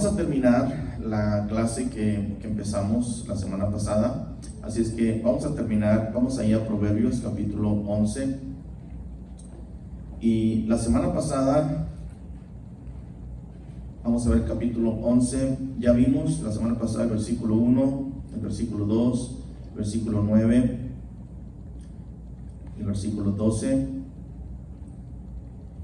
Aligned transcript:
vamos 0.00 0.04
a 0.04 0.16
terminar 0.16 0.98
la 1.04 1.46
clase 1.48 1.90
que, 1.90 2.38
empezamos 2.42 3.24
la 3.28 3.36
semana 3.36 3.70
pasada, 3.70 4.36
así 4.62 4.82
es 4.82 4.90
que 4.90 5.20
vamos 5.24 5.44
a 5.44 5.54
terminar, 5.54 6.12
vamos 6.14 6.38
a 6.38 6.44
ir 6.44 6.54
a 6.54 6.66
Proverbios 6.66 7.20
capítulo 7.20 7.70
11. 7.70 8.36
Y 10.20 10.66
la 10.66 10.76
semana 10.78 11.12
pasada, 11.12 11.88
vamos 14.04 14.26
a 14.26 14.30
ver 14.30 14.44
capítulo 14.44 14.90
11, 14.90 15.58
ya 15.78 15.92
vimos 15.92 16.40
la 16.40 16.52
semana 16.52 16.78
pasada 16.78 17.04
el 17.04 17.10
versículo 17.10 17.56
1, 17.56 18.09
el 18.34 18.40
versículo 18.40 18.86
2, 18.86 19.38
el 19.70 19.76
versículo 19.76 20.22
9, 20.22 20.78
el 22.78 22.86
versículo 22.86 23.30
12. 23.32 23.88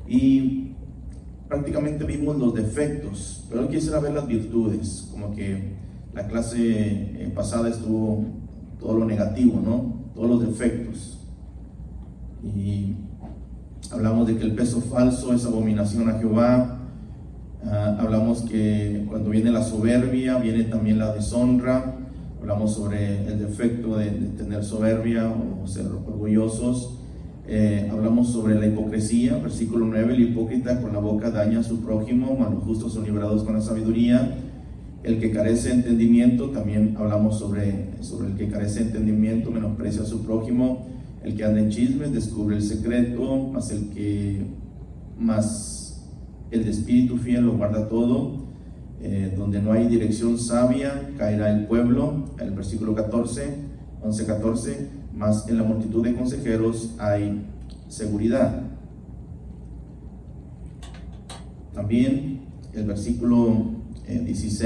Y 0.09 0.73
prácticamente 1.49 2.05
vimos 2.05 2.37
los 2.37 2.55
defectos, 2.55 3.45
pero 3.51 3.69
quisiera 3.69 4.01
ver 4.01 4.15
las 4.15 4.27
virtudes, 4.27 5.09
como 5.11 5.35
que 5.35 5.75
la 6.15 6.27
clase 6.27 6.59
eh, 6.61 7.33
pasada 7.35 7.69
estuvo 7.69 8.25
todo 8.81 8.99
lo 8.99 9.05
negativo, 9.05 9.61
¿no? 9.65 9.95
Todos 10.15 10.31
los 10.31 10.47
defectos. 10.47 11.19
Y 12.43 12.95
hablamos 13.91 14.27
de 14.27 14.37
que 14.37 14.45
el 14.45 14.55
peso 14.55 14.81
falso 14.81 15.35
es 15.35 15.45
abominación 15.45 16.09
a 16.09 16.19
Jehová. 16.19 16.79
Ah, 17.65 17.97
hablamos 17.99 18.43
que 18.43 19.05
cuando 19.09 19.31
viene 19.31 19.51
la 19.51 19.63
soberbia, 19.63 20.39
viene 20.39 20.65
también 20.65 20.99
la 20.99 21.13
deshonra. 21.13 21.96
Hablamos 22.47 22.75
sobre 22.75 23.27
el 23.27 23.41
defecto 23.41 23.97
de 23.97 24.09
tener 24.39 24.63
soberbia 24.63 25.29
o 25.29 25.67
ser 25.67 25.87
orgullosos. 25.87 26.97
Eh, 27.49 27.89
hablamos 27.91 28.29
sobre 28.29 28.55
la 28.55 28.69
hipocresía, 28.69 29.37
versículo 29.39 29.85
9, 29.87 30.15
el 30.15 30.21
hipócrita 30.21 30.81
con 30.81 30.93
la 30.93 31.01
boca 31.01 31.33
daña 31.33 31.59
a 31.59 31.63
su 31.65 31.81
prójimo, 31.81 32.37
mas 32.39 32.53
los 32.53 32.63
justos 32.63 32.93
son 32.93 33.03
librados 33.03 33.43
con 33.43 33.55
la 33.55 33.61
sabiduría. 33.61 34.37
El 35.03 35.19
que 35.19 35.33
carece 35.33 35.71
de 35.71 35.75
entendimiento, 35.75 36.51
también 36.51 36.95
hablamos 36.97 37.37
sobre, 37.37 38.01
sobre 38.01 38.29
el 38.29 38.37
que 38.37 38.47
carece 38.47 38.79
de 38.79 38.87
entendimiento, 38.91 39.51
menosprecia 39.51 40.03
a 40.03 40.07
su 40.07 40.23
prójimo. 40.25 40.87
El 41.25 41.35
que 41.35 41.43
anda 41.43 41.59
en 41.59 41.71
chismes 41.71 42.13
descubre 42.13 42.55
el 42.55 42.63
secreto, 42.63 43.39
más 43.53 43.73
el 43.73 43.89
que 43.89 44.47
más 45.19 46.01
el 46.53 46.63
de 46.63 46.71
espíritu 46.71 47.17
fiel 47.17 47.45
lo 47.47 47.57
guarda 47.57 47.89
todo. 47.89 48.46
Eh, 49.03 49.35
donde 49.37 49.61
no 49.61 49.73
hay 49.73 49.87
dirección 49.87 50.39
sabia, 50.39 51.11
caerá 51.19 51.51
el 51.51 51.67
pueblo. 51.67 52.25
El 52.39 52.53
versículo 52.53 52.95
14, 52.95 53.55
11, 54.03 54.27
14 54.27 54.89
más 55.15 55.49
en 55.49 55.57
la 55.57 55.65
multitud 55.65 56.05
de 56.05 56.15
consejeros 56.15 56.95
hay 56.99 57.47
seguridad. 57.89 58.63
También 61.75 62.41
el 62.73 62.85
versículo 62.85 63.71
16, 64.07 64.63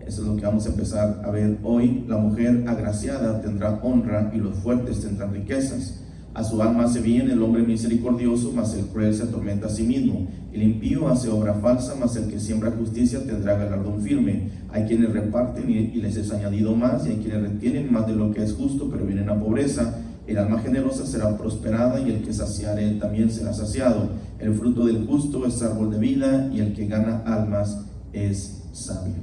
eh, 0.00 0.04
eso 0.06 0.22
es 0.22 0.28
lo 0.28 0.36
que 0.36 0.44
vamos 0.44 0.66
a 0.66 0.70
empezar 0.70 1.22
a 1.24 1.30
ver 1.30 1.58
hoy, 1.62 2.04
la 2.08 2.16
mujer 2.16 2.64
agraciada 2.66 3.40
tendrá 3.40 3.80
honra 3.82 4.30
y 4.34 4.38
los 4.38 4.56
fuertes 4.56 5.00
tendrán 5.00 5.32
riquezas. 5.32 6.02
A 6.34 6.42
su 6.42 6.62
alma 6.62 6.84
hace 6.84 7.00
bien 7.00 7.30
el 7.30 7.42
hombre 7.42 7.62
misericordioso, 7.62 8.52
mas 8.54 8.74
el 8.74 8.86
cruel 8.86 9.14
se 9.14 9.24
atormenta 9.24 9.66
a 9.66 9.70
sí 9.70 9.82
mismo. 9.82 10.26
El 10.50 10.62
impío 10.62 11.08
hace 11.08 11.28
obra 11.28 11.52
falsa, 11.54 11.94
mas 12.00 12.16
el 12.16 12.28
que 12.28 12.40
siembra 12.40 12.70
justicia 12.70 13.22
tendrá 13.26 13.58
galardón 13.58 14.00
firme. 14.00 14.48
Hay 14.70 14.84
quienes 14.84 15.12
reparten 15.12 15.68
y, 15.68 15.88
les 16.00 16.16
es 16.16 16.32
añadido 16.32 16.74
más, 16.74 17.06
y 17.06 17.10
hay 17.10 17.16
quienes 17.16 17.42
retienen 17.42 17.92
más 17.92 18.06
de 18.06 18.16
lo 18.16 18.32
que 18.32 18.42
es 18.42 18.54
justo, 18.54 18.88
pero 18.90 19.04
vienen 19.04 19.28
a 19.28 19.38
pobreza. 19.38 19.98
El 20.26 20.38
alma 20.38 20.60
generosa 20.60 21.04
será 21.04 21.36
prosperada, 21.36 22.00
y 22.00 22.10
el 22.10 22.22
que 22.22 22.32
saciare 22.32 22.92
también 22.92 23.30
será 23.30 23.52
saciado. 23.52 24.08
El 24.38 24.54
fruto 24.54 24.86
del 24.86 25.04
justo 25.06 25.44
es 25.44 25.60
árbol 25.60 25.90
de 25.90 25.98
vida, 25.98 26.50
y 26.50 26.60
el 26.60 26.72
que 26.72 26.86
gana 26.86 27.22
almas 27.26 27.84
es 28.14 28.62
sabio. 28.72 29.16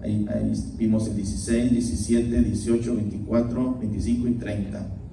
Ahí, 0.00 0.24
ahí 0.32 0.52
vimos 0.78 1.08
el 1.08 1.16
16, 1.16 1.72
17, 1.72 2.42
18, 2.42 2.94
24, 2.94 3.78
25 3.80 4.28
y 4.28 4.32
30. 4.34 5.03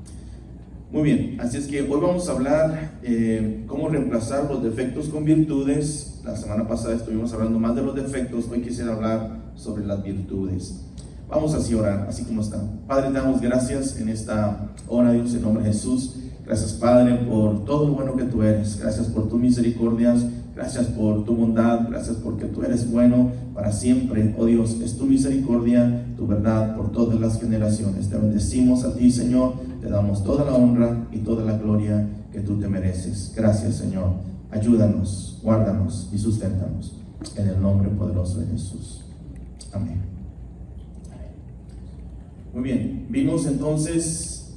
Muy 0.91 1.03
bien, 1.03 1.37
así 1.39 1.55
es 1.55 1.67
que 1.67 1.83
hoy 1.83 2.01
vamos 2.01 2.27
a 2.27 2.33
hablar 2.33 2.99
eh, 3.01 3.63
cómo 3.65 3.87
reemplazar 3.87 4.51
los 4.51 4.61
defectos 4.61 5.07
con 5.07 5.23
virtudes. 5.23 6.19
La 6.25 6.35
semana 6.35 6.67
pasada 6.67 6.95
estuvimos 6.95 7.31
hablando 7.31 7.57
más 7.59 7.75
de 7.75 7.81
los 7.81 7.95
defectos, 7.95 8.49
hoy 8.51 8.59
quisiera 8.59 8.91
hablar 8.91 9.53
sobre 9.55 9.85
las 9.85 10.03
virtudes. 10.03 10.81
Vamos 11.29 11.53
así 11.53 11.73
a 11.73 11.77
orar, 11.77 12.05
así 12.09 12.25
como 12.25 12.41
están. 12.41 12.81
Padre, 12.87 13.07
te 13.07 13.13
damos 13.13 13.39
gracias 13.39 14.01
en 14.01 14.09
esta 14.09 14.73
hora, 14.89 15.13
Dios, 15.13 15.33
en 15.33 15.43
nombre 15.43 15.63
de 15.63 15.71
Jesús. 15.71 16.17
Gracias, 16.45 16.73
Padre, 16.73 17.15
por 17.25 17.63
todo 17.63 17.87
lo 17.87 17.93
bueno 17.93 18.17
que 18.17 18.25
tú 18.25 18.43
eres. 18.43 18.77
Gracias 18.77 19.07
por 19.07 19.29
tus 19.29 19.39
misericordias. 19.39 20.25
Gracias 20.53 20.87
por 20.87 21.23
tu 21.23 21.33
bondad. 21.33 21.87
Gracias 21.89 22.17
porque 22.17 22.47
tú 22.47 22.63
eres 22.63 22.91
bueno 22.91 23.31
para 23.53 23.71
siempre. 23.71 24.35
Oh 24.37 24.45
Dios, 24.45 24.75
es 24.83 24.97
tu 24.97 25.05
misericordia, 25.05 26.05
tu 26.17 26.27
verdad 26.27 26.75
por 26.75 26.91
todas 26.91 27.17
las 27.17 27.39
generaciones. 27.39 28.09
Te 28.09 28.17
bendecimos 28.17 28.83
a 28.83 28.93
ti, 28.93 29.09
Señor 29.09 29.70
te 29.81 29.89
damos 29.89 30.23
toda 30.23 30.45
la 30.45 30.53
honra 30.53 31.07
y 31.11 31.17
toda 31.19 31.43
la 31.43 31.57
gloria 31.57 32.07
que 32.31 32.41
tú 32.41 32.59
te 32.59 32.67
mereces. 32.67 33.33
Gracias, 33.35 33.75
Señor. 33.75 34.13
Ayúdanos, 34.51 35.39
guárdanos 35.43 36.09
y 36.13 36.17
susténtanos. 36.17 36.95
En 37.35 37.47
el 37.47 37.61
nombre 37.61 37.89
poderoso 37.89 38.39
de 38.39 38.47
Jesús. 38.47 39.01
Amén. 39.73 40.01
Muy 42.53 42.63
bien, 42.63 43.07
vimos 43.09 43.45
entonces 43.45 44.53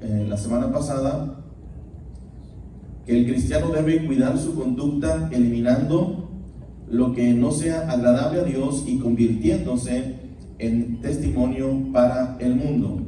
eh, 0.00 0.26
la 0.28 0.36
semana 0.36 0.72
pasada 0.72 1.40
que 3.04 3.18
el 3.18 3.26
cristiano 3.26 3.70
debe 3.70 4.06
cuidar 4.06 4.38
su 4.38 4.54
conducta 4.54 5.28
eliminando 5.32 6.30
lo 6.88 7.12
que 7.12 7.34
no 7.34 7.50
sea 7.50 7.90
agradable 7.90 8.40
a 8.40 8.44
Dios 8.44 8.84
y 8.86 8.98
convirtiéndose 8.98 10.14
en 10.58 11.00
testimonio 11.00 11.92
para 11.92 12.36
el 12.38 12.54
mundo. 12.54 13.00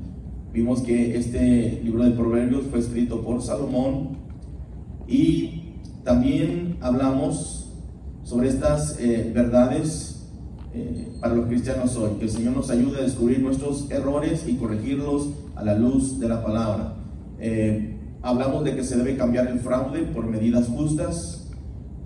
Vimos 0.56 0.80
que 0.80 1.18
este 1.18 1.82
libro 1.84 2.02
de 2.02 2.12
Proverbios 2.12 2.64
fue 2.70 2.78
escrito 2.78 3.20
por 3.20 3.42
Salomón 3.42 4.16
y 5.06 5.74
también 6.02 6.78
hablamos 6.80 7.74
sobre 8.24 8.48
estas 8.48 8.98
eh, 8.98 9.30
verdades 9.34 10.30
eh, 10.72 11.08
para 11.20 11.34
los 11.34 11.48
cristianos 11.48 11.94
hoy, 11.96 12.12
que 12.18 12.24
el 12.24 12.30
Señor 12.30 12.56
nos 12.56 12.70
ayude 12.70 13.00
a 13.00 13.02
descubrir 13.02 13.40
nuestros 13.40 13.90
errores 13.90 14.48
y 14.48 14.54
corregirlos 14.54 15.28
a 15.56 15.62
la 15.62 15.76
luz 15.76 16.18
de 16.18 16.26
la 16.26 16.42
palabra. 16.42 16.94
Eh, 17.38 17.98
hablamos 18.22 18.64
de 18.64 18.76
que 18.76 18.82
se 18.82 18.96
debe 18.96 19.14
cambiar 19.18 19.48
el 19.48 19.58
fraude 19.58 20.04
por 20.04 20.26
medidas 20.26 20.68
justas. 20.68 21.50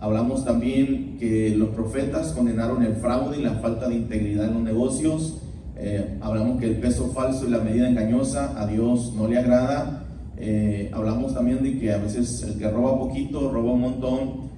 Hablamos 0.00 0.44
también 0.44 1.19
que 1.21 1.55
los 1.56 1.69
profetas 1.69 2.32
condenaron 2.32 2.82
el 2.82 2.97
fraude 2.97 3.38
y 3.38 3.43
la 3.43 3.61
falta 3.61 3.88
de 3.88 3.94
integridad 3.94 4.47
en 4.49 4.55
los 4.55 4.62
negocios. 4.65 5.41
Eh, 5.82 6.18
hablamos 6.20 6.60
que 6.60 6.66
el 6.66 6.76
peso 6.76 7.10
falso 7.14 7.46
y 7.46 7.50
la 7.50 7.58
medida 7.58 7.88
engañosa 7.88 8.60
a 8.60 8.66
Dios 8.66 9.14
no 9.16 9.26
le 9.26 9.38
agrada. 9.38 10.04
Eh, 10.36 10.91
hablamos 10.92 11.32
también 11.32 11.62
de 11.62 11.78
que 11.78 11.91
a 11.92 11.96
veces 11.96 12.42
el 12.42 12.58
que 12.58 12.70
roba 12.70 12.98
poquito 12.98 13.50
roba 13.50 13.72
un 13.72 13.80
montón. 13.80 14.50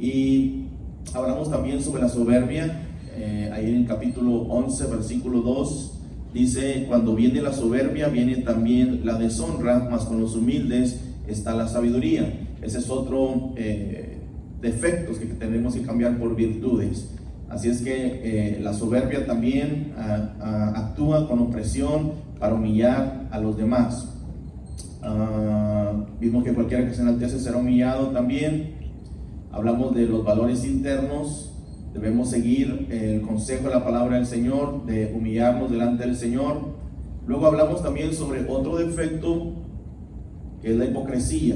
Y 0.00 0.64
hablamos 1.14 1.48
también 1.48 1.80
sobre 1.80 2.02
la 2.02 2.08
soberbia. 2.08 2.88
Eh, 3.16 3.50
ahí 3.52 3.70
en 3.70 3.82
el 3.82 3.86
capítulo 3.86 4.32
11, 4.48 4.86
versículo 4.86 5.42
2, 5.42 6.00
dice, 6.32 6.86
cuando 6.88 7.14
viene 7.14 7.40
la 7.40 7.52
soberbia, 7.52 8.08
viene 8.08 8.38
también 8.38 9.02
la 9.06 9.16
deshonra, 9.16 9.86
mas 9.88 10.04
con 10.04 10.20
los 10.20 10.34
humildes 10.34 11.00
está 11.28 11.54
la 11.54 11.68
sabiduría. 11.68 12.48
Ese 12.60 12.78
es 12.78 12.90
otro 12.90 13.52
defecto 14.60 15.16
que 15.16 15.26
tenemos 15.26 15.74
que 15.76 15.82
cambiar 15.82 16.18
por 16.18 16.34
virtudes. 16.34 17.10
Así 17.48 17.68
es 17.68 17.82
que 17.82 18.20
eh, 18.56 18.60
la 18.60 18.72
soberbia 18.72 19.26
también 19.26 19.92
ah, 19.96 20.34
ah, 20.40 20.72
actúa 20.76 21.28
con 21.28 21.38
opresión 21.40 22.12
para 22.40 22.54
humillar 22.54 23.28
a 23.30 23.38
los 23.38 23.56
demás. 23.56 24.08
Ah, 25.02 25.92
vimos 26.18 26.42
que 26.44 26.52
cualquiera 26.52 26.86
que 26.86 26.94
se 26.94 27.02
enaltece 27.02 27.38
será 27.38 27.58
humillado 27.58 28.08
también. 28.08 28.74
Hablamos 29.52 29.94
de 29.94 30.06
los 30.06 30.24
valores 30.24 30.64
internos. 30.64 31.52
Debemos 31.92 32.30
seguir 32.30 32.88
el 32.90 33.22
consejo 33.22 33.68
de 33.68 33.74
la 33.74 33.84
palabra 33.84 34.16
del 34.16 34.26
Señor, 34.26 34.84
de 34.84 35.12
humillarnos 35.14 35.70
delante 35.70 36.04
del 36.06 36.16
Señor. 36.16 36.74
Luego 37.26 37.46
hablamos 37.46 37.82
también 37.84 38.12
sobre 38.12 38.48
otro 38.48 38.76
defecto, 38.78 39.52
que 40.60 40.72
es 40.72 40.76
la 40.76 40.86
hipocresía. 40.86 41.54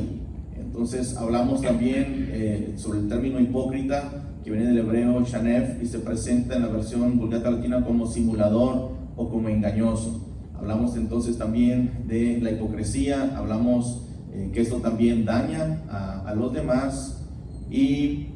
Entonces 0.56 1.16
hablamos 1.16 1.60
también 1.60 2.28
eh, 2.30 2.74
sobre 2.76 3.00
el 3.00 3.08
término 3.08 3.40
hipócrita 3.40 4.17
que 4.48 4.54
viene 4.54 4.68
del 4.68 4.78
hebreo 4.78 5.22
shanef 5.24 5.82
y 5.82 5.86
se 5.86 5.98
presenta 5.98 6.56
en 6.56 6.62
la 6.62 6.68
versión 6.68 7.18
vulgata 7.18 7.50
latina 7.50 7.84
como 7.84 8.06
simulador 8.06 8.92
o 9.14 9.28
como 9.28 9.50
engañoso. 9.50 10.26
Hablamos 10.56 10.96
entonces 10.96 11.36
también 11.36 12.04
de 12.06 12.40
la 12.40 12.52
hipocresía, 12.52 13.36
hablamos 13.36 14.08
eh, 14.32 14.50
que 14.54 14.62
esto 14.62 14.76
también 14.78 15.26
daña 15.26 15.82
a, 15.90 16.34
los 16.34 16.54
demás 16.54 17.28
y 17.70 18.28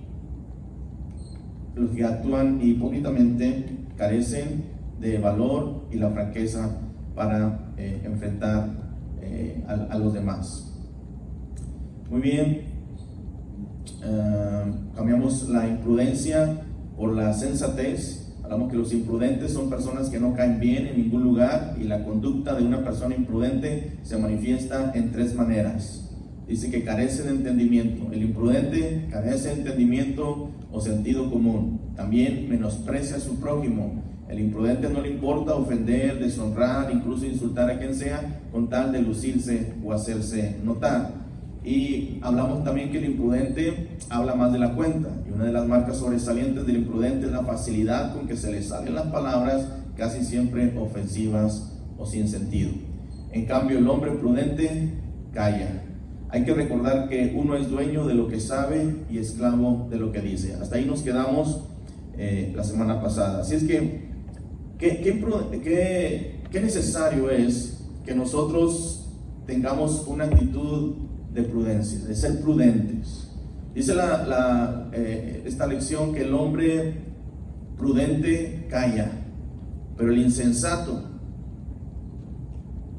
los 1.75 1.93
que 1.93 2.05
actúan 2.05 2.61
hipócritamente 2.61 3.87
carecen 3.97 4.65
de 5.01 5.17
valor 5.17 5.87
y 5.91 5.97
la 5.97 6.11
franqueza 6.11 6.79
para 7.15 7.73
eh, 7.79 8.03
enfrentar 8.05 8.69
eh, 9.23 9.65
a, 9.67 9.97
los 9.97 10.13
demás. 10.13 10.79
Muy 12.11 12.21
bien, 12.21 12.72
eh, 14.03 14.73
cambiamos 14.95 15.49
la 15.49 15.69
imprudencia 15.69 16.63
por 16.97 17.13
la 17.15 17.33
sensatez. 17.33 18.33
Hablamos 18.43 18.71
que 18.71 18.77
los 18.77 18.93
imprudentes 18.93 19.53
son 19.53 19.71
personas 19.71 20.11
que 20.11 20.21
no 20.21 20.35
caen 20.35 20.61
bien 20.61 20.87
en 20.87 20.97
ningún 20.97 21.23
lugar 21.23 21.77
y 21.81 21.85
la 21.85 22.05
conducta 22.05 22.55
de 22.55 22.65
una 22.65 22.85
persona 22.85 23.15
imprudente 23.15 23.99
se 24.03 24.19
manifiesta 24.19 24.93
en 24.95 25.13
tres 25.13 25.35
maneras. 25.35 26.09
Dice 26.47 26.71
que 26.71 26.85
carece 26.85 27.23
de 27.23 27.31
entendimiento. 27.31 28.13
El 28.13 28.25
imprudente 28.25 29.07
carece 29.11 29.49
de 29.49 29.55
entendimiento 29.55 30.51
o 30.71 30.81
sentido 30.81 31.31
común. 31.31 31.81
También 31.97 32.49
menosprecia 32.51 33.17
a 33.17 33.21
su 33.21 33.37
prójimo 33.37 34.03
el 34.33 34.41
imprudente 34.41 34.89
no 34.89 35.03
le 35.03 35.11
importa 35.11 35.55
ofender, 35.55 36.19
deshonrar, 36.19 36.91
incluso 36.91 37.27
insultar 37.27 37.71
a 37.71 37.79
quien 37.79 37.95
sea, 37.95 38.41
con 38.51 38.71
tal 38.71 38.91
de 38.91 39.03
lucirse 39.03 39.75
o 39.85 39.93
hacerse 39.93 40.57
notar. 40.65 41.22
Y 41.65 42.19
hablamos 42.23 42.65
también 42.65 42.91
que 42.91 42.99
el 42.99 43.05
imprudente 43.05 43.97
habla 44.11 44.35
más 44.35 44.53
de 44.53 44.59
la 44.59 44.75
cuenta. 44.75 45.09
Y 45.29 45.33
una 45.33 45.45
de 45.45 45.53
las 45.53 45.67
marcas 45.67 45.99
sobresalientes 45.99 46.67
del 46.67 46.79
imprudente 46.79 47.27
es 47.27 47.33
la 47.33 47.43
facilidad 47.43 48.15
con 48.15 48.27
que 48.27 48.37
se 48.37 48.51
le 48.51 48.63
salen 48.63 48.95
las 48.95 49.07
palabras, 49.07 49.69
casi 49.97 50.25
siempre 50.25 50.77
ofensivas 50.79 51.73
o 51.99 52.07
sin 52.07 52.29
sentido. 52.29 52.71
En 53.31 53.47
cambio, 53.47 53.79
el 53.79 53.89
hombre 53.89 54.11
prudente 54.13 54.91
calla. 55.33 55.85
Hay 56.31 56.45
que 56.45 56.55
recordar 56.55 57.09
que 57.09 57.35
uno 57.37 57.57
es 57.57 57.69
dueño 57.69 58.07
de 58.07 58.15
lo 58.15 58.27
que 58.27 58.41
sabe 58.41 59.05
y 59.11 59.19
esclavo 59.19 59.87
de 59.91 59.99
lo 59.99 60.13
que 60.13 60.21
dice. 60.21 60.55
Hasta 60.55 60.77
ahí 60.77 60.85
nos 60.85 61.03
quedamos 61.03 61.65
eh, 62.17 62.53
la 62.57 62.65
semana 62.65 63.01
pasada. 63.01 63.43
Así 63.43 63.55
es 63.55 63.65
que 63.65 64.13
¿Qué, 64.83 66.61
necesario 66.61 67.31
es 67.31 67.85
que 68.05 68.17
nosotros 68.17 69.07
tengamos 69.47 70.05
una 70.09 70.25
actitud 70.25 70.95
de 71.33 71.43
prudencia, 71.43 71.99
de 72.01 72.15
ser 72.15 72.41
prudentes? 72.41 73.29
Dice 73.75 73.95
la, 73.95 74.91
eh, 74.93 75.43
esta 75.47 75.67
lección 75.67 76.13
que 76.13 76.23
el 76.23 76.35
hombre 76.35 76.95
prudente 77.79 78.67
calla, 78.71 79.11
pero 79.97 80.13
el 80.13 80.19
insensato 80.19 81.03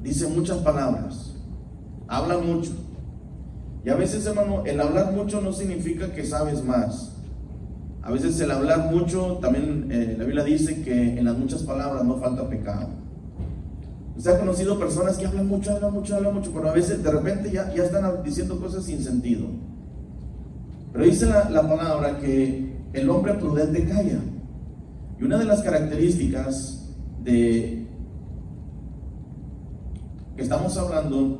dice 0.01 0.27
muchas 0.27 0.57
palabras, 0.57 1.35
habla 2.07 2.37
mucho. 2.37 2.71
Y 3.85 3.89
a 3.89 3.95
veces, 3.95 4.25
hermano, 4.25 4.63
el 4.65 4.79
hablar 4.79 5.11
mucho 5.11 5.41
no 5.41 5.51
significa 5.51 6.11
que 6.11 6.25
sabes 6.25 6.63
más. 6.63 7.17
A 8.01 8.11
veces 8.11 8.39
el 8.39 8.51
hablar 8.51 8.91
mucho, 8.91 9.39
también 9.41 9.87
eh, 9.91 10.15
la 10.17 10.25
Biblia 10.25 10.43
dice 10.43 10.81
que 10.83 11.17
en 11.17 11.25
las 11.25 11.37
muchas 11.37 11.63
palabras 11.63 12.03
no 12.03 12.17
falta 12.17 12.49
pecado. 12.49 12.89
Usted 14.15 14.31
ha 14.31 14.39
conocido 14.39 14.77
personas 14.77 15.17
que 15.17 15.25
hablan 15.25 15.47
mucho, 15.47 15.71
hablan 15.71 15.93
mucho, 15.93 16.15
hablan 16.15 16.35
mucho, 16.35 16.51
pero 16.53 16.69
a 16.69 16.73
veces 16.73 17.03
de 17.03 17.11
repente 17.11 17.51
ya, 17.51 17.73
ya 17.73 17.83
están 17.83 18.23
diciendo 18.23 18.59
cosas 18.59 18.85
sin 18.85 19.03
sentido. 19.03 19.47
Pero 20.91 21.05
dice 21.05 21.25
la, 21.25 21.49
la 21.49 21.67
palabra 21.67 22.19
que 22.19 22.73
el 22.93 23.09
hombre 23.09 23.33
prudente 23.33 23.85
calla. 23.85 24.19
Y 25.19 25.23
una 25.23 25.37
de 25.37 25.45
las 25.45 25.63
características 25.63 26.93
de 27.23 27.87
que 30.35 30.41
estamos 30.41 30.77
hablando 30.77 31.39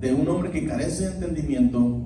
de 0.00 0.14
un 0.14 0.28
hombre 0.28 0.50
que 0.50 0.66
carece 0.66 1.08
de 1.08 1.14
entendimiento 1.14 2.00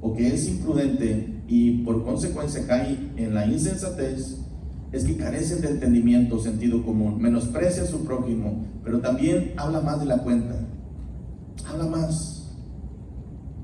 o 0.00 0.14
que 0.14 0.28
es 0.28 0.48
imprudente 0.48 1.42
y 1.46 1.82
por 1.84 2.04
consecuencia 2.04 2.66
cae 2.66 3.12
en 3.16 3.34
la 3.34 3.46
insensatez, 3.46 4.43
es 4.94 5.04
que 5.04 5.16
carecen 5.16 5.60
de 5.60 5.70
entendimiento, 5.70 6.38
sentido 6.38 6.84
común, 6.84 7.20
menosprecia 7.20 7.82
a 7.82 7.86
su 7.86 8.04
prójimo, 8.04 8.64
pero 8.84 9.00
también 9.00 9.52
habla 9.56 9.80
más 9.80 9.98
de 10.00 10.06
la 10.06 10.18
cuenta, 10.18 10.54
habla 11.68 11.86
más. 11.86 12.52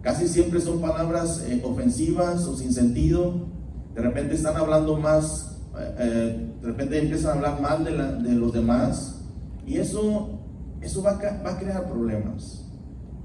Casi 0.03 0.27
siempre 0.27 0.61
son 0.61 0.81
palabras 0.81 1.45
eh, 1.47 1.61
ofensivas 1.65 2.47
o 2.47 2.57
sin 2.57 2.73
sentido, 2.73 3.47
de 3.95 4.03
repente 4.03 4.35
están 4.35 4.57
hablando 4.57 4.97
más, 4.99 5.59
eh, 5.79 5.95
eh, 5.99 6.53
de 6.63 6.67
repente 6.67 6.99
empiezan 6.99 7.31
a 7.31 7.35
hablar 7.35 7.61
mal 7.61 7.85
de, 7.85 8.35
los 8.35 8.53
demás, 8.53 9.21
y 9.67 9.77
eso, 9.77 10.41
eso 10.81 11.03
va, 11.03 11.13
a, 11.13 11.43
va 11.43 11.53
a 11.53 11.59
crear 11.59 11.89
problemas. 11.89 12.67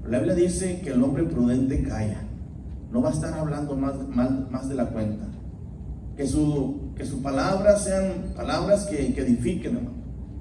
La 0.08 0.18
Biblia 0.18 0.36
dice 0.36 0.80
que 0.80 0.90
el 0.90 1.02
hombre 1.02 1.24
prudente 1.24 1.82
calla 1.82 2.22
no 2.92 3.02
va 3.02 3.10
a 3.10 3.12
estar 3.12 3.34
hablando 3.34 3.76
más, 3.76 3.94
más, 4.08 4.68
de 4.68 4.74
la 4.76 4.86
cuenta. 4.86 5.26
Que 6.16 6.26
su, 6.26 6.85
que 6.96 7.04
sus 7.04 7.20
palabras 7.20 7.84
sean 7.84 8.32
palabras 8.34 8.86
que, 8.86 9.12
que 9.12 9.20
edifiquen, 9.20 9.88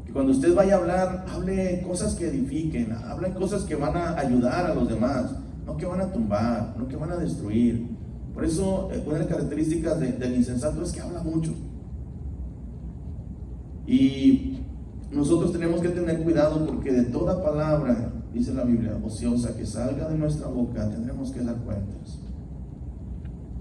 Que 0.06 0.12
cuando 0.12 0.32
usted 0.32 0.56
vaya 0.56 0.76
a 0.76 0.78
hablar, 0.78 1.26
hable 1.30 1.82
cosas 1.82 2.16
que 2.16 2.28
edifiquen, 2.28 2.92
hable 2.94 3.34
cosas 3.34 3.64
que 3.64 3.76
van 3.76 3.96
a 3.98 4.18
ayudar 4.18 4.72
a 4.72 4.74
los 4.74 4.88
demás, 4.88 5.32
no 5.66 5.76
que 5.76 5.86
van 5.86 6.02
a 6.02 6.12
tumbar, 6.12 6.76
no 6.78 6.88
que 6.88 6.96
van 6.96 7.12
a 7.12 7.18
destruir. 7.18 7.88
Por 8.34 8.46
eso, 8.46 8.90
eh, 8.92 9.02
una 9.06 9.16
de 9.16 9.20
las 9.22 9.30
características 9.30 10.00
del 10.00 10.36
insensato 10.36 10.82
es 10.84 10.92
que 10.92 11.02
habla 11.02 11.22
mucho. 11.22 11.54
Y 13.88 14.60
nosotros 15.12 15.52
tenemos 15.52 15.82
que 15.82 15.90
tener 15.90 16.24
cuidado 16.24 16.66
porque 16.66 16.92
de 16.92 17.04
toda 17.04 17.44
palabra, 17.44 18.12
dice 18.34 18.54
la 18.54 18.64
Biblia, 18.64 18.98
ociosa 19.04 19.56
que 19.56 19.66
salga 19.66 20.10
de 20.10 20.18
nuestra 20.18 20.48
boca, 20.48 20.90
tendremos 20.90 21.32
que 21.32 21.42
dar 21.42 21.56
cuentas 21.58 22.20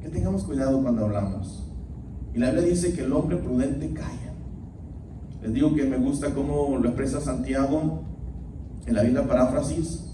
que 0.04 0.10
tengamos 0.10 0.44
cuidado 0.44 0.82
cuando 0.82 1.06
hablamos. 1.06 1.63
Y 2.34 2.38
la 2.38 2.50
Biblia 2.50 2.68
dice 2.68 2.92
que 2.92 3.02
el 3.02 3.12
hombre 3.12 3.36
prudente 3.36 3.92
calla. 3.92 4.32
Les 5.40 5.54
digo 5.54 5.74
que 5.74 5.84
me 5.84 5.98
gusta 5.98 6.34
cómo 6.34 6.78
lo 6.78 6.88
expresa 6.88 7.20
Santiago 7.20 8.02
en 8.86 8.94
la 8.94 9.02
Biblia 9.02 9.26
paráfrasis, 9.26 10.04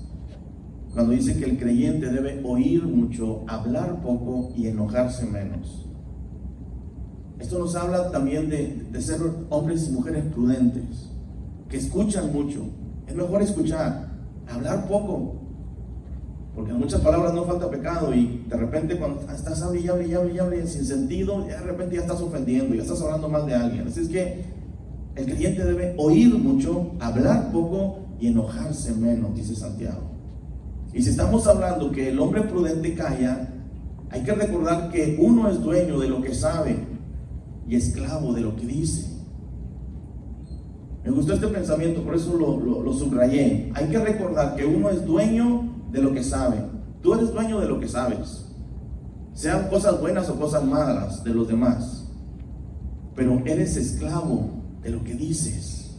cuando 0.92 1.12
dice 1.12 1.38
que 1.38 1.44
el 1.44 1.58
creyente 1.58 2.08
debe 2.10 2.42
oír 2.44 2.84
mucho, 2.84 3.44
hablar 3.46 4.02
poco 4.02 4.52
y 4.54 4.66
enojarse 4.66 5.24
menos. 5.24 5.88
Esto 7.38 7.58
nos 7.58 7.74
habla 7.74 8.10
también 8.10 8.50
de, 8.50 8.86
de 8.90 9.00
ser 9.00 9.20
hombres 9.48 9.88
y 9.88 9.92
mujeres 9.92 10.24
prudentes, 10.24 11.10
que 11.68 11.78
escuchan 11.78 12.32
mucho. 12.32 12.64
Es 13.06 13.14
mejor 13.14 13.40
escuchar, 13.40 14.10
hablar 14.46 14.86
poco, 14.86 15.39
porque 16.54 16.72
en 16.72 16.78
muchas 16.78 17.00
palabras 17.00 17.32
no 17.32 17.44
falta 17.44 17.70
pecado 17.70 18.12
y 18.12 18.44
de 18.48 18.56
repente 18.56 18.98
cuando 18.98 19.20
estás 19.20 19.62
hablando 19.62 20.02
y 20.02 20.14
hablando 20.14 20.56
y 20.56 20.66
sin 20.66 20.84
sentido, 20.84 21.42
de 21.42 21.56
repente 21.58 21.96
ya 21.96 22.02
estás 22.02 22.20
ofendiendo, 22.20 22.74
ya 22.74 22.82
estás 22.82 23.00
hablando 23.02 23.28
mal 23.28 23.46
de 23.46 23.54
alguien. 23.54 23.86
Así 23.86 24.00
es 24.00 24.08
que 24.08 24.44
el 25.14 25.26
creyente 25.26 25.64
debe 25.64 25.94
oír 25.96 26.34
mucho, 26.34 26.92
hablar 26.98 27.52
poco 27.52 28.00
y 28.18 28.28
enojarse 28.28 28.94
menos, 28.94 29.34
dice 29.34 29.54
Santiago. 29.54 30.10
Y 30.92 31.02
si 31.02 31.10
estamos 31.10 31.46
hablando 31.46 31.92
que 31.92 32.08
el 32.08 32.18
hombre 32.18 32.42
prudente 32.42 32.94
calla, 32.94 33.48
hay 34.10 34.22
que 34.22 34.32
recordar 34.32 34.90
que 34.90 35.18
uno 35.20 35.48
es 35.48 35.62
dueño 35.62 36.00
de 36.00 36.08
lo 36.08 36.20
que 36.20 36.34
sabe 36.34 36.76
y 37.68 37.76
esclavo 37.76 38.32
de 38.32 38.40
lo 38.40 38.56
que 38.56 38.66
dice. 38.66 39.08
Me 41.04 41.12
gustó 41.12 41.34
este 41.34 41.46
pensamiento, 41.46 42.02
por 42.02 42.16
eso 42.16 42.36
lo, 42.36 42.82
lo 42.82 42.92
subrayé. 42.92 43.70
Hay 43.74 43.86
que 43.86 43.98
recordar 43.98 44.56
que 44.56 44.66
uno 44.66 44.90
es 44.90 45.06
dueño 45.06 45.79
de 45.90 46.02
lo 46.02 46.12
que 46.12 46.22
sabe. 46.22 46.56
Tú 47.02 47.14
eres 47.14 47.32
dueño 47.32 47.60
de 47.60 47.68
lo 47.68 47.80
que 47.80 47.88
sabes. 47.88 48.46
Sean 49.34 49.68
cosas 49.68 50.00
buenas 50.00 50.28
o 50.28 50.38
cosas 50.38 50.64
malas 50.64 51.24
de 51.24 51.34
los 51.34 51.48
demás. 51.48 52.06
Pero 53.14 53.40
eres 53.44 53.76
esclavo 53.76 54.50
de 54.82 54.90
lo 54.90 55.02
que 55.02 55.14
dices. 55.14 55.90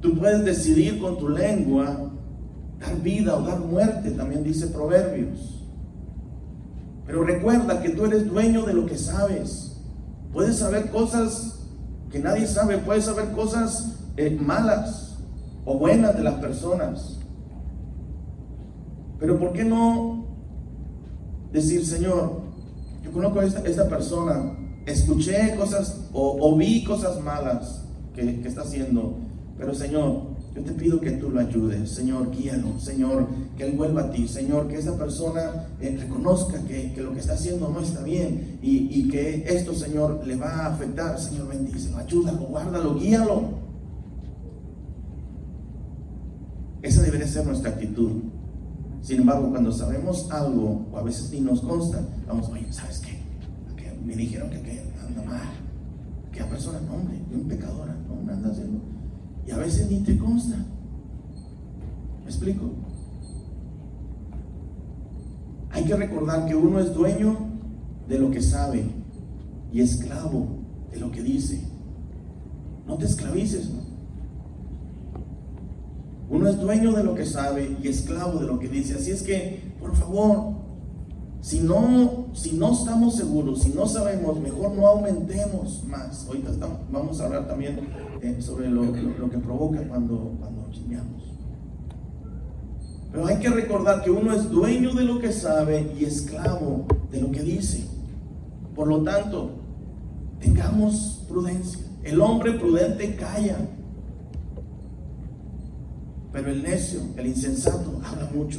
Tú 0.00 0.18
puedes 0.18 0.44
decidir 0.44 1.00
con 1.00 1.18
tu 1.18 1.28
lengua 1.28 2.10
dar 2.78 3.00
vida 3.00 3.36
o 3.36 3.42
dar 3.42 3.60
muerte, 3.60 4.10
también 4.10 4.44
dice 4.44 4.66
Proverbios. 4.66 5.62
Pero 7.06 7.24
recuerda 7.24 7.80
que 7.80 7.90
tú 7.90 8.04
eres 8.04 8.26
dueño 8.26 8.64
de 8.64 8.74
lo 8.74 8.86
que 8.86 8.98
sabes. 8.98 9.76
Puedes 10.32 10.56
saber 10.56 10.90
cosas 10.90 11.60
que 12.10 12.18
nadie 12.18 12.46
sabe, 12.46 12.78
puedes 12.78 13.04
saber 13.04 13.32
cosas 13.32 13.96
eh, 14.16 14.36
malas 14.40 15.03
o 15.64 15.78
buenas 15.78 16.16
de 16.16 16.22
las 16.22 16.34
personas. 16.34 17.18
Pero 19.18 19.38
¿por 19.38 19.52
qué 19.52 19.64
no 19.64 20.24
decir, 21.52 21.86
Señor, 21.86 22.42
yo 23.02 23.12
conozco 23.12 23.40
a 23.40 23.44
esta, 23.44 23.88
persona, 23.88 24.56
escuché 24.86 25.54
cosas 25.56 26.00
o, 26.12 26.56
vi 26.56 26.82
cosas 26.84 27.20
malas 27.22 27.82
que, 28.14 28.42
está 28.44 28.62
haciendo, 28.62 29.16
pero 29.56 29.74
Señor, 29.74 30.34
yo 30.54 30.62
te 30.62 30.72
pido 30.72 31.00
que 31.00 31.12
tú 31.12 31.30
lo 31.30 31.40
ayudes, 31.40 31.90
Señor, 31.90 32.30
guíalo, 32.30 32.78
Señor, 32.78 33.26
que 33.56 33.66
Él 33.66 33.76
vuelva 33.76 34.02
a 34.02 34.10
ti, 34.10 34.26
Señor, 34.26 34.68
que 34.68 34.76
esa 34.76 34.96
persona 34.96 35.68
eh, 35.80 35.96
reconozca 35.98 36.60
que, 36.64 36.92
lo 36.96 37.12
que 37.12 37.20
está 37.20 37.34
haciendo 37.34 37.68
no 37.68 37.80
está 37.80 38.02
bien 38.02 38.58
y, 38.62 38.88
y, 38.90 39.08
que 39.08 39.44
esto, 39.46 39.74
Señor, 39.74 40.26
le 40.26 40.36
va 40.36 40.50
a 40.50 40.74
afectar, 40.74 41.18
Señor, 41.20 41.48
bendícelo, 41.48 41.98
ayúdalo, 41.98 42.40
guárdalo, 42.46 42.94
guíalo. 42.94 43.64
Esa 46.82 46.93
debería 47.04 47.26
ser 47.26 47.46
nuestra 47.46 47.70
actitud. 47.70 48.22
Sin 49.02 49.20
embargo, 49.20 49.50
cuando 49.50 49.70
sabemos 49.70 50.30
algo, 50.30 50.86
o 50.92 50.98
a 50.98 51.02
veces 51.02 51.30
ni 51.30 51.40
nos 51.40 51.60
consta, 51.60 52.00
vamos, 52.26 52.48
oye, 52.48 52.72
¿sabes 52.72 53.00
qué? 53.00 53.24
me 54.04 54.14
dijeron 54.14 54.50
que, 54.50 54.82
anda 55.06 55.22
mal, 55.22 55.40
aquella 56.28 56.48
persona, 56.48 56.78
no 56.80 56.94
hombre, 56.94 57.18
un 57.32 57.48
pecadora, 57.48 57.96
no 58.06 58.32
anda 58.32 58.50
haciendo. 58.50 58.80
Y 59.46 59.50
a 59.50 59.56
veces 59.56 59.90
ni 59.90 60.00
te 60.00 60.16
consta. 60.18 60.56
¿Me 62.22 62.26
explico? 62.26 62.70
Hay 65.70 65.84
que 65.84 65.96
recordar 65.96 66.46
que 66.46 66.54
uno 66.54 66.80
es 66.80 66.94
dueño 66.94 67.36
de 68.08 68.18
lo 68.18 68.30
que 68.30 68.42
sabe 68.42 68.84
y 69.72 69.80
esclavo 69.80 70.46
de 70.92 71.00
lo 71.00 71.10
que 71.10 71.22
dice. 71.22 71.62
No 72.86 72.96
te 72.96 73.06
esclavices, 73.06 73.70
¿no? 73.70 73.83
Uno 76.30 76.48
es 76.48 76.58
dueño 76.58 76.92
de 76.92 77.04
lo 77.04 77.14
que 77.14 77.26
sabe 77.26 77.76
y 77.82 77.88
esclavo 77.88 78.38
de 78.38 78.46
lo 78.46 78.58
que 78.58 78.68
dice. 78.68 78.94
Así 78.94 79.10
es 79.10 79.22
que, 79.22 79.74
por 79.80 79.94
favor, 79.94 80.54
si 81.44 81.60
no, 81.60 82.28
si 82.32 82.52
no 82.52 82.72
estamos 82.72 83.16
seguros, 83.16 83.62
si 83.62 83.68
no 83.68 83.86
sabemos, 83.86 84.40
mejor 84.40 84.72
no 84.72 84.86
aumentemos 84.86 85.84
más. 85.84 86.26
Ahorita 86.26 86.52
vamos 86.90 87.20
a 87.20 87.26
hablar 87.26 87.46
también 87.46 87.80
eh, 88.22 88.36
sobre 88.40 88.70
lo, 88.70 88.90
que 88.92 89.38
provoca 89.38 89.86
cuando, 89.86 90.34
cuando 90.40 90.70
Pero 93.12 93.26
hay 93.26 93.36
que 93.36 93.50
recordar 93.50 94.02
que 94.02 94.10
uno 94.10 94.32
es 94.32 94.50
dueño 94.50 94.94
de 94.94 95.04
lo 95.04 95.20
que 95.20 95.32
sabe 95.32 95.92
y 95.98 96.04
esclavo 96.04 96.86
de 97.12 97.20
lo 97.20 97.30
que 97.30 97.42
dice. 97.42 97.86
Por 98.74 98.88
lo 98.88 99.02
tanto, 99.02 99.50
tengamos 100.40 101.24
prudencia. 101.28 101.84
El 102.02 102.22
hombre 102.22 102.54
prudente 102.54 103.16
calla, 103.16 103.58
pero 106.34 106.50
el 106.50 106.64
necio, 106.64 106.98
el 107.16 107.28
insensato, 107.28 108.00
habla 108.04 108.28
mucho. 108.34 108.58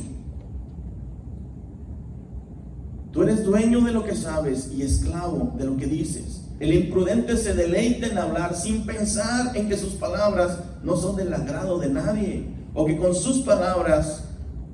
Tú 3.11 3.21
eres 3.21 3.43
dueño 3.43 3.81
de 3.81 3.91
lo 3.91 4.05
que 4.05 4.15
sabes 4.15 4.71
y 4.73 4.81
esclavo 4.81 5.53
de 5.57 5.65
lo 5.65 5.75
que 5.75 5.85
dices. 5.85 6.45
El 6.61 6.73
imprudente 6.73 7.35
se 7.35 7.53
deleita 7.53 8.07
en 8.07 8.17
hablar 8.17 8.55
sin 8.55 8.85
pensar 8.85 9.57
en 9.57 9.67
que 9.67 9.75
sus 9.75 9.91
palabras 9.95 10.57
no 10.83 10.95
son 10.95 11.17
del 11.17 11.33
agrado 11.33 11.77
de 11.77 11.89
nadie 11.89 12.47
o 12.73 12.85
que 12.85 12.97
con 12.97 13.13
sus 13.13 13.39
palabras, 13.39 14.23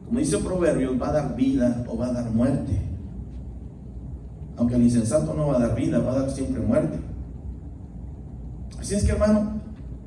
como 0.05 0.19
dice 0.19 0.37
Proverbios, 0.37 1.01
va 1.01 1.09
a 1.09 1.13
dar 1.13 1.35
vida 1.35 1.83
o 1.87 1.97
va 1.97 2.09
a 2.09 2.13
dar 2.13 2.29
muerte. 2.29 2.79
Aunque 4.57 4.75
el 4.75 4.83
insensato 4.83 5.33
no 5.33 5.47
va 5.47 5.55
a 5.55 5.59
dar 5.67 5.75
vida, 5.75 5.97
va 5.97 6.11
a 6.11 6.19
dar 6.19 6.29
siempre 6.29 6.61
muerte. 6.61 6.99
Así 8.79 8.93
es 8.93 9.03
que 9.03 9.11
hermano, 9.13 9.60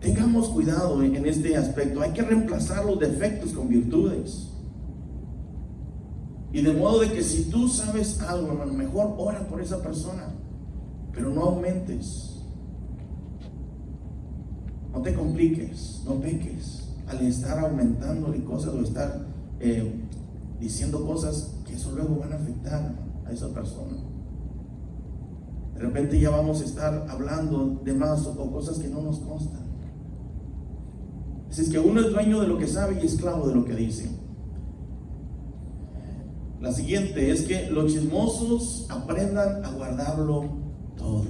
tengamos 0.05 0.51
cuidado 0.51 1.03
en 1.03 1.25
este 1.25 1.57
aspecto. 1.57 2.03
Hay 2.03 2.13
que 2.13 2.21
reemplazar 2.21 2.85
los 2.85 2.99
defectos 2.99 3.53
con 3.53 3.69
virtudes. 3.69 4.51
Y 6.53 6.61
de 6.61 6.73
modo 6.75 7.01
de 7.01 7.11
que 7.11 7.23
si 7.23 7.45
tú 7.45 7.69
sabes 7.69 8.21
algo, 8.21 8.53
hermano, 8.53 8.75
mejor 8.75 9.15
ora 9.17 9.49
por 9.49 9.63
esa 9.63 9.83
persona, 9.83 10.29
pero 11.11 11.31
no 11.31 11.45
aumentes. 11.45 12.37
No 14.93 15.01
te 15.01 15.15
compliques, 15.15 16.03
no 16.05 16.21
peques 16.21 16.83
al 17.09 17.27
estar 17.27 17.59
aumentándole 17.59 18.45
cosas 18.45 18.75
o 18.75 18.83
estar 18.83 19.27
eh, 19.59 19.91
diciendo 20.61 21.05
cosas 21.05 21.55
que 21.67 21.75
eso 21.75 21.93
luego 21.93 22.17
van 22.21 22.35
a 22.35 22.37
afectar 22.37 22.95
a 23.27 23.33
esa 23.33 23.49
persona. 23.49 23.97
De 25.75 25.81
repente 25.81 26.21
ya 26.21 26.29
vamos 26.29 26.61
a 26.61 26.65
estar 26.65 27.07
hablando 27.09 27.81
de 27.83 27.95
más 27.95 28.27
o 28.27 28.53
cosas 28.53 28.79
que 28.79 28.89
no 28.89 29.01
nos 29.01 29.19
constan. 29.19 29.64
Así 31.55 31.63
es 31.63 31.69
que 31.69 31.79
uno 31.79 32.01
es 32.01 32.11
dueño 32.11 32.41
de 32.41 32.49
lo 32.49 32.59
que 32.59 32.67
sabe 32.67 32.99
y 33.01 33.07
esclavo 33.07 33.47
de 33.47 33.55
lo 33.55 33.65
que 33.65 33.77
dice. 33.77 34.11
La 36.61 36.73
siguiente 36.73 37.31
es 37.31 37.43
que 37.43 37.71
los 37.71 37.93
chismosos 37.93 38.87
aprendan 38.89 39.65
a 39.65 39.71
guardarlo 39.71 40.49
todo. 40.99 41.27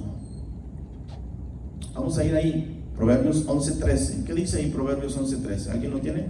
Vamos 1.93 2.17
a 2.17 2.25
ir 2.25 2.33
ahí, 2.33 2.83
Proverbios 2.95 3.45
11:13. 3.45 4.23
¿Qué 4.23 4.33
dice 4.33 4.57
ahí 4.57 4.71
Proverbios 4.71 5.15
11:13? 5.15 5.69
¿Alguien 5.69 5.91
lo 5.91 5.99
tiene? 5.99 6.25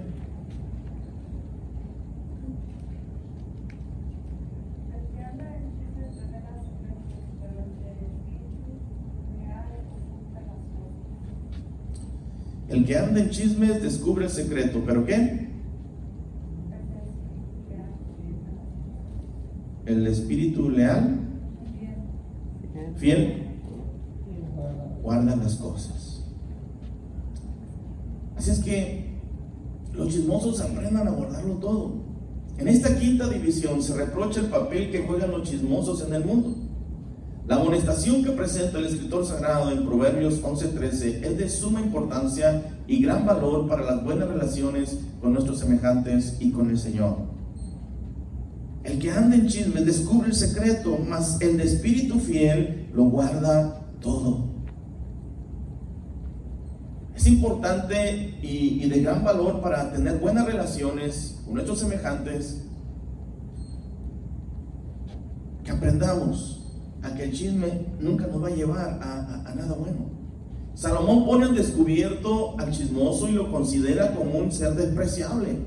El 12.76 12.86
que 12.86 12.98
anda 12.98 13.22
en 13.22 13.30
chismes 13.30 13.82
descubre 13.82 14.26
el 14.26 14.32
secreto, 14.32 14.84
pero 14.86 15.06
¿qué? 15.06 15.46
el 19.86 20.08
espíritu 20.08 20.70
leal, 20.70 21.20
fiel, 22.98 23.44
guarda 25.02 25.36
las 25.36 25.56
cosas. 25.56 26.24
Así 28.36 28.52
es 28.52 28.60
que 28.60 29.06
los 29.94 30.10
chismosos 30.10 30.60
aprendan 30.60 31.08
a 31.08 31.12
guardarlo 31.12 31.54
todo. 31.56 31.94
En 32.58 32.68
esta 32.68 32.98
quinta 32.98 33.30
división 33.30 33.82
se 33.82 33.96
reprocha 33.96 34.42
el 34.42 34.48
papel 34.48 34.92
que 34.92 35.04
juegan 35.04 35.32
los 35.32 35.50
chismosos 35.50 36.06
en 36.06 36.14
el 36.14 36.26
mundo. 36.26 36.55
La 37.48 37.58
amonestación 37.58 38.24
que 38.24 38.32
presenta 38.32 38.80
el 38.80 38.88
escritor 38.88 39.24
sagrado 39.24 39.70
en 39.70 39.86
Proverbios 39.86 40.42
11:13 40.42 41.24
es 41.24 41.38
de 41.38 41.48
suma 41.48 41.80
importancia 41.80 42.64
y 42.88 43.04
gran 43.04 43.24
valor 43.24 43.68
para 43.68 43.84
las 43.84 44.04
buenas 44.04 44.28
relaciones 44.28 44.98
con 45.22 45.34
nuestros 45.34 45.60
semejantes 45.60 46.38
y 46.40 46.50
con 46.52 46.72
el 46.72 46.80
Señor. 46.80 47.18
El 48.84 48.98
que 48.98 49.12
anda 49.12 49.36
en 49.36 49.48
chismes 49.48 49.86
descubre 49.86 50.30
el 50.30 50.34
secreto, 50.34 50.98
mas 51.08 51.40
el 51.40 51.58
de 51.58 51.66
espíritu 51.66 52.20
fiel 52.20 52.90
lo 52.94 53.04
guarda 53.06 53.80
todo. 54.02 54.46
Es 57.16 57.28
importante 57.28 58.40
y, 58.42 58.90
de 58.90 59.02
gran 59.02 59.24
valor 59.24 59.62
para 59.62 59.92
tener 59.92 60.18
buenas 60.18 60.48
relaciones 60.48 61.40
con 61.46 61.54
nuestros 61.54 61.80
semejantes 61.80 62.64
que 65.64 65.72
aprendamos 65.72 66.65
a 67.06 67.14
que 67.16 67.24
el 67.24 67.32
chisme 67.32 67.68
nunca 68.00 68.28
nos 68.28 68.44
va 68.44 68.48
a 68.48 68.56
llevar 68.56 69.00
a, 69.02 69.54
nada 69.56 69.76
bueno. 69.76 70.10
Salomón 70.74 71.26
pone 71.26 71.46
en 71.46 71.56
descubierto 71.56 72.56
al 72.60 72.72
chismoso 72.72 73.30
y 73.30 73.34
lo 73.34 73.52
considera 73.52 74.14
como 74.14 74.40
un 74.40 74.52
ser 74.52 74.74
despreciable, 74.74 75.60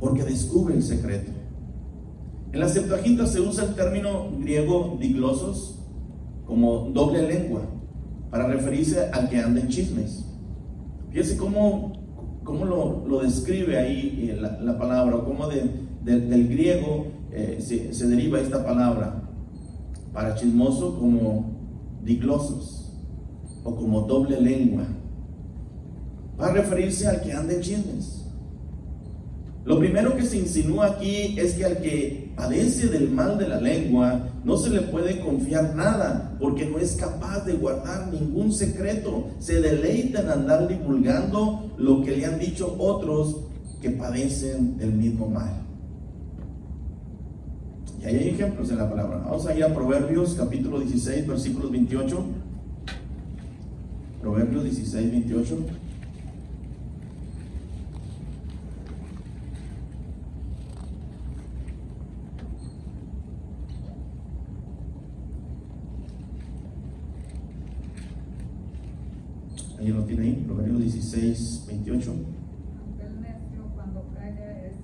porque 0.00 0.24
descubre 0.24 0.74
el 0.74 0.82
secreto. 0.82 1.32
En 2.52 2.60
la 2.60 2.68
Septuaginta 2.68 3.26
se 3.26 3.40
usa 3.40 3.64
el 3.64 3.74
término 3.74 4.30
griego 4.38 4.98
diglosos 5.00 5.78
como 6.46 6.90
doble 6.92 7.22
lengua 7.22 7.62
para 8.30 8.48
referirse 8.48 9.08
al 9.12 9.28
que 9.28 9.38
anda 9.38 9.60
en 9.60 9.68
chismes. 9.68 10.24
Fíjese 11.10 11.36
cómo, 11.36 11.92
cómo 12.44 12.64
lo, 12.64 13.22
describe 13.22 13.78
ahí 13.78 14.30
eh, 14.30 14.40
la, 14.40 14.76
palabra, 14.76 15.16
o 15.16 15.24
cómo 15.24 15.46
del 15.48 16.48
griego 16.48 17.06
eh, 17.32 17.58
se, 17.60 18.06
deriva 18.08 18.40
esta 18.40 18.64
palabra 18.64 19.19
para 20.12 20.34
chismoso 20.34 20.98
como 20.98 21.50
diglosos 22.02 22.92
o 23.64 23.74
como 23.76 24.02
doble 24.02 24.40
lengua. 24.40 24.84
Para 26.36 26.54
referirse 26.54 27.06
al 27.06 27.20
que 27.20 27.32
anda 27.32 27.52
en 27.52 27.60
chismes. 27.60 28.20
Lo 29.64 29.78
primero 29.78 30.16
que 30.16 30.24
se 30.24 30.38
insinúa 30.38 30.86
aquí 30.86 31.38
es 31.38 31.54
que 31.54 31.64
al 31.66 31.78
que 31.78 32.32
padece 32.34 32.88
del 32.88 33.10
mal 33.10 33.38
de 33.38 33.46
la 33.46 33.60
lengua 33.60 34.30
no 34.42 34.56
se 34.56 34.70
le 34.70 34.80
puede 34.80 35.20
confiar 35.20 35.74
nada 35.76 36.34
porque 36.40 36.64
no 36.64 36.78
es 36.78 36.96
capaz 36.96 37.44
de 37.44 37.52
guardar 37.52 38.10
ningún 38.10 38.52
secreto. 38.52 39.28
Se 39.38 39.60
deleita 39.60 40.22
en 40.22 40.30
andar 40.30 40.66
divulgando 40.66 41.74
lo 41.76 42.02
que 42.02 42.16
le 42.16 42.24
han 42.24 42.38
dicho 42.38 42.74
otros 42.78 43.36
que 43.82 43.90
padecen 43.90 44.78
del 44.78 44.92
mismo 44.92 45.28
mal. 45.28 45.69
Y 48.00 48.06
ahí 48.06 48.16
hay 48.16 48.28
ejemplos 48.30 48.70
en 48.70 48.78
la 48.78 48.88
palabra. 48.88 49.18
Vamos 49.18 49.46
a 49.46 49.54
ir 49.54 49.62
a 49.62 49.74
Proverbios 49.74 50.34
capítulo 50.34 50.80
16, 50.80 51.26
versículos 51.26 51.70
28. 51.70 52.24
Proverbios 54.22 54.64
16, 54.64 55.10
28. 55.10 55.58
Ahí 69.78 69.88
lo 69.88 70.04
tiene 70.04 70.22
ahí, 70.24 70.44
Proverbios 70.46 70.80
16, 70.80 71.64
28. 71.68 72.10
Aunque 72.10 73.02
el 73.06 73.20
necio 73.22 73.62
cuando 73.74 74.04
calla 74.14 74.66
es, 74.66 74.74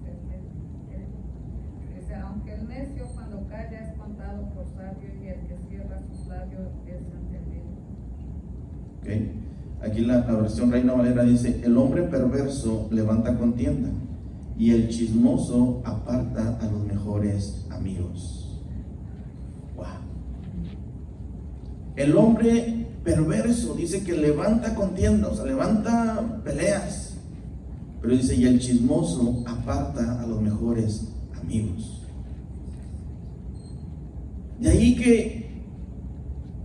aunque 2.25 2.55
el 2.55 2.67
necio 2.67 3.07
cuando 3.15 3.47
calla 3.47 3.79
es 3.79 3.99
contado 3.99 4.49
por 4.55 4.65
sabio 4.75 5.11
y 5.23 5.29
el 5.29 5.41
que 5.47 5.57
cierra 5.69 6.01
sus 6.09 6.27
labios 6.29 6.69
es 6.87 6.97
entendido. 6.97 7.67
Okay. 9.03 9.33
Aquí 9.97 10.05
la, 10.05 10.19
versión 10.19 10.71
Reina 10.71 10.93
Valera 10.93 11.23
dice, 11.23 11.63
el 11.65 11.75
hombre 11.79 12.03
perverso 12.03 12.87
levanta 12.91 13.35
contienda 13.39 13.89
y 14.59 14.73
el 14.73 14.91
chismoso 14.91 15.81
aparta 15.87 16.59
a 16.61 16.71
los 16.71 16.85
mejores 16.85 17.65
amigos. 17.71 18.61
Wow. 19.75 19.87
El 21.97 22.15
hombre 22.15 22.89
perverso 23.03 23.73
dice 23.75 24.05
que 24.05 24.13
levanta 24.13 24.75
contienda, 24.75 25.29
o 25.29 25.35
sea, 25.35 25.47
levanta 25.47 26.43
peleas. 26.45 27.15
Pero 28.03 28.15
dice, 28.15 28.37
y 28.37 28.45
el 28.45 28.61
chismoso 28.61 29.45
aparta 29.47 30.21
a 30.21 30.27
los 30.27 30.43
mejores 30.43 31.09
amigos. 31.43 32.03
De 34.61 34.69
ahí 34.69 34.95
que, 34.95 35.63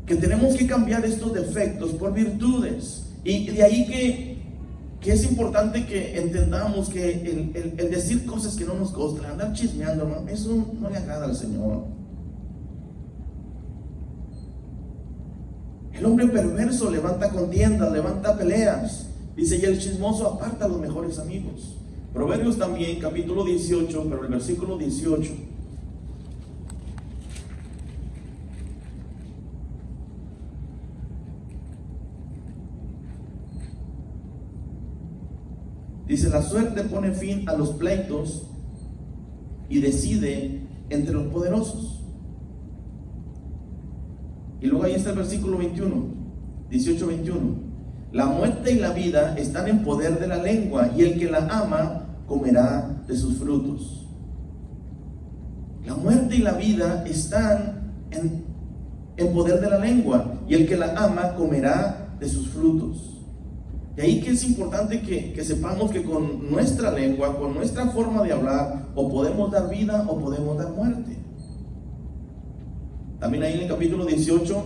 que 0.06 0.16
tenemos 0.16 0.54
que 0.54 0.68
cambiar 0.68 1.06
estos 1.06 1.32
defectos 1.32 1.92
por 1.92 2.14
virtudes. 2.14 3.08
Y 3.24 3.48
de 3.48 3.64
ahí 3.64 3.86
que, 3.86 4.38
que 5.00 5.14
es 5.14 5.30
importante 5.30 5.86
que 5.86 6.18
entendamos 6.18 6.90
que 6.90 7.12
el, 7.12 7.76
el, 7.78 7.92
decir 7.92 8.26
cosas 8.26 8.56
que 8.56 8.66
no 8.66 8.74
nos 8.74 8.94
gustan, 8.94 9.32
andar 9.32 9.54
chismeando, 9.54 10.26
eso 10.28 10.68
no 10.80 10.90
le 10.90 10.98
agrada 10.98 11.26
al 11.26 11.36
Señor. 11.36 11.86
El 15.94 16.06
hombre 16.06 16.28
perverso 16.28 16.90
levanta 16.90 17.30
contiendas, 17.30 17.92
levanta 17.92 18.36
peleas. 18.36 19.08
Dice, 19.36 19.58
y 19.58 19.66
el 19.66 19.80
chismoso 19.80 20.28
aparta 20.28 20.66
a 20.66 20.68
los 20.68 20.80
mejores 20.80 21.20
amigos. 21.20 21.76
Proverbios 22.14 22.58
también, 22.58 23.00
capítulo 23.00 23.46
18, 23.46 24.08
pero 24.10 24.24
el 24.24 24.30
versículo 24.30 24.78
18. 24.78 25.51
Dice, 36.12 36.30
la 36.30 36.42
suerte 36.42 36.84
pone 36.84 37.14
fin 37.14 37.48
a 37.48 37.56
los 37.56 37.70
pleitos 37.70 38.44
y 39.70 39.80
decide 39.80 40.60
entre 40.90 41.14
los 41.14 41.28
poderosos. 41.28 42.02
Y 44.60 44.68
luego 44.68 44.84
ahí 44.84 44.96
está 44.96 45.12
el 45.12 45.16
versículo 45.16 45.58
21, 45.58 46.04
18, 46.70 47.08
21. 47.08 47.40
La 48.12 48.26
muerte 48.26 48.74
y 48.74 48.80
la 48.80 48.92
vida 48.92 49.36
están 49.38 49.70
en 49.70 49.86
poder 49.86 50.20
de 50.20 50.28
la 50.28 50.44
lengua 50.44 50.92
y 50.98 51.04
el 51.04 51.18
que 51.18 51.32
la 51.32 51.48
ama 51.48 52.10
comerá 52.28 53.06
de 53.08 53.16
sus 53.16 53.38
frutos. 53.38 54.06
La 55.86 55.96
muerte 55.96 56.36
y 56.36 56.40
la 56.40 56.56
vida 56.56 57.06
están 57.06 57.94
en, 58.12 58.44
en 59.16 59.34
poder 59.34 59.62
de 59.62 59.70
la 59.70 59.80
lengua 59.80 60.42
y 60.46 60.56
el 60.56 60.68
que 60.68 60.76
la 60.76 60.94
ama 60.94 61.36
comerá 61.36 62.18
de 62.20 62.28
sus 62.28 62.50
frutos. 62.50 63.11
Y 64.02 64.04
ahí 64.04 64.22
que 64.22 64.32
es 64.32 64.44
importante 64.46 65.00
que, 65.02 65.44
sepamos 65.44 65.92
que 65.92 66.02
con 66.04 66.50
nuestra 66.50 66.92
lengua, 66.92 67.38
con 67.38 67.54
nuestra 67.54 67.86
forma 67.92 68.24
de 68.24 68.34
hablar, 68.34 68.90
o 68.96 69.08
podemos 69.08 69.52
dar 69.52 69.70
vida 69.70 70.04
o 70.08 70.18
podemos 70.18 70.58
dar 70.58 70.72
muerte. 70.72 71.18
También 73.20 73.44
ahí 73.44 73.54
en 73.54 73.60
el 73.62 73.68
capítulo 73.68 74.04
18, 74.06 74.64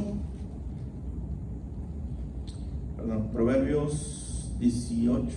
perdón, 2.96 3.28
Proverbios 3.34 4.54
18, 4.60 5.30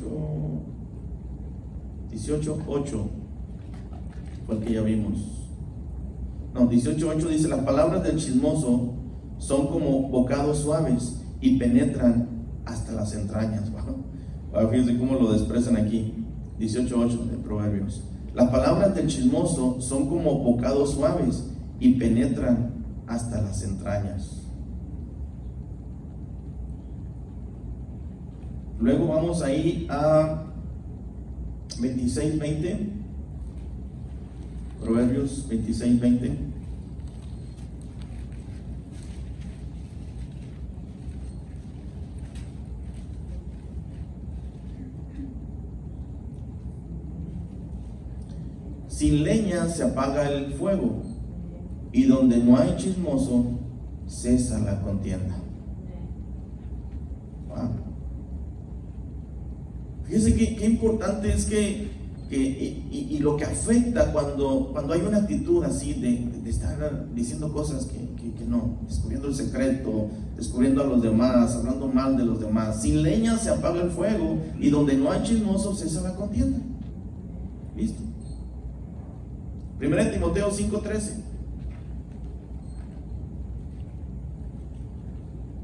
18, 2.11 2.59
8, 2.69 3.11
fue 4.47 4.55
el 4.55 4.63
que 4.63 4.75
ya 4.75 4.83
vimos. 4.83 5.15
No, 6.55 6.69
18, 6.69 7.09
8 7.17 7.29
dice, 7.31 7.49
las 7.49 7.65
palabras 7.65 8.05
del 8.05 8.17
chismoso 8.17 8.95
son 9.39 9.67
como 9.67 10.09
bocados 10.09 10.59
suaves 10.59 11.21
y 11.41 11.59
penetran 11.59 12.29
hasta 12.65 12.93
las 12.93 13.13
entrañas. 13.15 13.73
Bueno, 14.53 14.69
fíjense 14.69 14.99
cómo 14.99 15.15
lo 15.15 15.33
desprecian 15.33 15.77
aquí. 15.77 16.15
18.8 16.59 17.25
de 17.25 17.37
Proverbios. 17.39 18.03
Las 18.35 18.51
palabras 18.51 18.95
del 18.95 19.07
chismoso 19.07 19.81
son 19.81 20.09
como 20.09 20.39
bocados 20.39 20.95
suaves 20.95 21.45
y 21.81 21.95
penetran 21.95 22.73
hasta 23.07 23.41
las 23.41 23.63
entrañas. 23.63 24.43
Luego 28.81 29.09
vamos 29.09 29.43
ahí 29.43 29.87
a 29.91 30.45
26.20. 31.81 32.91
Proverbios 34.81 35.49
26.20. 35.51 36.58
Sin 48.99 49.23
leña 49.23 49.69
se 49.69 49.85
apaga 49.85 50.29
el 50.29 50.55
fuego 50.55 51.03
y 51.93 52.03
donde 52.07 52.39
no 52.39 52.59
hay 52.59 52.75
chismoso 52.77 53.45
cesa 54.09 54.59
la 54.59 54.83
contienda. 54.83 55.37
Fíjense 60.03 60.35
qué, 60.35 60.67
importante 60.67 61.33
es 61.33 61.45
que, 61.47 61.93
y, 62.29 63.19
lo 63.21 63.37
que 63.37 63.45
afecta 63.45 64.13
cuando, 64.13 64.71
cuando 64.73 64.95
hay 64.95 65.03
una 65.03 65.19
actitud 65.19 65.63
así 65.63 65.93
de, 65.93 66.51
estar 66.51 67.07
diciendo 67.15 67.53
cosas 67.53 67.87
que, 67.87 68.33
que, 68.33 68.45
no, 68.47 68.79
descubriendo 68.85 69.29
el 69.29 69.35
secreto, 69.37 70.09
descubriendo 70.37 70.83
a 70.83 70.87
los 70.87 71.01
demás, 71.01 71.55
hablando 71.55 71.87
mal 71.87 72.17
de 72.17 72.25
los 72.25 72.41
demás. 72.41 72.83
Sin 72.83 73.05
leña 73.05 73.39
se 73.39 73.51
apaga 73.51 73.81
el 73.81 73.91
fuego 73.91 74.39
y 74.59 74.71
donde 74.71 74.97
no 74.97 75.13
hay 75.13 75.23
chismoso 75.23 75.73
cesa 75.77 76.01
la 76.01 76.17
contienda. 76.17 76.59
¿Listo? 77.77 78.08
Primera 79.79 80.05
de 80.05 80.11
Timoteo 80.11 80.51
5:13. 80.51 81.23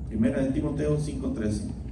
Primera 0.08 0.40
de 0.40 0.52
Timoteo 0.52 0.96
5:13. 0.96 1.84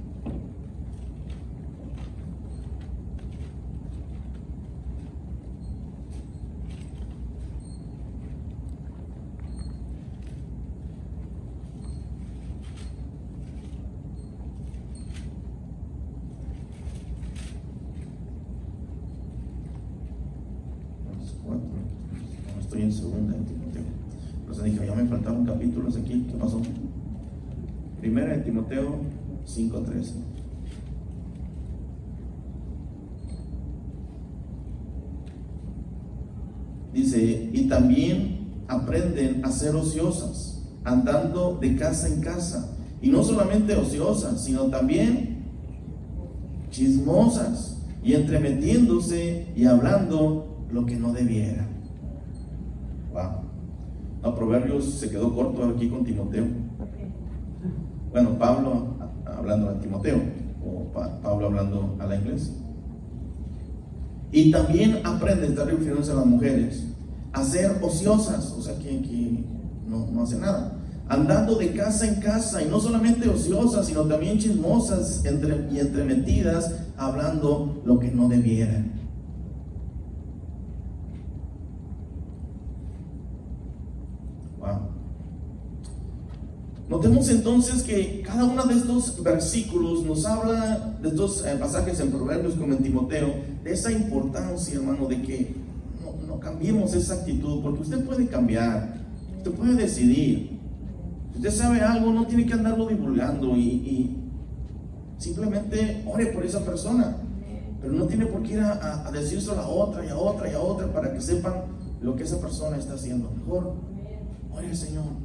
estoy 22.73 22.85
en 22.85 22.91
segunda 22.91 23.33
de 23.33 23.43
Timoteo. 23.43 23.83
Entonces 24.39 24.63
dije, 24.63 24.87
ya 24.87 24.95
me 24.95 25.05
faltaron 25.05 25.45
capítulos 25.45 25.95
aquí, 25.95 26.25
¿qué 26.27 26.37
pasó? 26.37 26.59
Primera 27.99 28.35
de 28.35 28.42
Timoteo 28.53 28.99
5.13. 29.47 30.11
Dice, 36.93 37.49
y 37.51 37.67
también 37.67 38.63
aprenden 38.67 39.43
a 39.43 39.51
ser 39.51 39.75
ociosas, 39.75 40.61
andando 40.83 41.57
de 41.59 41.75
casa 41.75 42.07
en 42.07 42.21
casa. 42.21 42.77
Y 43.01 43.09
no 43.09 43.23
solamente 43.23 43.75
ociosas, 43.75 44.43
sino 44.43 44.65
también 44.65 45.45
chismosas 46.69 47.81
y 48.03 48.13
entremetiéndose 48.13 49.47
y 49.55 49.65
hablando 49.65 50.67
lo 50.71 50.85
que 50.85 50.95
no 50.95 51.11
debiera. 51.11 51.67
No, 54.21 54.35
Proverbios 54.35 54.85
se 54.85 55.09
quedó 55.09 55.33
corto 55.33 55.65
aquí 55.65 55.89
con 55.89 56.03
Timoteo. 56.03 56.62
Bueno, 58.13 58.37
Pablo 58.37 58.93
hablando 59.25 59.69
a 59.71 59.79
Timoteo, 59.79 60.21
o 60.63 60.85
Pablo 61.23 61.47
hablando 61.47 61.97
a 61.99 62.05
la 62.05 62.15
iglesia. 62.15 62.53
Y 64.31 64.51
también 64.51 64.99
aprende, 65.03 65.47
está 65.47 65.65
refiriéndose 65.65 66.11
a 66.11 66.15
las 66.15 66.25
mujeres, 66.27 66.83
a 67.33 67.43
ser 67.43 67.79
ociosas, 67.81 68.51
o 68.51 68.61
sea, 68.61 68.77
que, 68.77 69.43
no, 69.87 70.07
no 70.11 70.23
hace 70.23 70.37
nada. 70.37 70.73
Andando 71.09 71.55
de 71.55 71.73
casa 71.73 72.07
en 72.07 72.15
casa, 72.21 72.61
y 72.61 72.69
no 72.69 72.79
solamente 72.79 73.27
ociosas, 73.27 73.87
sino 73.87 74.03
también 74.03 74.37
chismosas 74.37 75.23
y 75.25 75.79
entremetidas, 75.79 76.71
hablando 76.95 77.81
lo 77.83 77.99
que 77.99 78.11
no 78.11 78.29
debieran. 78.29 79.02
Notemos 86.89 87.29
entonces 87.29 87.81
que 87.81 88.21
cada 88.25 88.43
uno 88.43 88.65
de 88.65 88.75
estos 88.75 89.23
versículos 89.23 90.03
nos 90.03 90.25
habla, 90.25 90.95
de 91.01 91.07
estos 91.07 91.45
eh, 91.45 91.55
pasajes 91.57 91.99
en 92.01 92.11
Proverbios 92.11 92.55
como 92.55 92.73
en 92.73 92.83
Timoteo, 92.83 93.33
de 93.63 93.71
esa 93.71 93.91
importancia, 93.91 94.75
hermano, 94.75 95.07
de 95.07 95.21
que 95.21 95.55
no, 96.27 96.39
cambiemos 96.39 96.93
esa 96.93 97.15
actitud, 97.15 97.61
porque 97.61 97.83
usted 97.83 98.03
puede 98.03 98.27
cambiar, 98.27 98.95
usted 99.37 99.51
puede 99.51 99.75
decidir. 99.75 100.59
Si 101.31 101.37
usted 101.37 101.51
sabe 101.51 101.79
algo, 101.81 102.11
no 102.11 102.27
tiene 102.27 102.45
que 102.45 102.53
andarlo 102.53 102.87
divulgando 102.87 103.55
y, 103.55 104.17
simplemente 105.17 106.03
ore 106.05 106.27
por 106.27 106.45
esa 106.45 106.65
persona. 106.65 107.15
Pero 107.81 107.93
no 107.93 108.05
tiene 108.05 108.25
por 108.25 108.43
qué 108.43 108.53
ir 108.53 108.59
a, 108.59 109.07
a, 109.07 109.11
decírselo 109.11 109.61
a 109.61 109.67
otra 109.67 110.05
y 110.05 110.09
a 110.09 110.17
otra 110.17 110.51
y 110.51 110.53
a 110.53 110.59
otra 110.59 110.91
para 110.91 111.13
que 111.13 111.21
sepan 111.21 111.53
lo 112.01 112.15
que 112.15 112.23
esa 112.23 112.39
persona 112.41 112.75
está 112.75 112.95
haciendo. 112.95 113.31
Mejor, 113.31 113.73
ore 114.53 114.67
al 114.67 114.75
Señor 114.75 115.22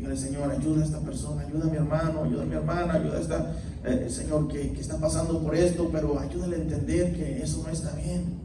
Dígale, 0.00 0.16
Señor, 0.16 0.50
ayuda 0.50 0.80
a 0.80 0.84
esta 0.86 0.98
persona, 1.00 1.42
ayuda 1.42 1.64
a 1.64 1.70
mi 1.70 1.76
hermano, 1.76 2.24
ayuda 2.24 2.42
a 2.42 2.46
mi 2.46 2.54
hermana, 2.54 2.94
ayuda 2.94 3.18
a 3.18 3.20
esta, 3.20 3.52
eh, 3.84 4.06
Señor, 4.08 4.48
que, 4.48 4.72
que 4.72 4.80
está 4.80 4.96
pasando 4.96 5.42
por 5.42 5.54
esto, 5.54 5.90
pero 5.92 6.18
ayúdale 6.18 6.56
a 6.56 6.58
entender 6.60 7.14
que 7.14 7.42
eso 7.42 7.62
no 7.62 7.70
está 7.70 7.94
bien. 7.96 8.40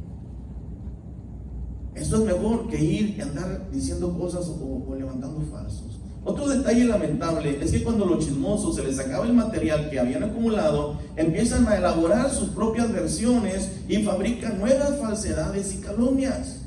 Esto 1.93 2.17
es 2.17 2.23
mejor 2.25 2.67
que 2.67 2.83
ir 2.83 3.15
y 3.17 3.21
andar 3.21 3.69
diciendo 3.71 4.17
cosas 4.19 4.49
o, 4.49 4.95
levantando 4.99 5.41
falsos. 5.49 6.01
Otro 6.25 6.45
detalle 6.49 6.83
lamentable 6.83 7.57
es 7.63 7.71
que 7.71 7.83
cuando 7.83 8.03
los 8.03 8.25
chismosos 8.25 8.75
se 8.75 8.83
les 8.83 8.99
acaba 8.99 9.25
el 9.25 9.33
material 9.33 9.89
que 9.89 9.97
habían 9.97 10.23
acumulado, 10.23 10.97
empiezan 11.15 11.65
a 11.69 11.77
elaborar 11.77 12.29
sus 12.31 12.49
propias 12.49 12.91
versiones 12.91 13.71
y 13.87 14.03
fabrican 14.03 14.59
nuevas 14.59 14.99
falsedades 14.99 15.73
y 15.73 15.77
calumnias. 15.77 16.63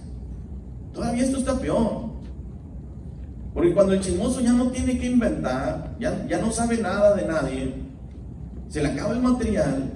Todavía 0.95 1.25
esto 1.25 1.37
está 1.37 1.59
peor. 1.59 2.08
Porque 3.59 3.75
cuando 3.75 3.95
el 3.95 4.01
chismoso 4.01 4.41
ya 4.41 4.53
no 4.53 4.69
tiene 4.71 4.97
que 5.01 5.07
inventar, 5.07 5.97
ya, 5.99 6.25
ya 6.29 6.41
no 6.41 6.53
sabe 6.53 6.79
nada 6.79 7.17
de 7.17 7.27
nadie, 7.27 7.75
se 8.69 8.81
le 8.81 8.87
acaba 8.87 9.15
el 9.15 9.21
material, 9.21 9.91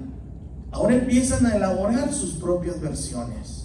ahora 0.69 0.95
empiezan 0.95 1.45
a 1.45 1.55
elaborar 1.55 2.11
sus 2.11 2.33
propias 2.33 2.81
versiones 2.81 3.63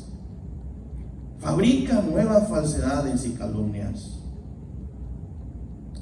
fabrica 1.41 2.01
nuevas 2.03 2.49
falsedades 2.49 3.27
y 3.27 3.31
calumnias. 3.31 4.21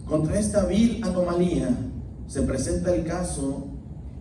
Contra 0.07 0.39
esta 0.39 0.67
vil 0.67 1.03
anomalía 1.03 1.71
se 2.27 2.43
presenta 2.43 2.95
el 2.95 3.05
caso 3.05 3.69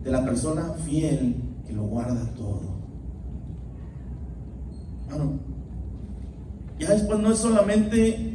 de 0.05 0.11
la 0.11 0.23
persona 0.23 0.73
fiel 0.85 1.35
que 1.67 1.73
lo 1.73 1.83
guarda 1.83 2.23
todo. 2.38 2.75
Ya 6.79 6.89
después 6.89 7.19
no 7.19 7.31
es 7.31 7.39
solamente 7.39 8.34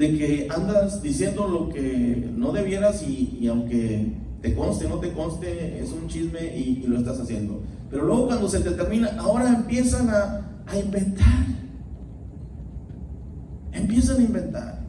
de 0.00 0.16
que 0.16 0.48
andas 0.50 1.02
diciendo 1.02 1.46
lo 1.46 1.68
que 1.68 2.30
no 2.34 2.52
debieras 2.52 3.02
y, 3.06 3.46
aunque 3.46 4.14
te 4.40 4.54
conste, 4.54 4.88
no 4.88 4.96
te 4.96 5.12
conste, 5.12 5.78
es 5.78 5.92
un 5.92 6.08
chisme 6.08 6.56
y, 6.56 6.84
lo 6.86 6.98
estás 6.98 7.20
haciendo. 7.20 7.62
Pero 7.90 8.06
luego 8.06 8.28
cuando 8.28 8.48
se 8.48 8.60
te 8.60 8.70
termina, 8.70 9.10
ahora 9.18 9.50
empiezan 9.50 10.08
a, 10.08 10.62
a 10.66 10.78
inventar 10.78 11.50
Empiezan 13.72 14.18
a 14.18 14.22
inventar. 14.22 14.80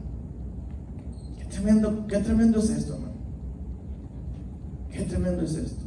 Qué 1.38 1.46
tremendo, 1.46 2.08
qué 2.08 2.18
tremendo 2.18 2.60
es 2.60 2.70
esto, 2.70 2.94
hermano. 2.96 3.14
Qué 4.92 5.02
tremendo 5.02 5.44
es 5.44 5.56
esto. 5.56 5.86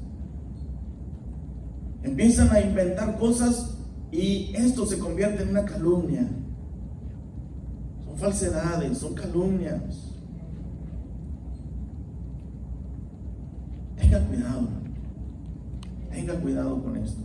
Empiezan 2.03 2.51
a 2.51 2.61
inventar 2.61 3.19
cosas 3.19 3.79
y 4.13 4.53
esto 4.55 4.87
se 4.87 4.99
convierte 4.99 5.43
en 5.43 5.51
una 5.51 5.65
calumnia. 5.65 6.29
Falsedades, 8.17 8.99
son 8.99 9.15
calumnias. 9.15 10.13
Tenga 13.97 14.21
cuidado. 14.27 14.69
Tenga 16.11 16.35
cuidado 16.41 16.83
con 16.83 16.97
esto. 16.97 17.21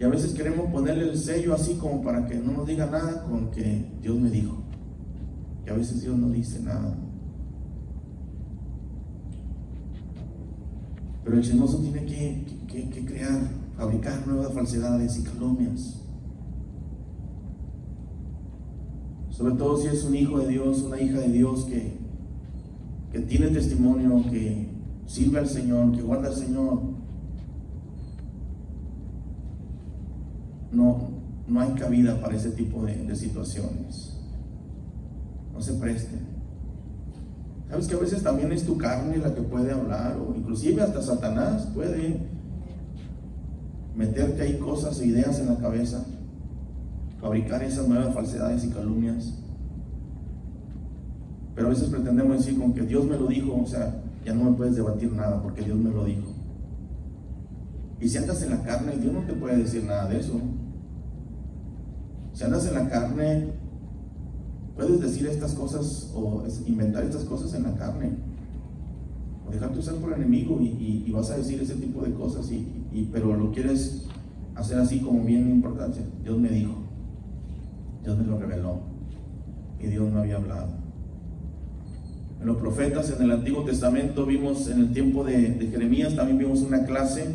Y 0.00 0.04
a 0.04 0.08
veces 0.08 0.32
queremos 0.32 0.70
ponerle 0.70 1.10
el 1.10 1.18
sello 1.18 1.54
así 1.54 1.74
como 1.74 2.02
para 2.02 2.26
que 2.26 2.36
no 2.36 2.52
nos 2.52 2.66
diga 2.66 2.86
nada 2.86 3.22
con 3.24 3.50
que 3.50 3.84
Dios 4.00 4.16
me 4.18 4.30
dijo. 4.30 4.56
Y 5.66 5.70
a 5.70 5.74
veces 5.74 6.00
Dios 6.00 6.16
no 6.16 6.30
dice 6.30 6.60
nada. 6.60 6.96
Pero 11.22 11.36
el 11.36 11.42
chismoso 11.42 11.78
tiene 11.80 12.06
que, 12.06 13.04
crear, 13.04 13.40
fabricar 13.76 14.26
nuevas 14.26 14.54
falsedades 14.54 15.18
y 15.18 15.22
calumnias. 15.22 15.99
Sobre 19.40 19.54
todo 19.54 19.78
si 19.78 19.86
es 19.86 20.04
un 20.04 20.14
hijo 20.14 20.38
de 20.38 20.48
Dios, 20.48 20.82
una 20.82 21.00
hija 21.00 21.18
de 21.18 21.28
Dios 21.28 21.64
que, 21.64 21.94
que 23.10 23.20
tiene 23.20 23.46
testimonio, 23.48 24.22
que 24.30 24.68
sirve 25.06 25.38
al 25.38 25.48
Señor, 25.48 25.92
que 25.92 26.02
guarda 26.02 26.28
al 26.28 26.34
Señor, 26.34 26.78
no, 30.70 31.08
no 31.48 31.60
hay 31.60 31.70
cabida 31.70 32.20
para 32.20 32.36
ese 32.36 32.50
tipo 32.50 32.84
de, 32.84 33.16
situaciones. 33.16 34.14
No 35.54 35.62
se 35.62 35.72
presten. 35.72 36.20
Sabes 37.70 37.88
que 37.88 37.94
a 37.94 37.98
veces 37.98 38.22
también 38.22 38.52
es 38.52 38.66
tu 38.66 38.76
carne 38.76 39.16
la 39.16 39.34
que 39.34 39.40
puede 39.40 39.72
hablar, 39.72 40.18
o 40.18 40.36
inclusive 40.36 40.82
hasta 40.82 41.00
Satanás 41.00 41.66
puede 41.74 42.18
meterte 43.96 44.42
ahí 44.42 44.58
cosas 44.58 45.00
e 45.00 45.06
ideas 45.06 45.38
en 45.40 45.46
la 45.46 45.56
cabeza, 45.56 46.04
fabricar 47.20 47.62
esas 47.62 47.86
nuevas 47.86 48.14
falsedades 48.14 48.64
y 48.64 48.70
calumnias. 48.70 49.34
Pero 51.54 51.66
a 51.66 51.70
veces 51.70 51.88
pretendemos 51.88 52.38
decir 52.38 52.58
con 52.58 52.72
que 52.72 52.82
Dios 52.82 53.04
me 53.04 53.16
lo 53.16 53.26
dijo, 53.26 53.54
o 53.54 53.66
sea, 53.66 54.02
ya 54.24 54.34
no 54.34 54.50
me 54.50 54.56
puedes 54.56 54.76
debatir 54.76 55.12
nada 55.12 55.42
porque 55.42 55.62
Dios 55.62 55.78
me 55.78 55.90
lo 55.90 56.04
dijo. 56.04 56.28
Y 58.00 58.08
si 58.08 58.16
andas 58.16 58.42
en 58.42 58.50
la 58.50 58.62
carne, 58.62 58.96
Dios 58.96 59.12
no 59.12 59.20
te 59.20 59.34
puede 59.34 59.58
decir 59.58 59.84
nada 59.84 60.08
de 60.08 60.20
eso. 60.20 60.40
Si 62.32 62.44
andas 62.44 62.66
en 62.66 62.74
la 62.74 62.88
carne, 62.88 63.48
puedes 64.74 65.00
decir 65.00 65.26
estas 65.26 65.52
cosas 65.52 66.10
o 66.14 66.44
inventar 66.66 67.04
estas 67.04 67.24
cosas 67.24 67.52
en 67.54 67.64
la 67.64 67.74
carne. 67.74 68.12
O 69.46 69.50
dejarte 69.50 69.78
usar 69.78 69.96
por 69.96 70.14
enemigo 70.14 70.58
y, 70.60 71.10
vas 71.12 71.30
a 71.30 71.36
decir 71.36 71.60
ese 71.60 71.74
tipo 71.74 72.02
de 72.02 72.14
cosas, 72.14 72.50
y, 72.50 73.10
pero 73.12 73.36
lo 73.36 73.52
quieres 73.52 74.06
hacer 74.54 74.78
así 74.78 75.00
como 75.00 75.22
bien 75.24 75.50
importancia. 75.50 76.02
Dios 76.22 76.38
me 76.38 76.48
dijo, 76.48 76.89
Dios 78.02 78.16
me 78.16 78.24
lo 78.24 78.38
reveló 78.38 78.80
y 79.80 79.86
Dios 79.86 80.10
no 80.10 80.20
había 80.20 80.36
hablado. 80.36 80.68
En 82.40 82.46
los 82.46 82.56
profetas 82.56 83.10
en 83.10 83.22
el 83.22 83.32
Antiguo 83.32 83.64
Testamento 83.64 84.24
vimos 84.24 84.68
en 84.68 84.80
el 84.80 84.92
tiempo 84.92 85.24
de, 85.24 85.68
Jeremías, 85.70 86.16
también 86.16 86.38
vimos 86.38 86.62
una 86.62 86.84
clase 86.86 87.34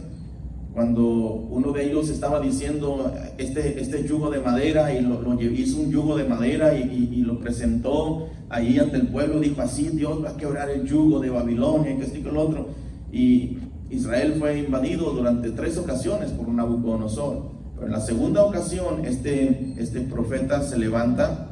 cuando 0.73 1.05
uno 1.05 1.71
de 1.71 1.85
ellos 1.85 2.09
estaba 2.09 2.41
diciendo 2.41 3.13
este, 3.37 3.79
este 3.79 4.05
yugo 4.05 4.29
de 4.29 4.41
madera 4.41 4.93
y 4.93 5.01
lo, 5.01 5.41
hizo 5.41 5.79
un 5.79 5.91
yugo 5.91 6.17
de 6.17 6.25
madera 6.25 6.77
y, 6.77 7.21
lo 7.21 7.39
presentó 7.39 8.27
ahí 8.49 8.77
ante 8.77 8.97
el 8.97 9.07
pueblo, 9.07 9.39
dijo 9.39 9.61
así, 9.61 9.89
Dios 9.89 10.23
va 10.23 10.31
a 10.31 10.37
quebrar 10.37 10.69
el 10.69 10.85
yugo 10.85 11.19
de 11.19 11.29
Babilonia, 11.29 11.95
que 11.97 12.03
esto 12.03 12.17
y 12.17 12.21
que 12.21 12.29
el 12.29 12.37
otro. 12.37 12.67
Y 13.11 13.57
Israel 13.89 14.35
fue 14.37 14.59
invadido 14.59 15.11
durante 15.11 15.49
tres 15.51 15.77
ocasiones 15.77 16.31
por 16.31 16.49
Nabucodonosor. 16.49 17.54
Pero 17.75 17.87
en 17.87 17.93
la 17.93 18.01
segunda 18.01 18.43
ocasión 18.43 19.05
este, 19.05 19.73
este 19.77 20.01
profeta 20.01 20.61
se 20.63 20.77
levanta 20.77 21.49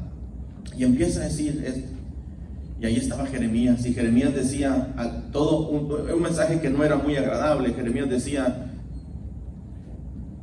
y 0.77 0.83
empieza 0.83 1.21
a 1.21 1.23
decir 1.25 1.63
esto. 1.65 1.93
Y 2.79 2.85
ahí 2.85 2.97
estaba 2.97 3.25
Jeremías. 3.25 3.85
Y 3.85 3.93
Jeremías 3.93 4.33
decía 4.35 4.93
todo 5.31 5.69
un 5.69 6.21
mensaje 6.21 6.59
que 6.59 6.69
no 6.69 6.83
era 6.83 6.97
muy 6.97 7.15
agradable. 7.15 7.73
Jeremías 7.73 8.09
decía, 8.09 8.73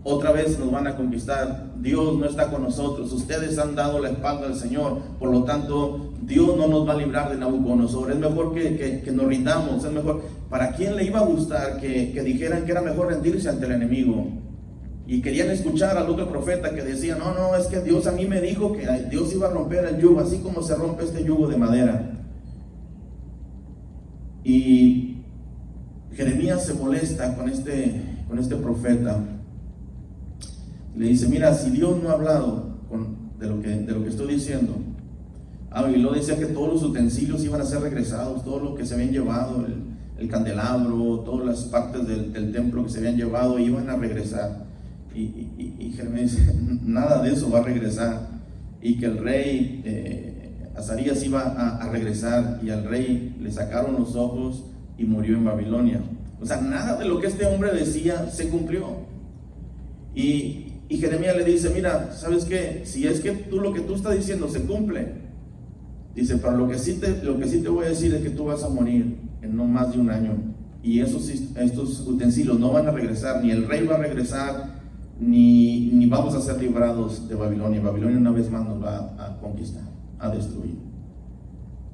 otra 0.03 0.33
vez 0.33 0.59
nos 0.59 0.71
van 0.71 0.87
a 0.87 0.97
conquistar. 0.97 1.67
Dios 1.81 2.17
no 2.17 2.25
está 2.25 2.51
con 2.51 2.63
nosotros. 2.63 3.13
Ustedes 3.13 3.59
han 3.59 3.75
dado 3.75 3.99
la 3.99 4.11
espalda 4.11 4.47
al 4.47 4.57
Señor. 4.57 4.99
Por 5.19 5.31
lo 5.31 5.45
tanto, 5.45 6.15
Dios 6.23 6.57
no 6.57 6.67
nos 6.67 6.89
va 6.89 6.95
a 6.95 6.97
librar 6.97 7.31
de 7.31 7.37
Nabucodonosor. 7.37 8.11
Es 8.11 8.19
mejor 8.19 8.55
que, 8.55 9.03
nos 9.13 9.27
rindamos. 9.27 9.85
Es 9.85 9.93
mejor. 9.93 10.23
¿Para 10.49 10.73
quién 10.73 10.97
le 10.97 11.05
iba 11.05 11.21
a 11.21 11.25
gustar 11.25 11.79
que, 11.79 12.23
dijeran 12.25 12.65
que 12.65 12.73
era 12.73 12.81
mejor 12.81 13.09
rendirse 13.09 13.51
ante 13.51 13.67
el 13.67 13.73
enemigo? 13.73 14.27
Y 15.11 15.21
querían 15.23 15.51
escuchar 15.51 15.99
al 15.99 16.09
otro 16.09 16.31
profeta 16.31 16.73
que 16.73 16.83
decía, 16.83 17.17
no, 17.17 17.35
no, 17.35 17.57
es 17.57 17.67
que 17.67 17.81
Dios 17.81 18.07
a 18.07 18.13
mí 18.13 18.27
me 18.27 18.41
dijo 18.41 18.73
que 18.75 18.87
Dios 19.11 19.35
iba 19.35 19.49
a 19.49 19.51
romper 19.51 19.85
el 19.85 19.99
yugo, 19.99 20.21
así 20.21 20.39
como 20.39 20.63
se 20.63 20.77
rompe 20.77 21.03
este 21.03 21.25
yugo 21.25 21.49
de 21.49 21.57
madera. 21.57 22.13
Y 24.45 25.17
Jeremías 26.15 26.65
se 26.65 26.75
molesta 26.75 27.35
con 27.35 27.49
este, 27.49 28.01
con 28.29 28.39
este 28.39 28.55
profeta 28.55 29.19
le 30.97 31.07
dice, 31.07 31.27
mira, 31.27 31.55
si 31.55 31.71
Dios 31.71 32.01
no 32.01 32.11
ha 32.11 32.13
hablado 32.13 32.77
de, 33.41 33.49
lo 33.49 33.61
que, 33.61 33.69
de 33.69 33.93
lo 33.93 34.05
que 34.05 34.11
estoy 34.11 34.35
diciendo, 34.35 34.77
ah, 35.73 35.91
y 35.91 36.01
decía 36.15 36.39
que 36.39 36.47
todos 36.47 36.75
los 36.75 36.83
utensilios 36.85 37.43
iban 37.43 37.61
a 37.61 37.65
ser 37.65 37.81
regresados, 37.81 38.45
todo 38.45 38.61
lo 38.61 38.75
que 38.77 38.87
se 38.87 38.95
habían 38.95 39.11
llevado, 39.11 39.67
el, 39.67 40.29
candelabro, 40.29 41.25
todas 41.25 41.47
las 41.47 41.65
partes 41.65 42.07
del, 42.07 42.53
templo 42.53 42.85
que 42.85 42.91
se 42.91 42.99
habían 42.99 43.17
llevado, 43.17 43.59
iban 43.59 43.91
a 43.91 43.97
regresar. 43.97 44.70
Y, 45.15 45.77
y, 45.79 45.93
Jeremías 45.97 46.39
nada 46.83 47.23
de 47.23 47.33
eso 47.33 47.51
va 47.51 47.61
a 47.61 47.63
regresar. 47.63 48.29
Y 48.81 48.99
que 48.99 49.07
el 49.07 49.19
rey 49.19 49.83
eh, 49.85 50.71
Azarías 50.77 51.23
iba 51.25 51.43
a, 51.43 51.77
a 51.77 51.91
regresar 51.91 52.61
y 52.63 52.71
al 52.71 52.85
rey 52.85 53.37
le 53.41 53.51
sacaron 53.51 53.97
los 53.99 54.15
ojos 54.17 54.65
y 54.97 55.05
murió 55.05 55.37
en 55.37 55.45
Babilonia. 55.45 56.01
O 56.41 56.47
sea, 56.47 56.61
nada 56.61 56.97
de 56.97 57.07
lo 57.07 57.21
que 57.21 57.27
este 57.27 57.47
hombre 57.47 57.73
decía 57.73 58.31
se 58.31 58.49
cumplió. 58.49 59.11
Y, 60.15 60.67
y 60.89 60.99
Jeremías 60.99 61.37
le 61.37 61.45
dice, 61.45 61.71
mira, 61.71 62.13
¿sabes 62.13 62.45
qué? 62.45 62.83
Si 62.85 63.07
es 63.07 63.21
que 63.21 63.33
tú 63.33 63.61
lo 63.61 63.73
que 63.73 63.81
tú 63.81 63.95
estás 63.95 64.17
diciendo 64.17 64.49
se 64.49 64.63
cumple, 64.63 65.09
dice, 66.15 66.37
pero 66.39 66.57
lo 66.57 66.69
que 66.69 66.79
sí 66.79 66.95
te, 66.95 67.23
lo 67.23 67.39
que 67.39 67.47
sí 67.47 67.61
te 67.61 67.69
voy 67.69 67.87
a 67.87 67.91
decir 67.91 68.15
es 68.15 68.23
que 68.23 68.31
tú 68.31 68.47
vas 68.47 68.65
a 68.65 68.69
morir 68.69 69.19
en 69.43 69.57
no 69.57 69.67
más 69.67 69.93
de 69.93 70.01
un 70.01 70.11
año. 70.11 70.33
Y 70.83 71.01
esos, 71.01 71.29
estos 71.29 72.01
utensilios 72.07 72.59
no 72.59 72.73
van 72.73 72.89
a 72.89 72.91
regresar, 72.91 73.45
ni 73.45 73.51
el 73.51 73.69
rey 73.69 73.87
va 73.87 73.97
a 73.97 73.99
regresar, 73.99 74.80
ni, 75.21 75.91
ni 75.93 76.07
vamos 76.07 76.35
a 76.35 76.41
ser 76.41 76.61
librados 76.61 77.29
de 77.29 77.35
Babilonia. 77.35 77.81
Babilonia 77.81 78.19
una 78.19 78.33
vez 78.33 78.51
más 78.51 78.67
nos 78.67 78.83
va 78.83 79.15
a 79.19 79.39
conquistar. 79.41 79.85
a 80.19 80.29
destruir. 80.31 80.77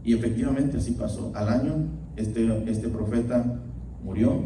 Y 0.04 0.14
efectivamente 0.14 0.78
así 0.78 0.92
pasó. 0.92 1.32
Al 1.34 1.48
año 1.48 1.72
este, 2.16 2.70
este 2.70 2.88
profeta 2.88 3.60
murió 4.04 4.40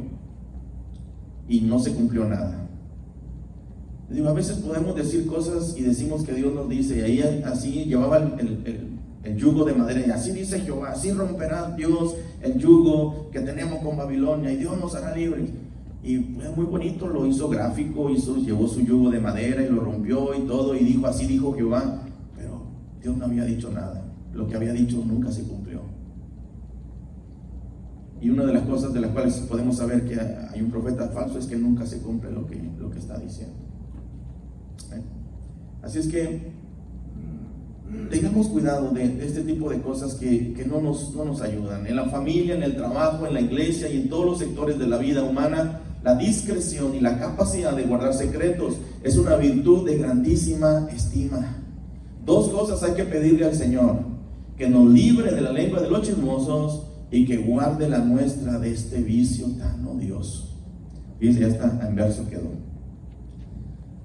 y 1.48 1.60
no 1.60 1.78
se 1.78 1.92
cumplió 1.94 2.24
nada. 2.24 2.68
Digo, 4.08 4.28
a 4.28 4.32
veces 4.32 4.58
podemos 4.58 4.96
decir 4.96 5.26
cosas 5.26 5.76
y 5.76 5.82
decimos 5.82 6.24
que 6.24 6.32
Dios 6.32 6.52
nos 6.52 6.68
dice, 6.68 6.98
y 6.98 7.00
ahí 7.02 7.42
así 7.44 7.84
llevaba 7.84 8.16
el, 8.16 8.90
el, 9.22 9.36
yugo 9.36 9.64
de 9.64 9.74
madera, 9.74 10.02
y 10.04 10.10
así 10.10 10.32
dice 10.32 10.60
Jehová, 10.60 10.90
así 10.90 11.12
romperá 11.12 11.74
Dios 11.76 12.16
el 12.42 12.58
yugo 12.58 13.30
que 13.30 13.40
tenemos 13.40 13.78
con 13.84 13.96
Babilonia, 13.96 14.52
y 14.52 14.56
Dios 14.56 14.78
nos 14.80 14.94
hará 14.96 15.14
libres. 15.14 15.50
Y 16.02 16.16
fue 16.18 16.50
muy 16.56 16.64
bonito, 16.64 17.06
lo 17.08 17.26
hizo 17.26 17.48
gráfico, 17.48 18.08
hizo, 18.08 18.36
llevó 18.36 18.66
su 18.66 18.80
yugo 18.80 19.10
de 19.10 19.20
madera 19.20 19.62
y 19.62 19.68
lo 19.68 19.82
rompió 19.82 20.34
y 20.34 20.46
todo, 20.46 20.74
y 20.74 20.78
dijo, 20.82 21.06
así 21.06 21.26
dijo 21.26 21.52
Jehová, 21.52 22.02
pero 22.34 22.62
Dios 23.02 23.16
no 23.18 23.26
había 23.26 23.44
dicho 23.44 23.70
nada, 23.70 24.02
lo 24.32 24.46
que 24.48 24.56
había 24.56 24.72
dicho 24.72 25.02
nunca 25.06 25.30
se 25.30 25.42
cumplió. 25.42 25.82
Y 28.22 28.30
una 28.30 28.44
de 28.44 28.54
las 28.54 28.62
cosas 28.62 28.92
de 28.92 29.00
las 29.00 29.10
cuales 29.10 29.34
podemos 29.48 29.76
saber 29.76 30.06
que 30.06 30.18
hay 30.18 30.60
un 30.60 30.70
profeta 30.70 31.08
falso 31.08 31.38
es 31.38 31.46
que 31.46 31.56
nunca 31.56 31.86
se 31.86 32.00
cumple 32.00 32.30
lo 32.30 32.46
que, 32.46 32.60
lo 32.78 32.90
que 32.90 32.98
está 32.98 33.18
diciendo. 33.18 33.56
¿Eh? 34.92 35.02
Así 35.82 35.98
es 35.98 36.08
que 36.08 36.52
tengamos 38.10 38.48
cuidado 38.48 38.90
de, 38.90 39.24
este 39.24 39.42
tipo 39.42 39.70
de 39.70 39.80
cosas 39.80 40.14
que, 40.14 40.52
que 40.52 40.64
no, 40.64 40.80
nos, 40.80 41.14
no 41.14 41.24
nos 41.24 41.40
ayudan. 41.40 41.86
En 41.86 41.96
la 41.96 42.06
familia, 42.06 42.54
en 42.54 42.62
el 42.62 42.76
trabajo, 42.76 43.26
en 43.26 43.34
la 43.34 43.40
iglesia 43.40 43.88
y 43.88 44.02
en 44.02 44.08
todos 44.08 44.26
los 44.26 44.38
sectores 44.38 44.78
de 44.78 44.86
la 44.86 44.98
vida 44.98 45.22
humana, 45.22 45.80
la 46.02 46.14
discreción 46.14 46.94
y 46.94 47.00
la 47.00 47.18
capacidad 47.18 47.76
de 47.76 47.84
guardar 47.84 48.14
secretos 48.14 48.76
es 49.02 49.16
una 49.16 49.36
virtud 49.36 49.86
de 49.86 49.98
grandísima 49.98 50.88
estima. 50.94 51.58
Dos 52.24 52.48
cosas 52.48 52.82
hay 52.82 52.94
que 52.94 53.04
pedirle 53.04 53.44
al 53.44 53.54
Señor, 53.54 53.98
que 54.56 54.68
nos 54.68 54.90
libre 54.90 55.32
de 55.32 55.40
la 55.40 55.52
lengua 55.52 55.80
de 55.80 55.90
los 55.90 56.02
chismosos 56.02 56.86
y 57.10 57.26
que 57.26 57.38
guarde 57.38 57.88
la 57.88 57.98
nuestra 57.98 58.58
de 58.58 58.72
este 58.72 59.02
vicio 59.02 59.46
tan 59.58 59.86
odioso. 59.86 60.48
Fíjense, 61.18 61.40
ya 61.40 61.48
está, 61.48 61.86
en 61.86 61.94
verso 61.94 62.26
quedó. 62.28 62.50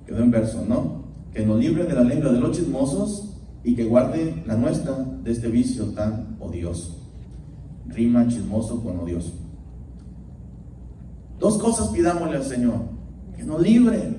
Quedó 0.05 0.19
en 0.19 0.31
verso, 0.31 0.65
¿no? 0.67 1.05
Que 1.33 1.45
nos 1.45 1.59
libre 1.59 1.85
de 1.85 1.93
la 1.93 2.03
lengua 2.03 2.31
de 2.31 2.39
los 2.39 2.57
chismosos 2.57 3.35
y 3.63 3.75
que 3.75 3.85
guarde 3.85 4.43
la 4.45 4.55
nuestra 4.55 4.95
de 5.23 5.31
este 5.31 5.47
vicio 5.47 5.85
tan 5.85 6.37
odioso. 6.39 7.01
Rima 7.87 8.27
chismoso 8.27 8.83
con 8.83 8.99
odioso. 8.99 9.44
Dos 11.39 11.57
cosas 11.57 11.89
pidámosle 11.89 12.37
al 12.37 12.45
Señor. 12.45 12.79
Que 13.35 13.43
nos 13.43 13.61
libre 13.61 14.17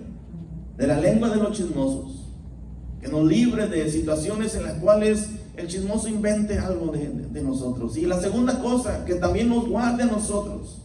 de 0.77 0.87
la 0.87 1.01
lengua 1.01 1.31
de 1.31 1.37
los 1.37 1.57
chismosos. 1.57 2.33
Que 3.01 3.09
nos 3.09 3.25
libre 3.25 3.69
de 3.69 3.91
situaciones 3.91 4.55
en 4.55 4.65
las 4.65 4.75
cuales 4.75 5.31
el 5.57 5.69
chismoso 5.69 6.09
invente 6.09 6.59
algo 6.59 6.93
de, 6.93 7.43
nosotros. 7.43 7.97
Y 7.97 8.03
la 8.03 8.21
segunda 8.21 8.61
cosa, 8.61 9.05
que 9.05 9.15
también 9.15 9.49
nos 9.49 9.69
guarde 9.69 10.03
a 10.03 10.07
nosotros, 10.07 10.83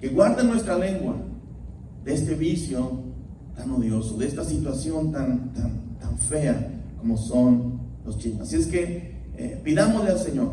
que 0.00 0.08
guarde 0.08 0.44
nuestra 0.44 0.78
lengua 0.78 1.16
de 2.04 2.14
este 2.14 2.34
vicio 2.34 3.02
tan 3.56 3.70
odioso, 3.70 4.16
de 4.16 4.26
esta 4.26 4.44
situación 4.44 5.12
tan, 5.12 5.52
tan, 5.52 5.96
tan 5.98 6.18
fea 6.18 6.82
como 6.98 7.16
son 7.16 7.80
los 8.04 8.18
chismes. 8.18 8.42
Así 8.42 8.56
es 8.56 8.66
que 8.66 9.14
eh, 9.36 9.60
pidámosle 9.62 10.10
al 10.10 10.18
Señor, 10.18 10.52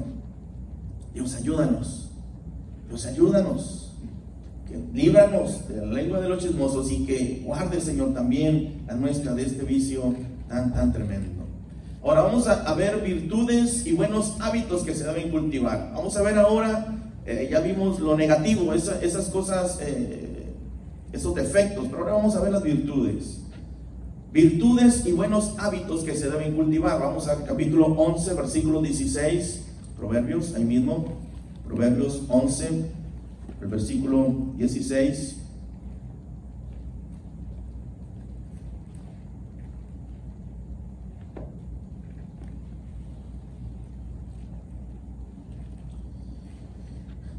Dios 1.13 1.35
ayúdanos, 1.35 2.09
Dios 2.87 3.05
ayúdanos, 3.05 3.90
que 4.71 4.79
líbranos 4.93 5.67
de 5.67 5.85
la 5.85 5.93
lengua 5.93 6.19
de 6.21 6.29
los 6.29 6.43
chismosos 6.43 6.91
y 6.91 7.05
que 7.05 7.43
guarde 7.45 7.81
Señor 7.81 8.13
también 8.13 8.83
la 8.87 8.95
nuestra 8.95 9.33
de 9.33 9.43
este 9.43 9.63
vicio 9.63 10.15
tan, 10.47 10.73
tan 10.73 10.93
tremendo. 10.93 11.41
Ahora 12.03 12.23
vamos 12.23 12.47
a, 12.47 12.73
ver 12.73 12.99
virtudes 13.01 13.85
y 13.85 13.93
buenos 13.93 14.35
hábitos 14.39 14.83
que 14.83 14.95
se 14.95 15.03
deben 15.03 15.29
cultivar. 15.29 15.91
Vamos 15.93 16.17
a 16.17 16.23
ver 16.23 16.35
ahora, 16.39 16.97
eh, 17.27 17.47
ya 17.51 17.59
vimos 17.59 17.99
lo 17.99 18.17
negativo, 18.17 18.73
esas 18.73 19.29
cosas, 19.29 19.77
eh, 19.81 20.51
esos 21.13 21.35
defectos, 21.35 21.85
pero 21.89 21.99
ahora 21.99 22.13
vamos 22.13 22.35
a 22.35 22.41
ver 22.41 22.51
las 22.53 22.63
virtudes. 22.63 23.41
Virtudes 24.33 25.05
y 25.05 25.11
buenos 25.11 25.53
hábitos 25.59 26.03
que 26.03 26.15
se 26.15 26.29
deben 26.29 26.55
cultivar. 26.55 26.99
Vamos 26.99 27.27
al 27.27 27.43
capítulo 27.43 27.85
11, 27.85 28.33
versículo 28.33 28.81
16, 28.81 29.65
Proverbios, 29.95 30.55
ahí 30.55 30.63
mismo, 30.63 31.05
Proverbios 31.67 32.23
11, 32.29 32.85
el 33.61 33.67
versículo 33.67 34.53
16. 34.57 35.37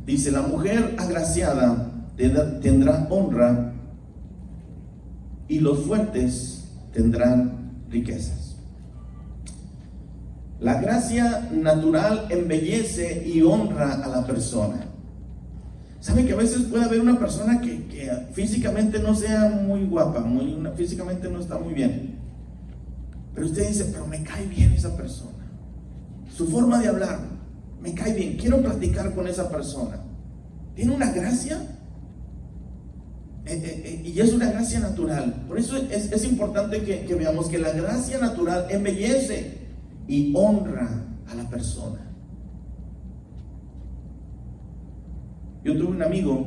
Dice, 0.06 0.30
la 0.30 0.42
mujer 0.42 0.94
agraciada 0.98 1.90
tendrá 2.61 3.06
honra 3.08 3.72
y 5.48 5.61
los 5.61 5.80
fuertes 5.80 6.64
tendrán 6.92 7.72
riquezas. 7.88 8.56
La 10.61 10.80
gracia 10.80 11.48
natural 11.50 12.26
embellece 12.30 13.26
y 13.26 13.42
honra 13.42 14.04
a 14.04 14.08
la 14.08 14.26
persona. 14.26 14.91
¿Saben 16.03 16.27
que 16.27 16.33
a 16.33 16.37
veces 16.37 16.62
puede 16.62 16.85
haber 16.85 17.01
una 17.01 17.17
persona 17.17 17.61
que, 17.61 17.81
físicamente 18.33 18.99
no 18.99 19.15
sea 19.15 19.49
muy 19.49 19.85
guapa, 19.85 20.19
muy, 20.19 20.59
físicamente 20.75 21.31
no 21.31 21.38
está 21.38 21.59
muy 21.59 21.75
bien? 21.75 22.19
Pero 23.33 23.47
usted 23.47 23.69
dice, 23.69 23.85
pero 23.93 24.09
me 24.09 24.21
cae 24.25 24.45
bien 24.49 24.73
esa 24.73 24.97
persona. 24.97 25.47
Su 26.37 26.49
forma 26.49 26.81
de 26.81 26.88
hablar, 26.88 27.21
me 27.81 27.95
cae 27.95 28.15
bien, 28.15 28.37
quiero 28.37 28.61
platicar 28.61 29.15
con 29.15 29.29
esa 29.29 29.49
persona. 29.49 30.01
Tiene 30.75 30.93
una 30.93 31.12
gracia 31.12 31.62
eh, 33.47 33.55
eh, 33.55 34.03
eh, 34.05 34.09
y 34.09 34.19
es 34.19 34.33
una 34.33 34.51
gracia 34.51 34.81
natural. 34.81 35.45
Por 35.47 35.57
eso 35.57 35.77
es, 35.77 36.25
importante 36.25 36.83
que, 36.83 37.05
que, 37.05 37.15
veamos 37.15 37.47
que 37.47 37.59
la 37.59 37.71
gracia 37.71 38.19
natural 38.19 38.67
embellece 38.71 39.57
y 40.09 40.33
honra 40.35 41.05
a 41.31 41.35
la 41.37 41.49
persona. 41.49 42.12
Yo 45.64 45.77
tuve 45.77 45.92
un 45.92 46.03
amigo 46.03 46.46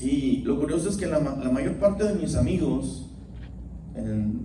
y 0.00 0.38
lo 0.38 0.58
curioso 0.58 0.88
es 0.88 0.96
que 0.96 1.06
la, 1.06 1.20
mayor 1.20 1.74
parte 1.76 2.04
de 2.04 2.14
mis 2.14 2.34
amigos, 2.34 3.06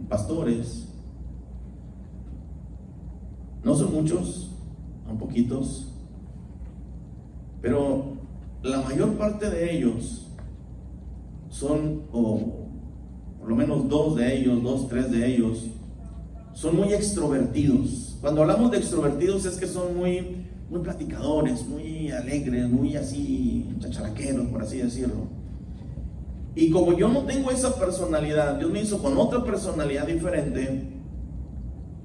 pastores, 0.08 0.88
no 3.64 3.76
son 3.76 3.94
muchos, 3.94 4.52
son 5.06 5.18
poquitos, 5.18 5.92
pero 7.62 8.18
la 8.62 8.82
mayor 8.82 9.18
parte 9.18 9.50
de 9.50 9.76
ellos 9.76 10.28
son, 11.50 12.04
o 12.12 12.68
por 13.40 13.50
lo 13.50 13.56
menos 13.56 13.90
dos 13.90 14.16
de 14.16 14.38
ellos, 14.38 14.62
dos, 14.62 14.88
tres 14.88 15.10
de 15.12 15.34
ellos, 15.34 15.66
son 16.54 16.76
muy 16.76 16.94
extrovertidos. 16.94 18.18
Cuando 18.22 18.42
hablamos 18.42 18.72
de 18.72 18.78
extrovertidos 18.78 19.46
es 19.46 19.58
que 19.58 19.68
son 19.68 19.98
muy, 19.98 20.37
muy 20.70 20.82
platicadores, 20.82 21.66
muy 21.66 22.12
alegres, 22.12 22.70
muy 22.70 22.96
así 22.96 23.66
chacharaqueros, 23.80 24.48
por 24.48 24.62
así 24.62 24.78
decirlo. 24.78 25.28
Y 26.56 26.72
como 26.72 26.98
yo 26.98 27.08
no 27.08 27.22
tengo 27.22 27.52
esa 27.52 27.76
personalidad, 27.76 28.56
Dios 28.56 28.72
me 28.72 28.82
hizo 28.82 29.02
con 29.02 29.18
otra 29.18 29.44
personalidad 29.44 30.08
diferente, 30.08 30.90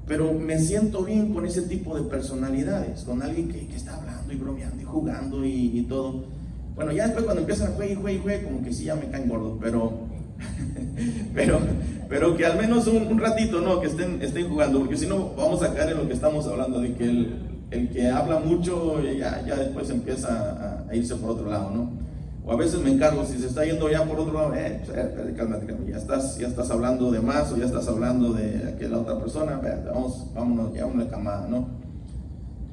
pero 0.06 0.32
me 0.32 0.58
siento 0.58 1.02
bien 1.02 1.32
con 1.32 1.46
ese 1.46 1.62
tipo 1.62 1.96
de 1.96 2.02
personalidades, 2.02 3.02
con 3.02 3.22
alguien 3.22 3.48
que, 3.48 3.74
está 3.74 3.96
hablando 3.96 4.32
y 4.32 4.36
bromeando 4.36 4.80
y 4.80 4.84
jugando 4.84 5.44
y, 5.44 5.86
todo. 5.88 6.24
Bueno, 6.74 6.92
ya 6.92 7.04
después 7.04 7.24
cuando 7.24 7.40
empiezan 7.40 7.68
a 7.68 7.74
jugar 7.74 7.90
y 7.90 7.94
jugar 7.94 8.12
y 8.14 8.18
jugar, 8.18 8.42
como 8.44 8.62
que 8.62 8.72
sí 8.72 8.84
ya 8.84 8.94
me 8.94 9.06
caen 9.06 9.28
gordos, 9.28 9.58
pero, 9.60 9.92
pero, 11.34 11.58
pero 12.08 12.36
que 12.36 12.46
al 12.46 12.58
menos 12.58 12.86
un, 12.86 13.18
ratito, 13.18 13.60
¿no? 13.60 13.80
Que 13.80 13.88
estén, 13.88 14.20
estén 14.22 14.48
jugando, 14.48 14.80
porque 14.80 14.96
si 14.96 15.06
no 15.06 15.34
vamos 15.34 15.62
a 15.62 15.74
caer 15.74 15.92
en 15.92 15.98
lo 15.98 16.06
que 16.06 16.14
estamos 16.14 16.46
hablando, 16.46 16.80
de 16.80 16.94
que 16.94 17.04
el, 17.04 17.51
el 17.72 17.88
que 17.88 18.08
habla 18.08 18.38
mucho 18.38 19.02
ya, 19.02 19.42
ya 19.46 19.56
después 19.56 19.88
empieza 19.88 20.84
a, 20.88 20.94
irse 20.94 21.16
por 21.16 21.30
otro 21.30 21.50
lado, 21.50 21.70
¿no? 21.70 21.90
O 22.44 22.52
a 22.52 22.56
veces 22.56 22.80
me 22.80 22.90
encargo, 22.90 23.24
si 23.24 23.38
se 23.38 23.46
está 23.46 23.64
yendo 23.64 23.88
ya 23.88 24.04
por 24.04 24.18
otro 24.18 24.34
lado, 24.34 24.54
eh, 24.54 24.82
pues, 24.84 24.98
eh 24.98 25.34
cálmate, 25.36 25.74
ya 25.88 25.96
estás, 25.96 26.38
ya 26.38 26.48
estás 26.48 26.70
hablando 26.70 27.10
de 27.10 27.20
más 27.20 27.50
o 27.52 27.56
ya 27.56 27.64
estás 27.64 27.88
hablando 27.88 28.32
de 28.32 28.72
aquella 28.74 28.98
otra 28.98 29.18
persona, 29.18 29.60
vamos, 29.86 30.26
vámonos, 30.34 30.74
ya 30.74 30.84
una 30.84 31.08
camada, 31.08 31.46
¿no? 31.48 31.68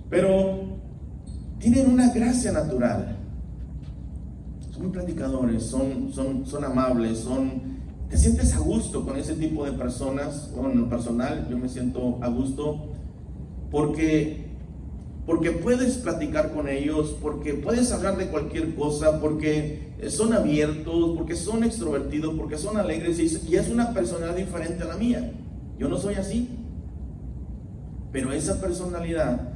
Pero 0.10 0.80
tienen 1.60 1.92
una 1.92 2.12
gracia 2.12 2.52
natural. 2.52 3.16
Son 4.72 4.84
muy 4.84 4.92
platicadores, 4.92 5.64
son, 5.64 6.12
son, 6.12 6.46
son 6.46 6.64
amables, 6.64 7.20
son... 7.20 7.80
Te 8.10 8.18
sientes 8.18 8.56
a 8.56 8.60
gusto 8.60 9.06
con 9.06 9.18
ese 9.18 9.36
tipo 9.36 9.64
de 9.66 9.74
personas. 9.74 10.50
Bueno, 10.56 10.72
en 10.72 10.82
lo 10.82 10.90
personal, 10.90 11.48
yo 11.48 11.60
me 11.60 11.70
siento 11.70 12.18
a 12.22 12.28
gusto 12.28 12.88
porque 13.70 14.49
porque 15.30 15.52
puedes 15.52 15.98
platicar 15.98 16.54
con 16.54 16.68
ellos, 16.68 17.16
porque 17.22 17.54
puedes 17.54 17.92
hablar 17.92 18.18
de 18.18 18.30
cualquier 18.30 18.74
cosa, 18.74 19.20
porque 19.20 19.94
son 20.08 20.34
abiertos, 20.34 21.16
porque 21.16 21.36
son 21.36 21.64
extrovertidos, 21.64 22.34
porque 22.34 22.58
son 22.58 22.78
alegres 22.78 23.20
y 23.20 23.56
es 23.56 23.70
una 23.70 23.94
personalidad 23.94 24.36
diferente 24.36 24.82
a 24.82 24.88
la 24.88 24.98
mía. 24.98 25.32
Yo 25.78 25.88
no 25.88 26.00
soy 26.00 26.16
así. 26.16 26.50
Pero 28.12 28.34
esa 28.34 28.60
personalidad, 28.60 29.54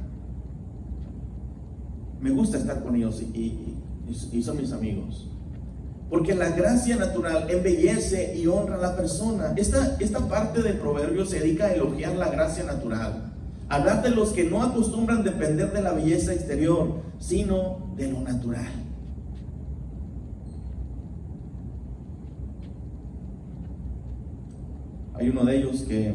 me 2.20 2.30
gusta 2.30 2.56
estar 2.56 2.80
con 2.84 2.94
ellos 2.94 3.20
y, 3.20 3.74
y 4.30 4.42
son 4.44 4.58
mis 4.58 4.70
amigos. 4.70 5.28
Porque 6.08 6.36
la 6.36 6.50
gracia 6.50 6.94
natural 6.94 7.50
embellece 7.50 8.36
y 8.36 8.46
honra 8.46 8.76
a 8.76 8.80
la 8.80 8.96
persona. 8.96 9.54
Esta, 9.56 9.96
esta 9.98 10.20
parte 10.28 10.62
del 10.62 10.78
proverbio 10.78 11.26
se 11.26 11.40
dedica 11.40 11.64
a 11.64 11.74
elogiar 11.74 12.14
la 12.14 12.28
gracia 12.28 12.62
natural. 12.62 13.33
Hablar 13.74 14.04
de 14.04 14.10
los 14.10 14.32
que 14.32 14.48
no 14.48 14.62
acostumbran 14.62 15.24
depender 15.24 15.72
de 15.72 15.82
la 15.82 15.92
belleza 15.92 16.32
exterior, 16.32 17.00
sino 17.18 17.92
de 17.96 18.08
lo 18.08 18.20
natural. 18.20 18.68
Hay 25.14 25.28
uno 25.28 25.44
de 25.44 25.56
ellos 25.56 25.82
que, 25.88 26.14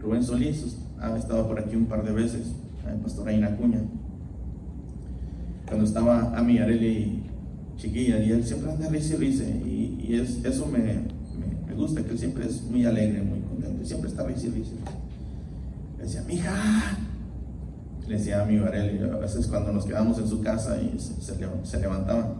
Rubén 0.00 0.22
Solís, 0.22 0.76
ha 1.00 1.16
estado 1.16 1.48
por 1.48 1.58
aquí 1.58 1.76
un 1.76 1.86
par 1.86 2.04
de 2.04 2.12
veces, 2.12 2.52
el 2.86 3.00
pastor 3.00 3.26
Aina 3.26 3.56
Cuña. 3.56 3.80
Cuando 5.66 5.86
estaba 5.86 6.36
Ami 6.36 6.58
Areli 6.58 7.22
chiquilla 7.78 8.18
y 8.18 8.32
él 8.32 8.44
siempre 8.44 8.70
anda 8.70 8.90
risa 8.90 9.16
y 9.16 9.96
y, 10.08 10.14
es, 10.16 10.44
eso 10.44 10.66
me, 10.66 11.74
gusta, 11.74 12.02
que 12.02 12.10
él 12.10 12.18
siempre 12.18 12.44
es 12.44 12.62
muy 12.64 12.84
alegre, 12.84 13.22
muy 13.22 13.40
contento, 13.40 13.82
y 13.82 13.86
siempre 13.86 14.10
está 14.10 14.26
risa 14.26 14.48
y 14.48 15.01
Decía, 16.02 16.22
mija, 16.26 16.98
le 18.08 18.16
decía 18.16 18.42
a 18.42 18.44
mi 18.44 18.58
a 18.58 19.16
veces 19.18 19.46
cuando 19.46 19.72
nos 19.72 19.84
quedamos 19.86 20.18
en 20.18 20.26
su 20.26 20.40
casa 20.42 20.76
y 20.82 20.98
se, 20.98 21.38
levantaban, 21.78 22.34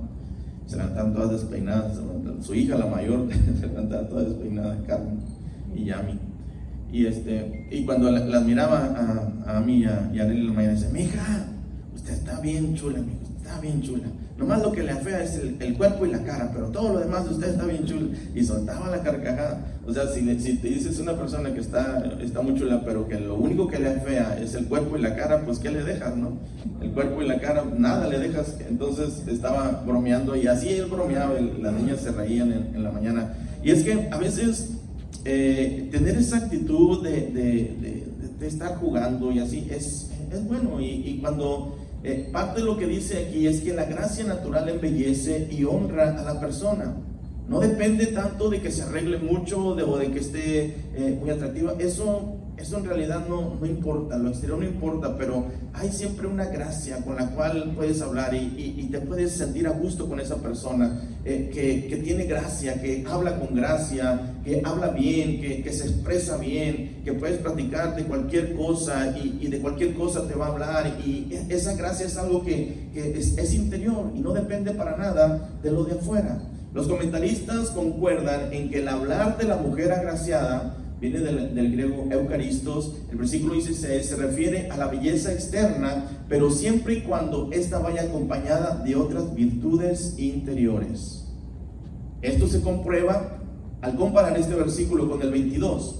se 0.66 0.76
levantaban 0.76 1.14
todas 1.14 1.30
despeinadas, 1.30 1.96
su 2.40 2.54
hija 2.56 2.76
la 2.76 2.86
mayor 2.86 3.28
se 3.60 3.66
levantaba 3.68 4.08
toda 4.08 4.24
despeinada, 4.24 4.76
Carmen 4.84 5.20
y 5.76 5.84
Yami. 5.84 6.18
Y, 6.90 7.06
este, 7.06 7.68
y 7.70 7.84
cuando 7.84 8.10
las 8.10 8.44
miraba 8.44 9.32
a, 9.46 9.58
a 9.58 9.60
mí 9.60 9.78
y 9.78 9.84
a, 9.84 10.10
y 10.12 10.18
a 10.18 10.24
la 10.24 10.52
mañana, 10.52 10.74
decía, 10.74 10.90
mija, 10.92 11.46
usted 11.94 12.14
está 12.14 12.40
bien 12.40 12.74
chula, 12.74 12.98
amigo, 12.98 13.20
está 13.38 13.60
bien 13.60 13.80
chula. 13.80 14.08
Nomás 14.38 14.62
lo 14.62 14.72
que 14.72 14.82
le 14.82 14.92
afea 14.92 15.22
es 15.22 15.40
el, 15.60 15.74
cuerpo 15.76 16.06
y 16.06 16.10
la 16.10 16.22
cara, 16.24 16.50
pero 16.52 16.68
todo 16.68 16.94
lo 16.94 17.00
demás 17.00 17.24
de 17.24 17.34
usted 17.34 17.50
está 17.50 17.66
bien 17.66 17.84
chulo. 17.84 18.08
Y 18.34 18.42
soltaba 18.42 18.88
la 18.88 19.02
carcajada. 19.02 19.60
O 19.86 19.92
sea, 19.92 20.08
si, 20.08 20.40
si 20.40 20.56
te 20.56 20.68
dices 20.68 20.98
una 21.00 21.16
persona 21.16 21.52
que 21.52 21.60
está, 21.60 22.02
está 22.20 22.40
muy 22.40 22.54
chula, 22.54 22.82
pero 22.84 23.06
que 23.06 23.20
lo 23.20 23.34
único 23.34 23.68
que 23.68 23.78
le 23.78 23.90
afea 23.90 24.38
es 24.40 24.54
el 24.54 24.66
cuerpo 24.66 24.96
y 24.96 25.02
la 25.02 25.14
cara, 25.16 25.44
pues 25.44 25.58
¿qué 25.58 25.70
le 25.70 25.84
dejas, 25.84 26.16
no? 26.16 26.38
El 26.80 26.90
cuerpo 26.90 27.22
y 27.22 27.28
la 27.28 27.40
cara, 27.40 27.64
nada 27.76 28.08
le 28.08 28.18
dejas. 28.18 28.56
Entonces 28.68 29.22
estaba 29.28 29.82
bromeando 29.86 30.34
y 30.34 30.46
así 30.46 30.70
él 30.70 30.86
bromeaba, 30.86 31.34
las 31.60 31.74
niñas 31.74 32.00
se 32.00 32.10
reían 32.10 32.52
en, 32.74 32.82
la 32.82 32.90
mañana. 32.90 33.34
Y 33.62 33.70
es 33.70 33.84
que 33.84 34.08
a 34.10 34.16
veces 34.16 34.70
eh, 35.24 35.88
tener 35.92 36.16
esa 36.16 36.38
actitud 36.38 37.02
de, 37.04 37.10
de, 37.10 38.06
de, 38.40 38.46
estar 38.46 38.74
jugando 38.78 39.30
y 39.30 39.38
así 39.38 39.68
es, 39.70 40.10
es 40.32 40.44
bueno. 40.48 40.80
Y 40.80 41.18
cuando 41.20 41.76
eh, 42.04 42.28
parte 42.32 42.60
de 42.60 42.66
lo 42.66 42.76
que 42.76 42.86
dice 42.86 43.26
aquí 43.26 43.46
es 43.46 43.60
que 43.60 43.72
la 43.72 43.84
gracia 43.84 44.24
natural 44.24 44.68
embellece 44.68 45.48
y 45.50 45.64
honra 45.64 46.18
a 46.18 46.22
la 46.22 46.40
persona. 46.40 46.96
No 47.48 47.60
depende 47.60 48.06
tanto 48.06 48.48
de 48.48 48.60
que 48.60 48.70
se 48.70 48.82
arregle 48.82 49.18
mucho 49.18 49.58
o 49.66 49.98
de 49.98 50.10
que 50.10 50.20
esté 50.20 50.74
eh, 50.94 51.18
muy 51.20 51.30
atractiva. 51.30 51.74
Eso, 51.78 52.36
eso 52.56 52.78
en 52.78 52.84
realidad 52.84 53.26
no, 53.28 53.56
no, 53.60 53.66
importa, 53.66 54.16
lo 54.16 54.28
exterior 54.28 54.58
no 54.58 54.64
importa, 54.64 55.16
pero 55.18 55.46
hay 55.72 55.90
siempre 55.90 56.28
una 56.28 56.46
gracia 56.46 56.98
con 57.04 57.16
la 57.16 57.26
cual 57.30 57.72
puedes 57.74 58.00
hablar 58.00 58.34
y, 58.34 58.88
te 58.92 59.00
puedes 59.00 59.32
sentir 59.32 59.66
a 59.66 59.70
gusto 59.70 60.06
con 60.06 60.20
esa 60.20 60.36
persona 60.36 61.00
eh, 61.24 61.50
que, 61.52 61.86
que, 61.88 61.96
tiene 61.96 62.24
gracia, 62.24 62.80
que 62.80 63.04
habla 63.08 63.38
con 63.38 63.54
gracia, 63.54 64.34
que 64.44 64.60
habla 64.64 64.88
bien, 64.88 65.40
que, 65.40 65.62
que, 65.62 65.72
se 65.72 65.88
expresa 65.88 66.36
bien, 66.36 67.00
que 67.04 67.14
puedes 67.14 67.38
platicar 67.38 67.96
de 67.96 68.04
cualquier 68.04 68.54
cosa 68.54 69.16
y, 69.16 69.38
y, 69.40 69.48
de 69.48 69.60
cualquier 69.60 69.94
cosa 69.94 70.28
te 70.28 70.34
va 70.34 70.46
a 70.46 70.48
hablar. 70.50 70.98
Y 71.04 71.34
esa 71.48 71.74
gracia 71.74 72.06
es 72.06 72.16
algo 72.18 72.44
que, 72.44 72.90
es, 72.94 73.36
es 73.38 73.54
interior 73.54 74.10
y 74.14 74.20
no 74.20 74.32
depende 74.32 74.72
para 74.72 74.96
nada 74.96 75.50
de 75.62 75.70
lo 75.70 75.84
de 75.84 75.94
afuera. 75.94 76.38
Los 76.74 76.88
comentaristas 76.88 77.70
concuerdan 77.70 78.52
en 78.52 78.70
que 78.70 78.78
el 78.78 78.88
hablar 78.88 79.36
de 79.36 79.44
la 79.44 79.56
mujer 79.56 79.92
agraciada 79.92 80.78
viene 81.00 81.18
del, 81.18 81.72
griego 81.72 82.06
eucaristos, 82.10 82.94
el 83.10 83.18
versículo 83.18 83.54
dice 83.54 84.02
se 84.02 84.16
refiere 84.16 84.70
a 84.70 84.76
la 84.76 84.86
belleza 84.86 85.32
externa, 85.32 86.04
pero 86.28 86.50
siempre 86.50 86.94
y 86.94 87.02
cuando 87.02 87.50
ésta 87.52 87.80
vaya 87.80 88.02
acompañada 88.02 88.76
de 88.84 88.94
otras 88.94 89.34
virtudes 89.34 90.14
interiores. 90.16 91.26
Esto 92.22 92.46
se 92.46 92.62
comprueba 92.62 93.40
al 93.80 93.96
comparar 93.96 94.38
este 94.38 94.54
versículo 94.54 95.10
con 95.10 95.20
el 95.22 95.32
22. 95.32 95.98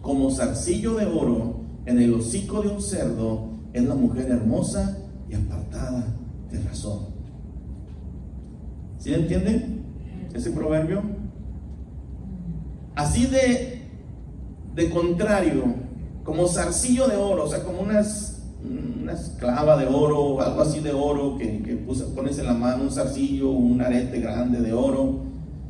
Como 0.00 0.30
zarcillo 0.30 0.94
de 0.94 1.04
oro 1.04 1.60
en 1.84 2.00
el 2.00 2.14
hocico 2.14 2.62
de 2.62 2.68
un 2.68 2.80
cerdo 2.80 3.50
es 3.74 3.84
la 3.84 3.94
mujer 3.94 4.30
hermosa 4.30 4.96
y 5.28 5.34
apartada 5.34 6.06
de 6.50 6.60
razón. 6.60 7.00
¿Sí 8.98 9.12
entienden? 9.12 9.75
Ese 10.36 10.50
proverbio? 10.50 11.02
Así 12.94 13.26
de, 13.26 13.82
de 14.74 14.90
contrario, 14.90 15.64
como 16.24 16.48
zarcillo 16.48 17.06
de 17.08 17.16
oro, 17.16 17.44
o 17.44 17.48
sea, 17.48 17.62
como 17.62 17.80
unas, 17.80 18.42
una 18.62 19.12
esclava 19.12 19.76
de 19.76 19.86
oro, 19.86 20.40
algo 20.40 20.62
así 20.62 20.80
de 20.80 20.92
oro 20.92 21.36
que, 21.36 21.62
que 21.62 21.76
pones 22.14 22.38
en 22.38 22.46
la 22.46 22.54
mano, 22.54 22.84
un 22.84 22.90
zarcillo, 22.90 23.50
un 23.50 23.80
arete 23.80 24.20
grande 24.20 24.60
de 24.60 24.72
oro, 24.72 25.20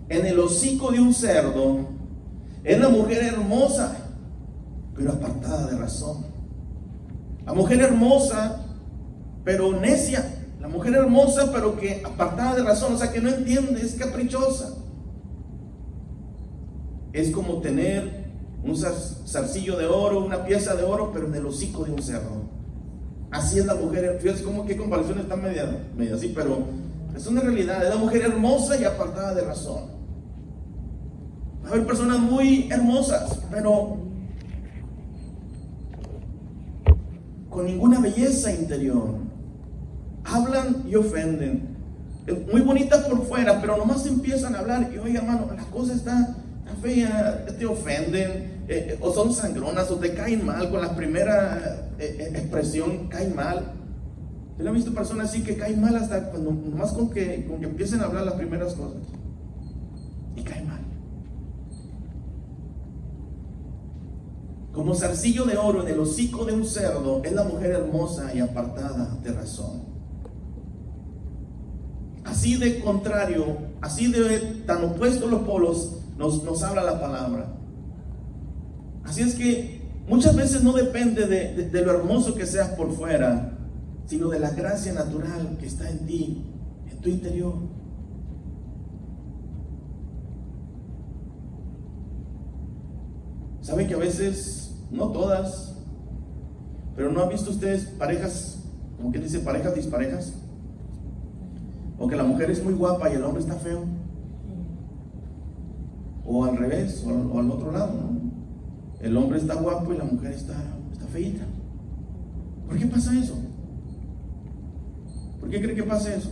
en 0.08 0.24
el 0.24 0.38
hocico 0.38 0.92
de 0.92 1.00
un 1.00 1.12
cerdo, 1.12 1.80
es 2.62 2.78
la 2.78 2.88
mujer 2.88 3.22
hermosa, 3.22 3.96
pero 4.94 5.12
apartada 5.12 5.66
de 5.66 5.76
razón. 5.76 6.26
La 7.44 7.52
mujer 7.52 7.80
hermosa, 7.80 8.64
pero 9.44 9.78
necia. 9.78 10.24
Mujer 10.68 10.94
hermosa, 10.94 11.50
pero 11.52 11.76
que 11.76 12.02
apartada 12.04 12.56
de 12.56 12.62
razón, 12.62 12.94
o 12.94 12.98
sea, 12.98 13.12
que 13.12 13.20
no 13.20 13.28
entiende, 13.28 13.80
es 13.80 13.94
caprichosa. 13.94 14.74
Es 17.12 17.30
como 17.30 17.60
tener 17.60 18.26
un 18.62 18.76
zarcillo 18.76 19.76
de 19.76 19.86
oro, 19.86 20.24
una 20.24 20.44
pieza 20.44 20.74
de 20.74 20.82
oro, 20.82 21.10
pero 21.12 21.26
en 21.28 21.34
el 21.34 21.46
hocico 21.46 21.84
de 21.84 21.92
un 21.92 22.02
cerdo. 22.02 22.42
Así 23.30 23.58
es 23.58 23.66
la 23.66 23.74
mujer, 23.74 24.18
fíjense 24.20 24.44
como 24.44 24.66
que 24.66 24.76
comparación 24.76 25.18
está 25.18 25.36
media, 25.36 25.84
media 25.96 26.14
así, 26.14 26.32
pero 26.34 26.58
es 27.14 27.26
una 27.26 27.40
realidad, 27.40 27.82
es 27.82 27.90
la 27.90 27.96
mujer 27.96 28.22
hermosa 28.22 28.76
y 28.80 28.84
apartada 28.84 29.34
de 29.34 29.42
razón. 29.42 29.96
Va 31.64 31.68
a 31.68 31.72
haber 31.72 31.86
personas 31.86 32.18
muy 32.18 32.68
hermosas, 32.70 33.40
pero 33.50 33.98
con 37.48 37.66
ninguna 37.66 38.00
belleza 38.00 38.52
interior 38.52 39.26
hablan 40.26 40.84
y 40.88 40.94
ofenden. 40.96 41.76
Muy 42.52 42.60
bonitas 42.60 43.04
por 43.04 43.24
fuera, 43.26 43.60
pero 43.60 43.76
nomás 43.76 44.04
empiezan 44.06 44.56
a 44.56 44.58
hablar 44.58 44.90
y 44.92 44.98
oye 44.98 45.16
hermano, 45.16 45.48
la 45.56 45.64
cosa 45.66 45.94
está, 45.94 46.36
fea, 46.82 47.46
te 47.58 47.66
ofenden, 47.66 48.64
eh, 48.68 48.88
eh, 48.90 48.98
o 49.00 49.12
son 49.12 49.32
sangronas, 49.32 49.90
o 49.90 49.96
te 49.96 50.12
caen 50.14 50.44
mal 50.44 50.70
con 50.70 50.80
la 50.80 50.94
primera 50.94 51.90
eh, 51.98 52.32
expresión, 52.34 53.08
caen 53.08 53.34
mal. 53.34 53.72
Yo 54.58 54.66
he 54.66 54.72
visto 54.72 54.92
personas 54.94 55.30
así 55.30 55.42
que 55.42 55.56
caen 55.56 55.80
mal 55.80 55.94
hasta 55.96 56.30
cuando 56.30 56.50
nomás 56.50 56.92
con 56.92 57.10
que, 57.10 57.46
con 57.46 57.60
que 57.60 57.66
empiecen 57.66 58.00
a 58.00 58.04
hablar 58.04 58.24
las 58.24 58.34
primeras 58.34 58.74
cosas. 58.74 59.02
Y 60.34 60.42
caen 60.42 60.66
mal. 60.66 60.80
Como 64.72 64.94
zarcillo 64.94 65.44
de 65.44 65.56
oro 65.56 65.82
en 65.86 65.92
el 65.92 66.00
hocico 66.00 66.44
de 66.44 66.52
un 66.52 66.64
cerdo 66.64 67.22
es 67.24 67.32
la 67.32 67.44
mujer 67.44 67.70
hermosa 67.70 68.34
y 68.34 68.40
apartada 68.40 69.16
de 69.22 69.32
razón. 69.32 69.95
Así 72.26 72.56
de 72.56 72.80
contrario, 72.80 73.56
así 73.80 74.10
de 74.10 74.62
tan 74.66 74.84
opuestos 74.84 75.30
los 75.30 75.42
polos, 75.42 75.98
nos, 76.18 76.42
nos 76.42 76.62
habla 76.64 76.82
la 76.82 77.00
palabra. 77.00 77.54
Así 79.04 79.22
es 79.22 79.36
que 79.36 79.80
muchas 80.08 80.34
veces 80.34 80.62
no 80.64 80.72
depende 80.72 81.26
de, 81.26 81.68
de, 81.68 81.82
lo 81.82 81.92
hermoso 81.92 82.34
que 82.34 82.44
seas 82.44 82.70
por 82.70 82.92
fuera, 82.92 83.56
sino 84.06 84.28
de 84.28 84.40
la 84.40 84.50
gracia 84.50 84.92
natural 84.92 85.56
que 85.60 85.66
está 85.66 85.88
en 85.88 86.04
ti, 86.04 86.44
en 86.90 86.98
tu 86.98 87.08
interior. 87.08 87.54
¿Saben 93.60 93.86
que 93.86 93.94
a 93.94 93.98
veces, 93.98 94.74
no 94.90 95.12
todas, 95.12 95.76
pero 96.96 97.12
no 97.12 97.22
han 97.22 97.28
visto 97.28 97.50
ustedes 97.50 97.84
parejas, 97.84 98.58
como 98.96 99.12
que 99.12 99.20
dice, 99.20 99.38
parejas 99.38 99.76
disparejas? 99.76 100.32
O 101.98 102.08
que 102.08 102.16
la 102.16 102.24
mujer 102.24 102.50
es 102.50 102.62
muy 102.62 102.74
guapa 102.74 103.10
y 103.10 103.14
el 103.14 103.24
hombre 103.24 103.42
está 103.42 103.54
feo. 103.54 103.84
O 106.26 106.44
al 106.44 106.56
revés, 106.56 107.04
o, 107.06 107.38
al 107.38 107.50
otro 107.50 107.72
lado. 107.72 107.94
El 109.00 109.16
hombre 109.16 109.38
está 109.38 109.54
guapo 109.54 109.92
y 109.92 109.98
la 109.98 110.04
mujer 110.04 110.32
está, 110.32 110.56
está 110.92 111.06
feita. 111.06 111.44
¿Por 112.66 112.78
qué 112.78 112.86
pasa 112.86 113.18
eso? 113.18 113.34
¿Por 115.40 115.50
qué 115.50 115.62
cree 115.62 115.76
que 115.76 115.84
pasa 115.84 116.14
eso? 116.14 116.30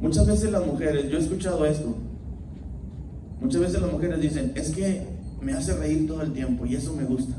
Muchas 0.00 0.26
veces 0.26 0.50
las 0.50 0.66
mujeres, 0.66 1.08
yo 1.08 1.16
he 1.16 1.20
escuchado 1.20 1.64
esto, 1.64 1.94
muchas 3.40 3.60
veces 3.60 3.80
las 3.80 3.90
mujeres 3.90 4.20
dicen, 4.20 4.52
es 4.54 4.70
que 4.70 5.06
me 5.40 5.52
hace 5.52 5.74
reír 5.74 6.06
todo 6.06 6.20
el 6.22 6.32
tiempo 6.32 6.66
y 6.66 6.74
eso 6.74 6.94
me 6.94 7.04
gusta. 7.04 7.34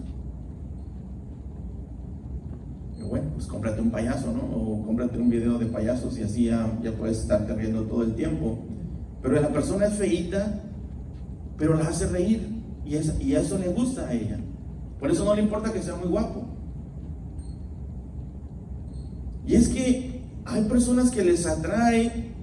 Bueno, 3.09 3.29
pues 3.33 3.47
cómprate 3.47 3.81
un 3.81 3.91
payaso, 3.91 4.31
¿no? 4.31 4.43
O 4.43 4.85
cómprate 4.85 5.17
un 5.17 5.29
video 5.29 5.57
de 5.57 5.67
payasos 5.67 6.17
y 6.17 6.23
así 6.23 6.45
ya, 6.45 6.67
puedes 6.97 7.19
estarte 7.19 7.53
riendo 7.53 7.83
todo 7.83 8.03
el 8.03 8.15
tiempo. 8.15 8.59
Pero 9.21 9.39
la 9.41 9.49
persona 9.49 9.87
es 9.87 9.93
feíta, 9.93 10.61
pero 11.57 11.75
la 11.75 11.87
hace 11.87 12.07
reír 12.07 12.47
y, 12.85 12.95
eso 13.33 13.57
le 13.57 13.69
gusta 13.69 14.07
a 14.07 14.13
ella. 14.13 14.39
Por 14.99 15.11
eso 15.11 15.25
no 15.25 15.35
le 15.35 15.41
importa 15.41 15.71
que 15.71 15.81
sea 15.81 15.95
muy 15.95 16.07
guapo. 16.07 16.45
Y 19.45 19.55
es 19.55 19.69
que 19.69 20.21
hay 20.45 20.63
personas 20.65 21.11
que 21.11 21.23
les 21.23 21.45
atrae 21.45 22.33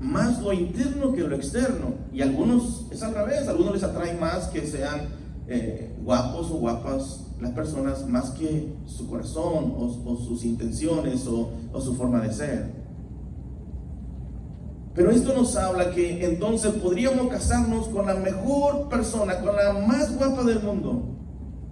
más 0.00 0.40
lo 0.40 0.52
interno 0.52 1.12
que 1.12 1.22
lo 1.22 1.34
externo. 1.34 1.94
Y 2.12 2.22
algunos 2.22 2.86
es 2.90 3.02
al 3.02 3.14
revés, 3.14 3.48
algunos 3.48 3.74
les 3.74 3.82
atrae 3.82 4.18
más 4.18 4.48
que 4.48 4.66
sean 4.66 5.08
eh, 5.48 5.96
guapos 6.02 6.50
o 6.50 6.58
guapas 6.58 7.25
las 7.40 7.50
personas 7.52 8.08
más 8.08 8.30
que 8.30 8.72
su 8.86 9.08
corazón 9.08 9.74
o, 9.76 10.16
sus 10.16 10.44
intenciones 10.44 11.26
o, 11.26 11.50
su 11.80 11.94
forma 11.94 12.20
de 12.20 12.32
ser. 12.32 12.86
Pero 14.94 15.10
esto 15.10 15.34
nos 15.34 15.54
habla 15.56 15.90
que 15.90 16.24
entonces 16.24 16.72
podríamos 16.72 17.28
casarnos 17.28 17.88
con 17.88 18.06
la 18.06 18.14
mejor 18.14 18.88
persona, 18.88 19.40
con 19.40 19.54
la 19.54 19.74
más 19.86 20.16
guapa 20.16 20.42
del 20.44 20.62
mundo. 20.62 21.02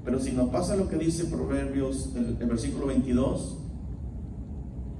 Pero 0.05 0.21
si 0.21 0.33
no 0.33 0.51
pasa 0.51 0.77
lo 0.77 0.89
que 0.89 0.97
dice 0.97 1.25
Proverbios, 1.25 2.11
el, 2.15 2.37
el 2.39 2.47
versículo 2.47 2.87
22, 2.89 3.57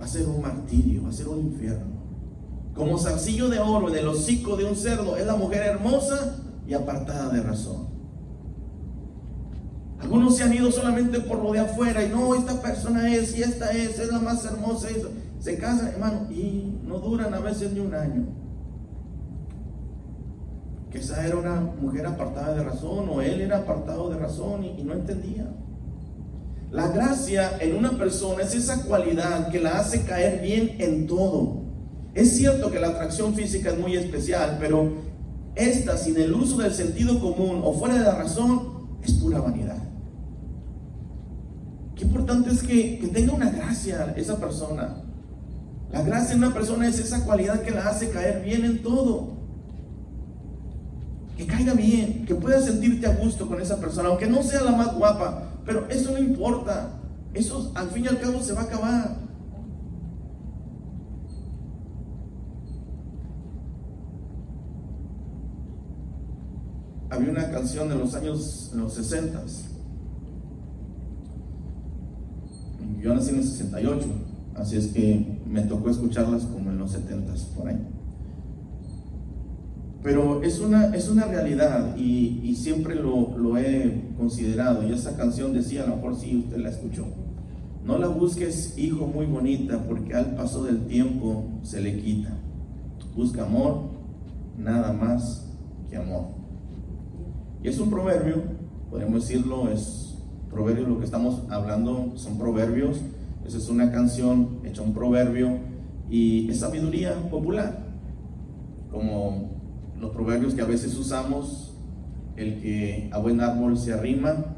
va 0.01 0.05
a 0.07 0.09
ser 0.09 0.27
un 0.27 0.41
martirio, 0.41 1.03
va 1.03 1.11
a 1.11 1.12
ser 1.12 1.29
un 1.29 1.41
infierno. 1.41 1.95
Como 2.75 2.99
zarcillo 2.99 3.51
de 3.51 3.59
oro 3.59 3.91
en 3.91 3.99
el 3.99 4.09
hocico 4.09 4.57
de 4.57 4.65
un 4.65 4.75
cerdo 4.75 5.17
es 5.19 5.27
la 5.27 5.37
mujer 5.37 5.62
hermosa 5.62 6.39
y 6.67 6.73
apartada 6.73 7.29
de 7.29 7.43
razón. 7.43 7.94
Algunos 10.05 10.37
se 10.37 10.43
han 10.43 10.53
ido 10.53 10.71
solamente 10.71 11.19
por 11.21 11.43
lo 11.43 11.53
de 11.53 11.61
afuera 11.61 12.05
y 12.05 12.11
no, 12.11 12.35
esta 12.35 12.61
persona 12.61 13.11
es 13.15 13.35
y 13.39 13.43
esta 13.43 13.71
es, 13.71 13.99
es 13.99 14.13
la 14.13 14.19
más 14.19 14.45
hermosa. 14.45 14.89
Se 15.41 15.57
casan, 15.57 15.89
hermano, 15.89 16.31
y 16.31 16.79
no 16.85 16.99
duran 16.99 17.33
a 17.33 17.41
veces 17.41 17.73
ni 17.73 17.81
un 17.81 17.95
año. 17.95 18.27
Esa 20.93 21.27
era 21.27 21.37
una 21.37 21.59
mujer 21.59 22.05
apartada 22.05 22.55
de 22.55 22.65
razón 22.65 23.09
o 23.09 23.23
él 23.23 23.41
era 23.41 23.61
apartado 23.61 24.11
de 24.11 24.19
razón 24.19 24.63
y, 24.63 24.79
y 24.79 24.85
no 24.85 24.93
entendía. 24.93 25.51
La 26.71 26.89
gracia 26.89 27.57
en 27.61 27.75
una 27.75 27.93
persona 27.93 28.43
es 28.43 28.55
esa 28.55 28.83
cualidad 28.83 29.49
que 29.49 29.59
la 29.59 29.79
hace 29.79 30.03
caer 30.03 30.43
bien 30.43 30.77
en 30.81 31.07
todo. 31.07 31.63
Es 32.13 32.37
cierto 32.37 32.71
que 32.71 32.79
la 32.79 32.89
atracción 32.89 33.35
física 33.35 33.71
es 33.71 33.79
muy 33.79 33.97
especial, 33.97 34.59
pero 34.61 34.93
esta 35.55 35.97
sin 35.97 36.21
el 36.21 36.35
uso 36.35 36.59
del 36.59 36.75
sentido 36.75 37.19
común 37.21 37.63
o 37.65 37.73
fuera 37.73 37.95
de 37.95 38.05
la 38.05 38.17
razón 38.17 38.99
es 39.03 39.15
pura 39.15 39.41
vanidad. 39.41 39.84
Qué 41.97 42.05
importante 42.05 42.51
es 42.51 42.63
que, 42.63 43.09
tenga 43.13 43.33
una 43.33 43.51
gracia 43.51 44.15
esa 44.17 44.39
persona. 44.39 44.97
La 45.93 46.03
gracia 46.03 46.33
en 46.33 46.39
una 46.39 46.53
persona 46.53 46.89
es 46.89 46.99
esa 46.99 47.25
cualidad 47.25 47.63
que 47.63 47.71
la 47.71 47.87
hace 47.87 48.11
caer 48.11 48.43
bien 48.45 48.65
en 48.65 48.83
todo. 48.83 49.35
Que 51.37 51.47
caiga 51.47 51.75
bien, 51.75 52.25
que 52.27 52.35
puedas 52.35 52.65
sentirte 52.65 53.07
a 53.07 53.15
gusto 53.15 53.47
con 53.47 53.61
esa 53.61 53.79
persona, 53.79 54.09
aunque 54.09 54.27
no 54.27 54.43
sea 54.43 54.63
la 54.63 54.73
más 54.73 54.95
guapa, 54.95 55.51
pero 55.65 55.89
eso 55.89 56.11
no 56.13 56.19
importa. 56.19 56.91
Eso 57.33 57.73
al 57.75 57.91
fin 57.91 58.05
y 58.05 58.09
al 58.09 58.21
cabo 58.21 58.41
se 58.41 58.53
va 58.53 58.63
a 58.63 58.65
acabar. 58.65 59.25
había 67.15 67.31
una 67.31 67.51
canción 67.51 67.89
de 67.89 67.95
los 67.95 68.15
años 68.15 68.71
en 68.73 68.81
los 68.81 68.95
60. 68.95 69.43
Yo 73.05 73.15
nací 73.15 73.33
en 73.33 73.37
el 73.37 73.45
68, 73.45 74.07
así 74.55 74.79
es 74.79 74.87
que 74.87 75.39
me 75.47 75.61
tocó 75.61 75.91
escucharlas 75.91 76.45
como 76.45 76.71
en 76.71 76.79
los 76.79 76.93
70 76.93 77.35
por 77.55 77.69
ahí. 77.69 77.77
Pero 80.03 80.43
es 80.43 80.59
una, 80.59 80.87
es 80.97 81.11
una 81.11 81.27
realidad 81.27 81.99
y, 81.99 82.41
y 82.43 82.57
siempre 82.57 82.95
lo, 82.95 83.37
lo, 83.37 83.59
he 83.59 84.05
considerado. 84.17 84.89
Y 84.89 84.93
esa 84.95 85.19
canción 85.19 85.53
decía, 85.53 85.85
a 85.85 85.89
lo 85.89 85.97
mejor 85.97 86.17
sí 86.17 86.45
usted 86.47 86.57
la 86.57 86.71
escuchó. 86.71 87.05
No 87.85 87.99
la 87.99 88.09
busques, 88.09 88.79
hijo, 88.79 89.07
muy 89.07 89.27
bonita, 89.27 89.85
porque 89.87 90.15
al 90.15 90.35
paso 90.35 90.65
del 90.65 90.87
tiempo 90.87 91.45
se 91.63 91.83
le 91.83 91.99
quita. 91.99 92.31
Busca 93.15 93.45
amor, 93.45 93.83
nada 94.57 94.95
más 94.95 95.47
que 95.91 95.99
amor. 95.99 96.29
Y 97.63 97.69
es 97.69 97.79
un 97.79 97.91
proverbio, 97.91 98.37
podemos 98.89 99.29
decirlo, 99.29 99.69
es 99.69 100.14
proverbio, 100.55 100.87
lo 100.87 100.99
que 100.99 101.05
estamos 101.05 101.43
hablando 101.51 102.13
son 102.15 102.39
proverbios. 102.39 103.01
Esa 103.45 103.59
es 103.59 103.69
una 103.69 103.93
canción 103.93 104.61
hecha 104.65 104.81
un 104.81 104.95
proverbio 104.95 105.59
y 106.09 106.49
es 106.49 106.61
sabiduría 106.61 107.13
popular, 107.31 107.85
como 108.91 109.51
los 110.01 110.13
proverbios 110.13 110.55
que 110.55 110.63
a 110.63 110.67
veces 110.67 110.97
usamos, 110.97 111.75
el 112.37 112.63
que 112.63 113.11
a 113.13 113.19
buen 113.19 113.41
árbol 113.41 113.77
se 113.77 113.93
arrima, 113.93 114.57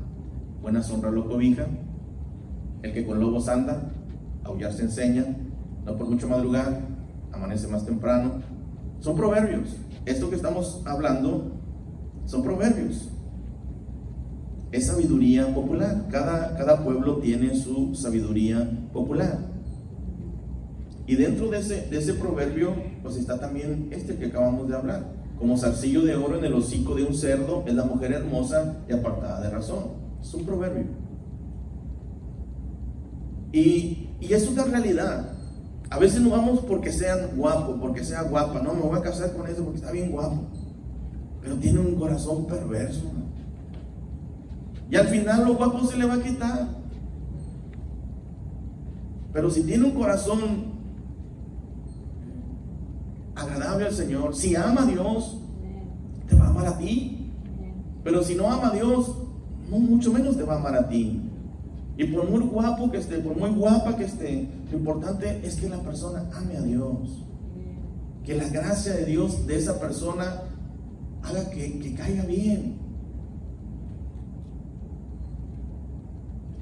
buena 0.62 0.82
sombra 0.82 1.10
lo 1.10 1.26
cobija, 1.26 1.66
el 2.82 2.92
que 2.92 3.04
con 3.04 3.18
lobos 3.18 3.48
anda, 3.48 3.90
aullar 4.44 4.72
se 4.72 4.82
enseña, 4.82 5.24
no 5.84 5.96
por 5.96 6.08
mucho 6.08 6.28
madrugar, 6.28 6.80
amanece 7.32 7.66
más 7.68 7.84
temprano. 7.84 8.42
Son 9.00 9.16
proverbios. 9.16 9.76
Esto 10.04 10.30
que 10.30 10.36
estamos 10.36 10.82
hablando 10.86 11.52
son 12.26 12.42
proverbios. 12.42 13.08
Es 14.72 14.86
sabiduría 14.86 15.52
popular. 15.54 16.06
Cada, 16.10 16.56
cada 16.56 16.82
pueblo 16.84 17.16
tiene 17.18 17.54
su 17.54 17.94
sabiduría 17.94 18.68
popular. 18.92 19.38
Y 21.06 21.14
dentro 21.14 21.48
de 21.50 21.58
ese, 21.58 21.86
de 21.88 21.98
ese 21.98 22.14
proverbio, 22.14 22.74
pues 23.02 23.16
está 23.16 23.38
también 23.38 23.88
este 23.92 24.16
que 24.16 24.26
acabamos 24.26 24.68
de 24.68 24.74
hablar. 24.74 25.04
Como 25.38 25.56
zarcillo 25.56 26.02
de 26.02 26.16
oro 26.16 26.38
en 26.38 26.44
el 26.44 26.54
hocico 26.54 26.94
de 26.94 27.04
un 27.04 27.14
cerdo 27.14 27.64
es 27.66 27.74
la 27.74 27.84
mujer 27.84 28.12
hermosa 28.12 28.78
y 28.88 28.92
apartada 28.92 29.40
de 29.40 29.50
razón. 29.50 29.84
Es 30.20 30.34
un 30.34 30.44
proverbio. 30.44 30.84
Y, 33.52 34.08
y 34.20 34.32
es 34.32 34.48
una 34.48 34.64
realidad. 34.64 35.32
A 35.90 35.98
veces 35.98 36.20
no 36.20 36.30
vamos 36.30 36.60
porque 36.60 36.90
sean 36.90 37.36
guapos, 37.36 37.78
porque 37.80 38.02
sea 38.02 38.22
guapa. 38.22 38.60
No, 38.60 38.74
me 38.74 38.80
voy 38.80 38.98
a 38.98 39.02
casar 39.02 39.32
con 39.36 39.46
eso 39.46 39.62
porque 39.62 39.78
está 39.78 39.92
bien 39.92 40.10
guapo 40.10 40.42
pero 41.46 41.58
tiene 41.58 41.78
un 41.78 41.94
corazón 41.94 42.44
perverso. 42.46 43.04
Y 44.90 44.96
al 44.96 45.08
final 45.08 45.44
lo 45.44 45.54
guapo 45.54 45.84
se 45.86 45.96
le 45.96 46.06
va 46.06 46.14
a 46.14 46.22
quitar. 46.22 46.68
Pero 49.32 49.50
si 49.50 49.62
tiene 49.62 49.84
un 49.84 49.92
corazón 49.92 50.76
agradable 53.34 53.86
al 53.86 53.92
Señor, 53.92 54.34
si 54.34 54.56
ama 54.56 54.82
a 54.82 54.86
Dios, 54.86 55.38
te 56.28 56.34
va 56.36 56.46
a 56.46 56.48
amar 56.48 56.66
a 56.66 56.78
ti. 56.78 57.30
Pero 58.02 58.22
si 58.22 58.34
no 58.34 58.50
ama 58.50 58.68
a 58.68 58.74
Dios, 58.74 59.14
mucho 59.68 60.12
menos 60.12 60.36
te 60.36 60.44
va 60.44 60.54
a 60.54 60.58
amar 60.58 60.74
a 60.76 60.88
ti. 60.88 61.20
Y 61.98 62.04
por 62.04 62.28
muy 62.28 62.40
guapo 62.40 62.90
que 62.90 62.98
esté, 62.98 63.18
por 63.18 63.36
muy 63.36 63.50
guapa 63.50 63.96
que 63.96 64.04
esté, 64.04 64.48
lo 64.70 64.78
importante 64.78 65.40
es 65.44 65.56
que 65.56 65.68
la 65.68 65.80
persona 65.80 66.28
ame 66.34 66.56
a 66.56 66.62
Dios. 66.62 67.24
Que 68.24 68.34
la 68.34 68.48
gracia 68.48 68.94
de 68.94 69.04
Dios 69.06 69.46
de 69.46 69.56
esa 69.56 69.80
persona 69.80 70.42
haga 71.22 71.50
que, 71.50 71.94
caiga 71.96 72.24
bien. 72.24 72.85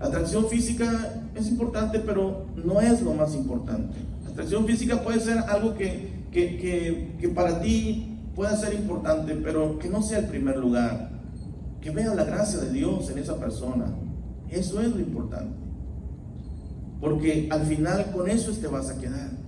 Atracción 0.07 0.48
física 0.48 1.22
es 1.34 1.48
importante, 1.48 1.98
pero 2.00 2.46
no 2.62 2.80
es 2.80 3.02
lo 3.02 3.14
más 3.14 3.34
importante. 3.34 3.96
La 4.24 4.30
atracción 4.30 4.66
física 4.66 5.02
puede 5.02 5.20
ser 5.20 5.38
algo 5.38 5.74
que, 5.74 6.11
que, 6.30 7.28
para 7.34 7.61
ti 7.61 8.18
pueda 8.34 8.57
ser 8.57 8.74
importante, 8.74 9.34
pero 9.36 9.78
que 9.78 9.88
no 9.88 10.02
sea 10.02 10.18
el 10.18 10.26
primer 10.26 10.57
lugar. 10.57 11.11
Que 11.80 11.90
vea 11.90 12.14
la 12.14 12.24
gracia 12.24 12.61
de 12.61 12.72
Dios 12.72 13.11
en 13.11 13.18
esa 13.18 13.36
persona. 13.36 13.86
Eso 14.50 14.80
es 14.80 14.88
lo 14.88 15.00
importante. 15.00 15.55
Porque 17.00 17.48
al 17.50 17.62
final 17.62 18.11
con 18.12 18.28
eso 18.28 18.52
te 18.52 18.66
vas 18.66 18.90
a 18.90 18.98
quedar 18.98 19.44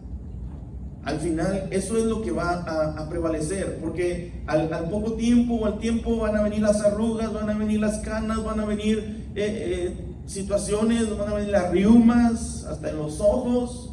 al 1.06 1.20
final 1.20 1.68
eso 1.70 1.96
es 1.96 2.04
lo 2.04 2.20
que 2.20 2.32
va 2.32 2.64
a, 2.98 3.08
prevalecer, 3.08 3.78
porque 3.80 4.42
al, 4.48 4.68
poco 4.90 5.12
tiempo 5.12 5.54
o 5.54 5.66
al 5.66 5.78
tiempo 5.78 6.18
van 6.18 6.36
a 6.36 6.42
venir 6.42 6.60
las 6.60 6.80
arrugas, 6.80 7.32
van 7.32 7.48
a 7.48 7.56
venir 7.56 7.78
las 7.78 8.00
canas, 8.00 8.42
van 8.42 8.58
a 8.58 8.64
venir 8.64 9.30
eh, 9.36 9.36
eh, 9.36 9.96
situaciones, 10.26 11.16
van 11.16 11.28
a 11.28 11.34
venir 11.34 11.50
las 11.50 11.70
riumas, 11.70 12.64
hasta 12.64 12.90
en 12.90 12.98
los 12.98 13.20
ojos, 13.20 13.92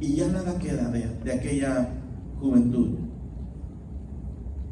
y 0.00 0.16
ya 0.16 0.28
nada 0.28 0.58
queda 0.58 0.88
de, 0.90 1.06
de 1.22 1.32
aquella 1.32 1.88
juventud. 2.40 2.98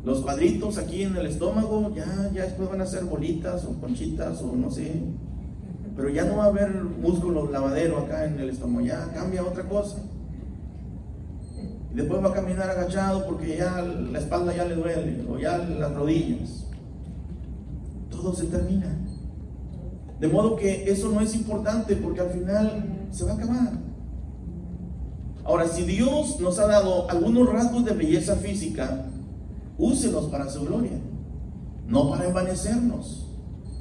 Los 0.04 0.22
cuadritos 0.22 0.78
aquí 0.78 1.02
en 1.02 1.16
el 1.16 1.26
estómago 1.26 1.94
ya, 1.94 2.30
ya 2.32 2.44
después 2.44 2.70
van 2.70 2.80
a 2.80 2.86
ser 2.86 3.04
bolitas 3.04 3.64
o 3.64 3.78
conchitas 3.80 4.40
o 4.42 4.56
no 4.56 4.70
sé, 4.70 5.02
pero 5.94 6.08
ya 6.08 6.24
no 6.24 6.38
va 6.38 6.44
a 6.44 6.48
haber 6.48 6.72
músculo 6.84 7.50
lavadero 7.50 7.98
acá 7.98 8.24
en 8.24 8.40
el 8.40 8.48
estómago, 8.48 8.86
ya 8.86 9.12
cambia 9.12 9.44
otra 9.44 9.68
cosa. 9.68 9.98
Y 11.92 11.96
después 11.96 12.24
va 12.24 12.28
a 12.28 12.32
caminar 12.32 12.70
agachado 12.70 13.26
porque 13.26 13.58
ya 13.58 13.82
la 13.82 14.18
espalda 14.18 14.54
ya 14.54 14.64
le 14.64 14.76
duele 14.76 15.24
o 15.28 15.38
ya 15.38 15.58
las 15.58 15.94
rodillas. 15.94 16.66
todo 18.10 18.34
se 18.34 18.46
termina. 18.46 18.96
De 20.20 20.28
modo 20.28 20.56
que 20.56 20.90
eso 20.90 21.08
no 21.08 21.20
es 21.20 21.34
importante 21.34 21.96
porque 21.96 22.20
al 22.20 22.30
final 22.30 23.06
se 23.10 23.24
va 23.24 23.32
a 23.32 23.34
acabar. 23.34 23.72
Ahora, 25.44 25.66
si 25.66 25.82
Dios 25.82 26.38
nos 26.40 26.58
ha 26.58 26.66
dado 26.66 27.10
algunos 27.10 27.50
rasgos 27.50 27.84
de 27.84 27.92
belleza 27.92 28.36
física, 28.36 29.06
úselos 29.78 30.26
para 30.26 30.48
su 30.50 30.64
gloria, 30.64 30.98
no 31.88 32.10
para 32.10 32.26
envanecernos. 32.26 33.26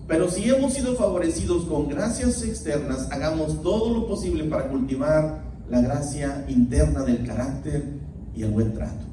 Pero 0.08 0.30
si 0.32 0.50
hemos 0.50 0.74
sido 0.74 0.96
favorecidos 0.96 1.66
con 1.66 1.88
gracias 1.88 2.42
externas, 2.42 3.12
hagamos 3.12 3.62
todo 3.62 3.94
lo 3.94 4.08
posible 4.08 4.46
para 4.46 4.70
cultivar 4.70 5.44
la 5.70 5.82
gracia 5.82 6.46
interna 6.48 7.04
del 7.04 7.24
carácter 7.26 7.84
y 8.34 8.44
el 8.44 8.52
buen 8.52 8.74
trato. 8.74 9.06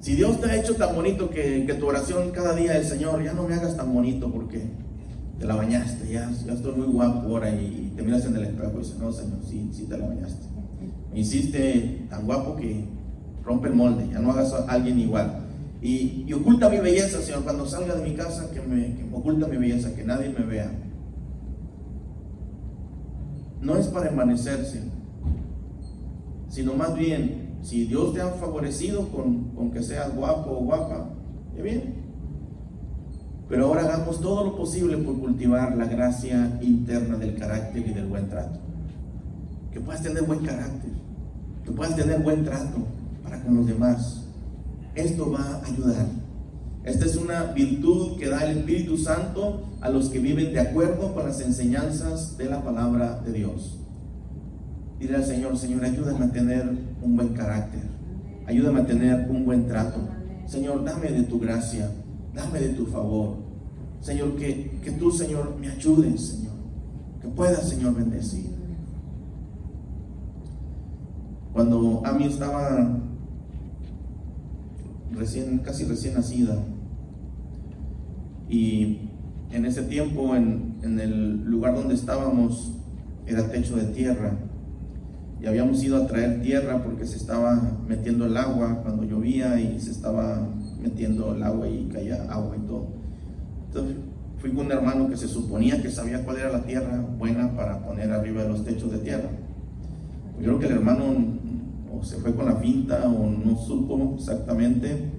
Si 0.00 0.14
Dios 0.14 0.40
te 0.40 0.50
ha 0.50 0.56
hecho 0.56 0.74
tan 0.76 0.96
bonito 0.96 1.30
que, 1.30 1.76
tu 1.78 1.86
oración 1.86 2.30
cada 2.30 2.54
día 2.54 2.76
es, 2.78 2.88
Señor, 2.88 3.22
ya 3.22 3.34
no 3.34 3.44
me 3.44 3.54
hagas 3.54 3.76
tan 3.76 3.92
bonito 3.94 4.32
porque 4.32 4.70
te 5.40 5.46
la 5.46 5.56
bañaste, 5.56 6.06
ya, 6.12 6.30
ya 6.44 6.52
estoy 6.52 6.74
muy 6.74 6.88
guapo 6.88 7.26
ahora 7.26 7.50
y 7.50 7.94
te 7.96 8.02
miras 8.02 8.26
en 8.26 8.36
el 8.36 8.44
espejo 8.44 8.72
y 8.74 8.78
dices, 8.80 8.98
no, 8.98 9.10
Señor, 9.10 9.38
sí, 9.48 9.70
sí 9.72 9.86
te 9.86 9.96
la 9.96 10.06
bañaste. 10.06 10.46
Me 11.14 12.08
tan 12.10 12.26
guapo 12.26 12.56
que 12.56 12.84
rompe 13.42 13.68
el 13.68 13.74
molde, 13.74 14.06
ya 14.12 14.18
no 14.18 14.32
hagas 14.32 14.52
a 14.52 14.70
alguien 14.70 15.00
igual. 15.00 15.46
Y, 15.80 16.30
oculta 16.34 16.68
mi 16.68 16.76
belleza, 16.76 17.22
Señor, 17.22 17.42
cuando 17.42 17.66
salga 17.66 17.94
de 17.94 18.06
mi 18.06 18.14
casa, 18.14 18.50
que 18.50 18.60
me, 18.60 19.08
oculta 19.14 19.46
mi 19.46 19.56
belleza, 19.56 19.94
que 19.94 20.04
nadie 20.04 20.28
me 20.28 20.44
vea. 20.44 20.70
No 23.62 23.76
es 23.76 23.86
para 23.86 24.10
envanecerse, 24.10 24.82
sino 26.50 26.74
más 26.74 26.94
bien, 26.94 27.56
si 27.62 27.86
Dios 27.86 28.12
te 28.12 28.20
ha 28.20 28.28
favorecido 28.28 29.08
con, 29.08 29.54
con 29.54 29.70
que 29.70 29.82
seas 29.82 30.14
guapo 30.14 30.50
o 30.50 30.64
guapa, 30.64 31.14
ya 31.56 31.62
bien. 31.62 31.99
Pero 33.50 33.66
ahora 33.66 33.82
hagamos 33.82 34.20
todo 34.20 34.44
lo 34.44 34.56
posible 34.56 34.96
por 34.98 35.18
cultivar 35.18 35.76
la 35.76 35.86
gracia 35.86 36.56
interna 36.62 37.16
del 37.16 37.34
carácter 37.34 37.84
y 37.84 37.92
del 37.92 38.06
buen 38.06 38.28
trato. 38.28 38.60
Que 39.72 39.80
puedas 39.80 40.02
tener 40.02 40.22
buen 40.22 40.38
carácter, 40.38 40.92
que 41.64 41.72
puedas 41.72 41.96
tener 41.96 42.20
buen 42.20 42.44
trato 42.44 42.78
para 43.24 43.42
con 43.42 43.56
los 43.56 43.66
demás. 43.66 44.22
Esto 44.94 45.32
va 45.32 45.40
a 45.40 45.66
ayudar. 45.66 46.06
Esta 46.84 47.04
es 47.04 47.16
una 47.16 47.42
virtud 47.52 48.16
que 48.18 48.28
da 48.28 48.48
el 48.48 48.58
Espíritu 48.58 48.96
Santo 48.96 49.68
a 49.80 49.90
los 49.90 50.10
que 50.10 50.20
viven 50.20 50.52
de 50.52 50.60
acuerdo 50.60 51.12
con 51.12 51.26
las 51.26 51.40
enseñanzas 51.40 52.38
de 52.38 52.44
la 52.44 52.62
palabra 52.62 53.20
de 53.26 53.32
Dios. 53.32 53.80
Dile 55.00 55.16
al 55.16 55.24
Señor, 55.24 55.58
Señor, 55.58 55.84
ayúdame 55.84 56.26
a 56.26 56.30
tener 56.30 56.70
un 57.02 57.16
buen 57.16 57.30
carácter. 57.30 57.82
Ayúdame 58.46 58.80
a 58.80 58.86
tener 58.86 59.28
un 59.28 59.44
buen 59.44 59.66
trato. 59.66 59.98
Señor, 60.46 60.84
dame 60.84 61.08
de 61.08 61.24
tu 61.24 61.40
gracia, 61.40 61.90
dame 62.34 62.60
de 62.60 62.68
tu 62.70 62.86
favor. 62.86 63.36
Señor, 64.00 64.36
que, 64.36 64.78
que 64.82 64.92
tú, 64.92 65.10
Señor, 65.10 65.56
me 65.58 65.68
ayudes, 65.68 66.20
Señor. 66.20 66.54
Que 67.20 67.28
puedas, 67.28 67.68
Señor, 67.68 67.94
bendecir. 67.94 68.50
Cuando 71.52 72.02
Ami 72.04 72.24
estaba 72.24 72.98
recién, 75.12 75.58
casi 75.58 75.84
recién 75.84 76.14
nacida, 76.14 76.56
y 78.48 79.10
en 79.50 79.64
ese 79.64 79.82
tiempo, 79.82 80.34
en, 80.34 80.78
en 80.82 80.98
el 80.98 81.44
lugar 81.44 81.74
donde 81.74 81.94
estábamos, 81.94 82.72
era 83.26 83.48
techo 83.48 83.76
de 83.76 83.84
tierra 83.84 84.32
y 85.40 85.46
habíamos 85.46 85.82
ido 85.82 85.96
a 85.96 86.06
traer 86.06 86.42
tierra 86.42 86.82
porque 86.82 87.06
se 87.06 87.16
estaba 87.16 87.78
metiendo 87.86 88.26
el 88.26 88.36
agua 88.36 88.82
cuando 88.82 89.04
llovía 89.04 89.58
y 89.58 89.80
se 89.80 89.90
estaba 89.90 90.46
metiendo 90.82 91.34
el 91.34 91.42
agua 91.42 91.68
y 91.68 91.88
caía 91.92 92.24
agua 92.30 92.56
y 92.56 92.66
todo. 92.66 92.86
Entonces 93.66 93.96
fui 94.38 94.50
con 94.50 94.66
un 94.66 94.72
hermano 94.72 95.08
que 95.08 95.16
se 95.16 95.28
suponía 95.28 95.80
que 95.82 95.90
sabía 95.90 96.24
cuál 96.24 96.38
era 96.38 96.50
la 96.50 96.62
tierra 96.62 97.04
buena 97.18 97.54
para 97.54 97.84
poner 97.84 98.10
arriba 98.10 98.42
de 98.42 98.48
los 98.48 98.64
techos 98.64 98.90
de 98.90 98.98
tierra. 98.98 99.28
Yo 100.38 100.44
creo 100.44 100.58
que 100.58 100.66
el 100.66 100.72
hermano 100.72 101.04
o 101.92 102.02
se 102.02 102.16
fue 102.16 102.34
con 102.34 102.46
la 102.46 102.60
pinta 102.60 103.08
o 103.08 103.30
no 103.30 103.56
supo 103.56 104.14
exactamente, 104.16 105.10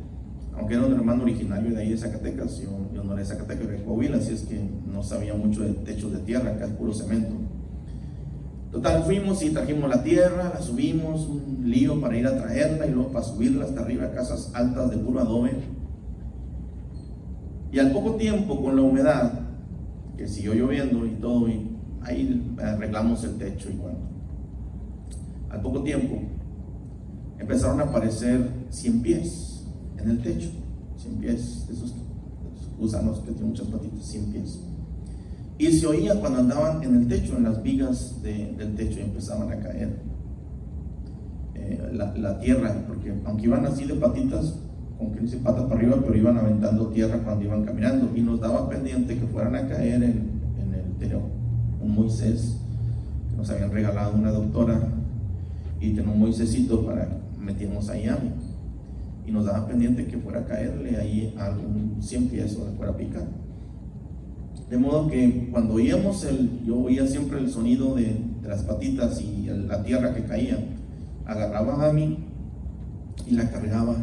aunque 0.58 0.76
era 0.76 0.86
un 0.86 0.94
hermano 0.94 1.24
originario 1.24 1.76
de 1.76 1.82
ahí 1.82 1.90
de 1.90 1.98
Zacatecas, 1.98 2.60
yo, 2.62 2.70
yo 2.94 3.04
no 3.04 3.14
era 3.14 3.22
de 3.22 3.28
Zacatecas, 3.28 3.66
era 3.66 3.74
de 3.74 3.84
Coahuila, 3.84 4.18
así 4.18 4.34
es 4.34 4.44
que 4.44 4.60
no 4.92 5.04
sabía 5.04 5.34
mucho 5.34 5.62
de 5.62 5.74
techos 5.74 6.12
de 6.14 6.20
tierra, 6.20 6.52
acá 6.52 6.66
es 6.66 6.72
puro 6.72 6.94
cemento. 6.94 7.34
Total, 8.72 9.04
fuimos 9.04 9.44
y 9.44 9.50
trajimos 9.50 9.90
la 9.90 10.02
tierra, 10.02 10.52
la 10.54 10.62
subimos, 10.62 11.28
un 11.28 11.70
lío 11.70 12.00
para 12.00 12.16
ir 12.16 12.26
a 12.26 12.38
traerla 12.38 12.88
y 12.88 12.92
luego 12.92 13.12
para 13.12 13.26
subirla 13.26 13.66
hasta 13.66 13.82
arriba 13.82 14.12
casas 14.12 14.52
altas 14.54 14.90
de 14.90 14.98
puro 14.98 15.20
adobe. 15.20 15.52
Y 17.72 17.80
al 17.80 17.92
poco 17.92 18.16
tiempo, 18.16 18.62
con 18.62 18.78
la 18.78 18.82
humedad, 18.82 19.34
que 20.18 20.26
siguió 20.28 20.54
lloviendo 20.54 21.06
y 21.06 21.12
todo, 21.16 21.48
ahí 22.02 22.56
arreglamos 22.62 23.24
el 23.26 23.38
techo 23.38 23.70
y 23.70 23.74
bueno. 23.74 23.98
Al 25.50 25.62
poco 25.62 25.84
tiempo, 25.84 26.20
empezaron 27.40 27.82
a 27.82 27.84
aparecer 27.84 28.50
100 28.70 29.02
pies 29.02 29.66
en 29.98 30.10
el 30.12 30.22
techo. 30.22 30.50
100 30.98 31.16
pies, 31.16 31.68
esos 31.70 31.94
gusanos 32.80 33.20
que 33.20 33.32
tienen 33.32 33.50
muchas 33.50 33.68
patitas, 33.68 34.06
100 34.06 34.26
pies. 34.32 34.60
Y 35.62 35.72
se 35.74 35.86
oía 35.86 36.20
cuando 36.20 36.40
andaban 36.40 36.82
en 36.82 36.96
el 36.96 37.08
techo, 37.08 37.38
en 37.38 37.44
las 37.44 37.62
vigas 37.62 38.20
del 38.24 38.74
techo, 38.76 38.98
y 38.98 39.04
empezaban 39.04 39.52
a 39.52 39.60
caer 39.60 39.96
eh, 41.54 41.92
la, 41.94 42.40
tierra, 42.40 42.84
porque 42.88 43.14
aunque 43.24 43.46
iban 43.46 43.64
así 43.68 43.86
de 43.86 43.94
patitas, 43.94 44.56
con 44.98 45.12
que 45.12 45.20
dice 45.20 45.38
patas 45.38 45.66
para 45.66 45.76
arriba, 45.76 45.98
pero 46.02 46.18
iban 46.18 46.36
aventando 46.36 46.88
tierra 46.88 47.20
cuando 47.24 47.46
iban 47.46 47.64
caminando, 47.64 48.10
y 48.16 48.22
nos 48.22 48.40
daba 48.40 48.68
pendiente 48.70 49.20
que 49.20 49.28
fueran 49.28 49.54
a 49.54 49.68
caer 49.68 50.02
en, 50.02 50.32
el 50.74 50.98
techo. 50.98 51.22
Un 51.80 51.94
Moisés 51.94 52.58
que 53.30 53.38
nos 53.38 53.48
habían 53.52 53.72
regalado 53.72 54.16
una 54.16 54.32
doctora, 54.32 54.82
y 55.80 55.92
tenía 55.92 56.12
un 56.12 56.22
Moisésito 56.22 56.84
para 56.88 57.08
meternos 57.40 57.88
ahí 57.90 58.08
a. 58.08 58.18
Y 59.28 59.32
nos 59.32 59.46
daba 59.46 59.68
pendiente 59.68 60.08
que 60.08 60.18
fuera 60.18 60.40
a 60.40 60.46
caerle 60.46 60.98
ahí 60.98 61.36
algún 61.38 61.98
100 62.00 62.30
pies 62.30 62.58
o 62.58 62.68
le 62.68 62.76
fuera 62.76 62.94
a 62.94 62.98
picar. 62.98 63.41
De 64.72 64.78
modo 64.78 65.10
que 65.10 65.50
cuando 65.52 65.74
oíamos 65.74 66.24
el, 66.24 66.64
yo 66.66 66.78
oía 66.78 67.06
siempre 67.06 67.40
el 67.40 67.50
sonido 67.50 67.94
de, 67.94 68.16
las 68.42 68.64
patitas 68.64 69.22
y 69.22 69.48
la 69.68 69.84
tierra 69.84 70.14
que 70.14 70.24
caía, 70.24 70.58
agarraba 71.26 71.90
a 71.90 71.94
mí 71.94 72.20
y 73.28 73.32
la 73.32 73.50
cargaba 73.50 73.96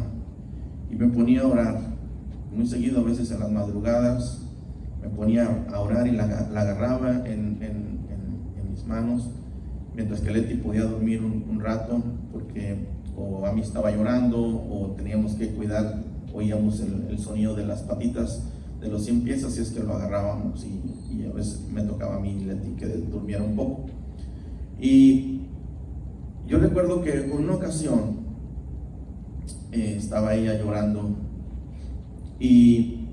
y 0.91 0.95
me 0.95 1.07
ponía 1.07 1.41
a 1.41 1.47
orar. 1.47 1.81
Muy 2.55 2.67
seguido, 2.67 3.01
a 3.01 3.03
veces 3.03 3.31
en 3.31 3.39
las 3.39 3.51
madrugadas, 3.51 4.41
me 5.01 5.09
ponía 5.09 5.65
a 5.73 5.79
orar 5.79 6.07
y 6.07 6.11
la, 6.11 6.23
agarraba 6.23 7.27
en, 7.27 7.57
mis 8.69 8.85
manos, 8.85 9.31
mientras 9.95 10.21
que 10.21 10.31
Leti 10.31 10.53
podía 10.55 10.83
dormir 10.83 11.21
un, 11.23 11.59
rato, 11.59 12.01
porque 12.31 12.77
o 13.17 13.43
a 13.45 13.51
mí 13.53 13.61
estaba 13.61 13.89
llorando 13.89 14.39
o 14.39 14.93
teníamos 14.95 15.33
que 15.33 15.49
cuidar, 15.49 16.03
oíamos 16.31 16.79
el 16.79 17.17
sonido 17.17 17.55
de 17.55 17.65
las 17.65 17.81
patitas 17.81 18.43
de 18.79 18.87
los 18.87 19.03
100 19.03 19.21
pies, 19.21 19.43
así 19.43 19.61
es 19.61 19.71
que 19.71 19.81
lo 19.81 19.93
agarrábamos 19.93 20.65
y, 20.65 21.25
a 21.25 21.33
veces 21.33 21.61
me 21.71 21.81
tocaba 21.81 22.15
a 22.15 22.19
mí 22.19 22.33
Leti 22.45 22.71
que 22.71 22.87
durmiera 22.87 23.43
un 23.43 23.55
poco. 23.55 23.85
Y 24.79 25.41
yo 26.47 26.57
recuerdo 26.57 27.01
que 27.01 27.13
en 27.13 27.31
una 27.31 27.55
ocasión 27.55 28.19
eh, 29.71 29.95
estaba 29.97 30.33
ella 30.33 30.57
llorando 30.57 31.15
y 32.39 33.05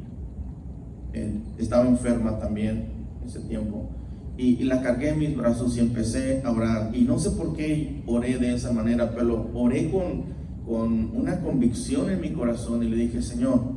eh, 1.12 1.38
estaba 1.58 1.86
enferma 1.86 2.38
también 2.38 2.86
ese 3.26 3.40
tiempo. 3.40 3.90
Y, 4.38 4.64
la 4.64 4.82
cargué 4.82 5.10
en 5.10 5.18
mis 5.18 5.36
brazos 5.36 5.76
y 5.76 5.80
empecé 5.80 6.42
a 6.44 6.50
orar. 6.50 6.94
Y 6.94 7.02
no 7.02 7.18
sé 7.18 7.30
por 7.30 7.56
qué 7.56 8.02
oré 8.06 8.38
de 8.38 8.54
esa 8.54 8.70
manera, 8.70 9.14
pero 9.14 9.50
oré 9.54 9.90
con, 9.90 10.24
con 10.66 11.16
una 11.16 11.40
convicción 11.40 12.10
en 12.10 12.20
mi 12.20 12.30
corazón 12.32 12.82
y 12.82 12.88
le 12.88 12.96
dije, 12.96 13.22
Señor, 13.22 13.75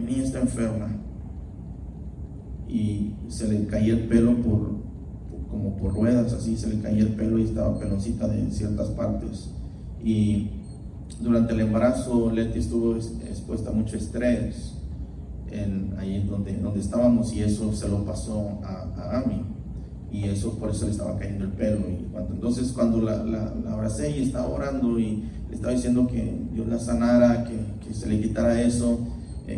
mi 0.00 0.12
niña 0.12 0.24
está 0.24 0.40
enferma 0.40 0.88
y 2.68 3.14
se 3.28 3.48
le 3.48 3.66
caía 3.66 3.94
el 3.94 4.06
pelo 4.06 4.36
por, 4.42 4.76
como 5.50 5.76
por 5.76 5.94
ruedas, 5.94 6.32
así 6.32 6.56
se 6.56 6.68
le 6.68 6.80
caía 6.80 7.02
el 7.02 7.14
pelo 7.14 7.38
y 7.38 7.42
estaba 7.42 7.78
peloncita 7.78 8.28
de 8.28 8.50
ciertas 8.50 8.88
partes. 8.88 9.50
Y 10.02 10.50
durante 11.20 11.52
el 11.52 11.60
embarazo 11.60 12.30
Leti 12.30 12.60
estuvo 12.60 12.96
expuesta 12.96 13.70
a 13.70 13.72
mucho 13.72 13.96
estrés 13.96 14.74
en, 15.50 15.94
ahí 15.98 16.24
donde, 16.28 16.56
donde 16.56 16.80
estábamos 16.80 17.32
y 17.32 17.42
eso 17.42 17.72
se 17.72 17.88
lo 17.88 18.04
pasó 18.04 18.60
a, 18.62 18.88
a 18.96 19.20
Ami 19.20 19.42
y 20.12 20.24
eso 20.24 20.58
por 20.58 20.70
eso 20.70 20.86
le 20.86 20.92
estaba 20.92 21.16
cayendo 21.16 21.44
el 21.44 21.52
pelo. 21.52 21.80
Y 21.88 22.04
cuando, 22.12 22.34
entonces 22.34 22.72
cuando 22.72 23.00
la, 23.00 23.24
la, 23.24 23.52
abracé 23.72 24.16
y 24.16 24.22
estaba 24.22 24.48
orando 24.48 24.98
y 24.98 25.24
le 25.48 25.54
estaba 25.54 25.72
diciendo 25.72 26.06
que 26.06 26.40
Dios 26.52 26.66
la 26.68 26.78
sanara, 26.78 27.44
que, 27.44 27.56
que 27.86 27.94
se 27.94 28.08
le 28.08 28.20
quitara 28.20 28.60
eso, 28.60 28.98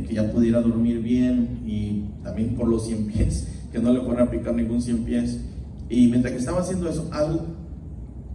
que 0.07 0.15
ya 0.15 0.31
pudiera 0.33 0.61
dormir 0.61 1.01
bien 1.01 1.61
y 1.67 2.05
también 2.25 2.55
por 2.55 2.69
los 2.69 2.87
100 2.87 3.07
pies, 3.07 3.49
que 3.73 3.79
no 3.79 3.93
le 3.93 4.01
fuera 4.01 4.25
a 4.25 4.31
picar 4.31 4.55
ningún 4.55 4.81
100 4.81 5.05
pies. 5.05 5.41
Y 5.89 6.09
mientras 6.09 6.33
que 6.33 6.39
estaba 6.39 6.61
haciendo 6.61 6.89
eso, 6.89 7.09
algo 7.13 7.47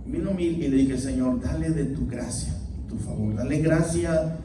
vino 0.05 0.31
mí 0.31 0.43
y 0.45 0.67
le 0.67 0.77
dije, 0.77 0.97
Señor, 0.97 1.41
dale 1.41 1.69
de 1.71 1.85
tu 1.85 2.07
gracia, 2.07 2.53
tu 2.87 2.95
favor, 2.97 3.35
dale 3.35 3.59
gracia 3.59 4.37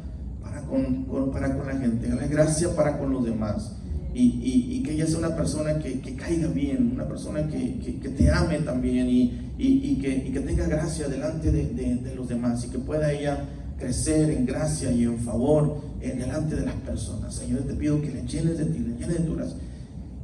para 0.43 0.63
con, 0.63 1.05
con- 1.05 1.31
para 1.31 1.57
con 1.57 1.67
la 1.67 1.77
gente, 1.79 2.09
dale 2.09 2.27
gracia 2.29 2.75
para 2.75 2.99
con 2.99 3.13
los 3.13 3.25
demás. 3.25 3.77
Y, 4.15 4.23
y- 4.43 4.77
y 4.77 4.83
que 4.83 4.93
ella 4.93 5.07
sea 5.07 5.19
una 5.19 5.35
persona 5.37 5.79
que, 5.79 6.01
que 6.01 6.15
caiga 6.17 6.49
bien, 6.49 6.91
una 6.95 7.07
persona 7.09 7.47
que, 7.49 7.79
que- 7.79 7.99
que 7.99 8.09
te 8.11 8.31
ame 8.31 8.59
también 8.59 9.09
y, 9.09 9.33
y- 9.59 9.99
que, 10.03 10.31
que 10.33 10.41
tenga 10.41 10.67
gracia 10.67 11.09
delante 11.09 11.51
de, 11.51 11.69
de- 11.69 11.97
de 11.97 12.15
los 12.15 12.29
demás 12.29 12.65
y 12.65 12.69
que 12.69 12.79
pueda 12.79 13.11
ella 13.13 13.45
crecer 13.83 14.31
en 14.31 14.47
gracia 14.47 14.91
y 14.93 15.05
en 15.05 15.19
favor 15.19 15.63
eh, 16.01 16.15
delante 16.17 16.57
de 16.57 16.67
las 16.67 16.75
personas. 16.77 17.35
Señor, 17.35 17.61
te 17.63 17.75
pido 17.75 18.01
que 18.01 18.11
le 18.11 18.23
llenes 18.27 18.57
de 18.59 18.65
ti, 18.67 18.79
le 18.79 18.93
llenes 18.95 19.19
de 19.19 19.25
tu 19.25 19.35
gracia. 19.35 19.57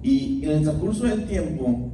Y 0.02 0.44
en 0.44 0.50
el 0.50 0.62
transcurso 0.62 1.04
del 1.04 1.26
tiempo, 1.26 1.90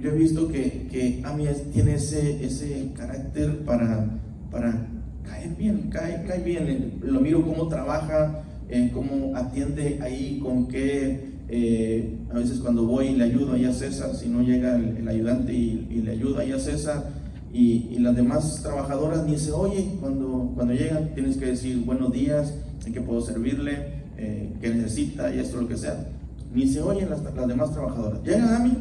yo 0.00 0.10
he 0.10 0.16
visto 0.18 0.48
que, 0.48 0.86
que 0.90 1.22
Ami 1.24 1.46
tiene 1.72 1.94
ese, 1.94 2.44
ese 2.44 2.90
carácter 2.96 3.64
para, 3.64 4.20
para 4.50 4.86
caer 5.24 5.56
bien, 5.56 5.88
cae, 5.90 6.24
cae 6.26 6.42
bien. 6.42 7.00
Lo 7.02 7.20
miro 7.20 7.42
cómo 7.42 7.68
trabaja, 7.68 8.42
eh, 8.68 8.90
cómo 8.92 9.34
atiende 9.36 9.98
ahí, 10.02 10.38
con 10.42 10.68
qué. 10.68 11.32
eh, 11.48 12.18
a 12.30 12.34
veces 12.38 12.58
cuando 12.60 12.86
voy 12.86 13.08
y 13.08 13.16
le 13.16 13.24
ayudo 13.24 13.52
ahí 13.52 13.64
a 13.66 13.72
César, 13.72 14.14
si 14.14 14.28
no 14.28 14.42
llega 14.42 14.76
el, 14.76 14.96
el 14.98 15.08
ayudante 15.08 15.52
y, 15.52 15.86
y 15.90 16.02
le 16.02 16.12
ayuda 16.12 16.40
ahí 16.42 16.52
a 16.52 16.58
César, 16.58 17.04
y, 17.52 17.88
y 17.90 17.98
las 17.98 18.16
demás 18.16 18.60
trabajadoras 18.62 19.24
ni 19.26 19.36
se 19.38 19.52
oye 19.52 19.96
cuando, 20.00 20.52
cuando 20.54 20.72
llegan, 20.74 21.10
tienes 21.14 21.36
que 21.36 21.46
decir 21.46 21.84
buenos 21.84 22.12
días, 22.12 22.54
en 22.86 22.92
qué 22.92 23.00
puedo 23.00 23.20
servirle, 23.20 24.02
eh, 24.16 24.52
qué 24.60 24.74
necesita 24.74 25.34
y 25.34 25.38
esto, 25.38 25.60
lo 25.60 25.68
que 25.68 25.76
sea. 25.76 26.06
Ni 26.54 26.66
se 26.68 26.80
oyen 26.82 27.10
las, 27.10 27.22
las 27.22 27.46
demás 27.48 27.72
trabajadoras. 27.72 28.22
Llega 28.24 28.56
Ami 28.56 28.72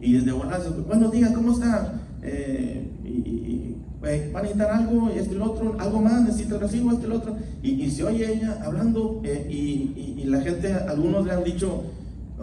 y 0.00 0.12
desde 0.14 0.32
buenas, 0.32 0.62
buenos 0.86 1.12
días, 1.12 1.32
¿cómo 1.32 1.52
está? 1.52 2.00
Eh, 2.22 2.86
y, 3.04 3.08
y- 3.08 3.76
eh, 4.04 4.32
¿Va 4.34 4.40
a 4.40 4.42
necesitar 4.42 4.70
algo? 4.72 5.10
Esto 5.10 5.34
y 5.34 5.38
lo 5.38 5.52
otro, 5.52 5.76
algo 5.78 6.00
más, 6.00 6.22
necesita 6.22 6.56
el 6.56 6.60
recibo, 6.62 6.90
esto 6.90 7.06
y 7.06 7.10
lo 7.10 7.16
otro. 7.16 7.36
Y, 7.62 7.88
se 7.90 8.02
oye 8.02 8.32
ella 8.34 8.60
hablando 8.64 9.20
eh, 9.22 9.46
y 9.48 10.24
la 10.24 10.40
gente, 10.40 10.72
algunos 10.72 11.24
le 11.24 11.32
han 11.32 11.44
dicho, 11.44 11.84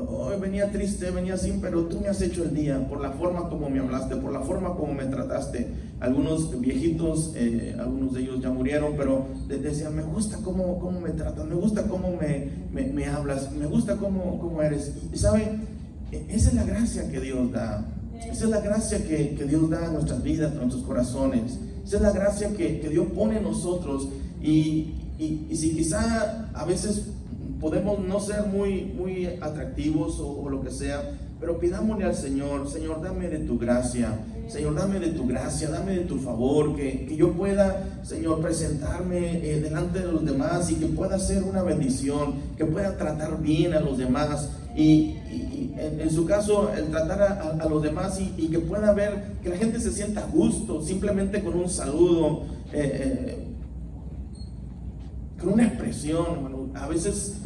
hoy 0.08 0.40
venía 0.40 0.72
triste, 0.72 1.12
venía 1.12 1.34
así, 1.36 1.58
pero 1.62 1.86
tú 1.86 2.00
me 2.00 2.08
has 2.08 2.22
hecho 2.22 2.44
el 2.44 2.54
día 2.54 2.88
por 2.88 3.02
la 3.02 3.12
forma 3.12 3.50
como 3.50 3.70
me 3.70 3.80
hablaste, 3.80 4.16
por 4.16 4.32
la 4.32 4.42
forma 4.42 4.76
como 4.76 4.94
me 4.94 5.06
trataste. 5.06 5.68
Algunos 6.00 6.60
viejitos, 6.62 7.34
eh, 7.36 7.76
algunos 7.80 8.14
de 8.14 8.22
ellos 8.22 8.40
ya 8.42 8.50
murieron, 8.50 8.94
pero 8.98 9.26
de- 9.48 9.58
decían, 9.60 9.96
me 9.96 10.04
gusta 10.04 10.38
cómo, 10.44 10.80
cómo 10.80 11.02
me 11.02 11.10
tratas, 11.12 11.46
me 11.46 11.56
gusta 11.56 11.84
cómo 11.88 12.16
me, 12.16 12.50
me, 12.72 12.88
me 12.94 13.06
hablas, 13.06 13.52
me 13.52 13.66
gusta 13.66 13.98
cómo, 13.98 14.40
cómo 14.40 14.62
eres. 14.62 14.94
Y 15.14 15.18
sabe, 15.18 15.60
E- 16.12 16.26
esa 16.30 16.50
es 16.50 16.56
la 16.56 16.64
gracia 16.64 17.10
que 17.12 17.20
Dios 17.20 17.52
da. 17.52 17.86
Esa 18.20 18.46
es 18.46 18.50
la 18.50 18.62
gracia 18.62 18.98
que, 19.08 19.36
que 19.36 19.44
Dios 19.46 19.70
da 19.70 19.88
a 19.88 19.92
nuestras 19.92 20.24
vidas, 20.24 20.52
a 20.54 20.56
nuestros 20.56 20.84
corazones. 20.84 21.60
Esa 21.86 21.98
es 21.98 22.02
la 22.02 22.12
gracia 22.12 22.50
que, 22.56 22.80
que 22.80 22.90
Dios 22.90 23.08
pone 23.16 23.38
en 23.38 23.44
nosotros. 23.44 24.08
Y, 24.42 24.96
y- 25.20 25.48
y 25.50 25.56
si 25.56 25.72
quizá 25.76 26.50
a 26.54 26.66
veces 26.66 27.08
podemos 27.60 28.00
no 28.00 28.20
ser 28.20 28.46
muy, 28.48 28.86
muy 28.86 29.26
atractivos 29.42 30.20
o, 30.20 30.50
lo 30.50 30.62
que 30.62 30.72
sea, 30.72 31.12
pero 31.40 31.60
pidámosle 31.60 32.06
al 32.06 32.16
Señor, 32.16 32.70
Señor, 32.70 33.02
dame 33.02 33.30
de 33.30 33.40
tu 33.40 33.58
gracia. 33.58 34.20
Señor, 34.48 34.76
dame 34.76 35.00
de 35.00 35.10
tu 35.10 35.28
gracia, 35.28 35.70
dame 35.70 35.96
de 35.96 36.06
tu 36.06 36.18
favor, 36.18 36.76
que, 36.76 37.06
que 37.06 37.16
yo 37.16 37.34
pueda, 37.34 38.02
Señor, 38.04 38.42
presentarme 38.42 39.38
eh, 39.48 39.60
delante 39.62 40.00
de 40.00 40.12
los 40.12 40.26
demás 40.26 40.72
y 40.72 40.76
que 40.76 40.88
pueda 40.88 41.20
ser 41.20 41.44
una 41.44 41.62
bendición, 41.62 42.34
que 42.58 42.66
pueda 42.66 42.98
tratar 42.98 43.40
bien 43.42 43.74
a 43.74 43.80
los 43.80 44.00
demás 44.00 44.50
y, 44.76 45.18
en, 45.78 46.10
su 46.10 46.26
caso, 46.26 46.72
el 46.74 46.88
tratar 46.88 47.22
a, 47.22 47.66
los 47.68 47.82
demás 47.82 48.20
y, 48.20 48.48
que 48.48 48.60
pueda 48.60 48.94
ver 48.94 49.34
que 49.44 49.50
la 49.50 49.58
gente 49.58 49.80
se 49.80 49.92
sienta 49.92 50.22
a 50.22 50.28
gusto 50.28 50.82
simplemente 50.82 51.44
con 51.44 51.56
un 51.56 51.70
saludo, 51.70 52.44
eh, 52.74 53.38
eh, 53.38 53.48
con 55.40 55.54
una 55.54 55.68
expresión. 55.68 56.72
A 56.76 56.88
veces 56.88 57.38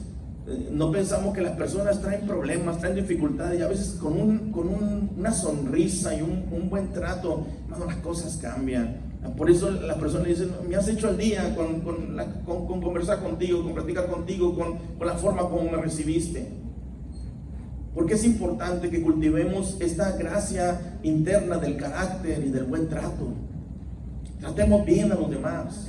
no 0.72 0.92
pensamos 0.92 1.34
que 1.34 1.42
las 1.42 1.54
personas 1.56 2.02
traen 2.02 2.28
problemas, 2.28 2.80
traen 2.80 2.96
dificultades 2.96 3.60
y 3.60 3.64
a 3.64 3.68
veces 3.68 3.92
con, 4.00 4.20
un- 4.20 4.52
con 4.52 4.68
un- 4.68 5.10
una 5.18 5.32
sonrisa 5.32 6.14
y 6.16 6.22
un, 6.22 6.44
un 6.52 6.70
buen 6.70 6.92
trato, 6.92 7.46
las 7.88 7.96
cosas 7.98 8.38
cambian. 8.42 8.98
Por 9.38 9.50
eso 9.50 9.72
las 9.72 9.98
personas 9.98 10.28
dicen, 10.28 10.50
me 10.68 10.76
has 10.76 10.88
hecho 10.90 11.10
el 11.10 11.18
día 11.18 11.56
con, 11.56 11.80
con 11.80 12.18
con- 12.46 12.66
con 12.68 12.82
conversar 12.82 13.22
contigo, 13.24 13.64
con 13.64 13.74
platicar 13.74 14.08
contigo, 14.08 14.54
con, 14.54 14.78
con 14.98 15.08
la 15.08 15.14
forma 15.14 15.44
como 15.44 15.64
me 15.72 15.78
recibiste. 15.78 16.46
Porque 17.96 18.16
es 18.16 18.26
importante 18.26 18.90
que 18.90 19.02
cultivemos 19.02 19.78
esta 19.80 20.12
gracia 20.18 20.98
interna 21.04 21.58
del 21.58 21.78
carácter 21.78 22.44
y 22.46 22.50
del 22.50 22.64
buen 22.66 22.90
trato. 22.90 23.30
Tratemos 24.42 24.84
bien 24.86 25.12
a 25.12 25.16
los 25.16 25.30
demás. 25.30 25.88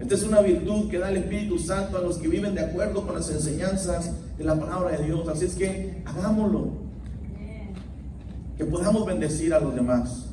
Esta 0.00 0.14
es 0.14 0.22
una 0.24 0.40
virtud 0.40 0.90
que 0.90 0.98
da 0.98 1.08
el 1.08 1.16
Espíritu 1.16 1.58
Santo 1.58 1.96
a 1.96 2.00
los 2.00 2.18
que 2.18 2.28
viven 2.28 2.54
de 2.54 2.60
acuerdo 2.60 3.06
con 3.06 3.14
las 3.14 3.30
enseñanzas 3.30 4.10
de 4.36 4.44
la 4.44 4.58
palabra 4.58 4.96
de 4.96 5.04
Dios. 5.04 5.26
Así 5.28 5.46
es 5.46 5.54
que 5.54 6.02
hagámoslo. 6.04 6.68
Que 8.58 8.64
podamos 8.64 9.06
bendecir 9.06 9.54
a 9.54 9.60
los 9.60 9.74
demás. 9.74 10.26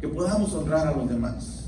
Que 0.00 0.08
podamos 0.08 0.54
honrar 0.54 0.88
a 0.88 0.96
los 0.96 1.08
demás. 1.08 1.66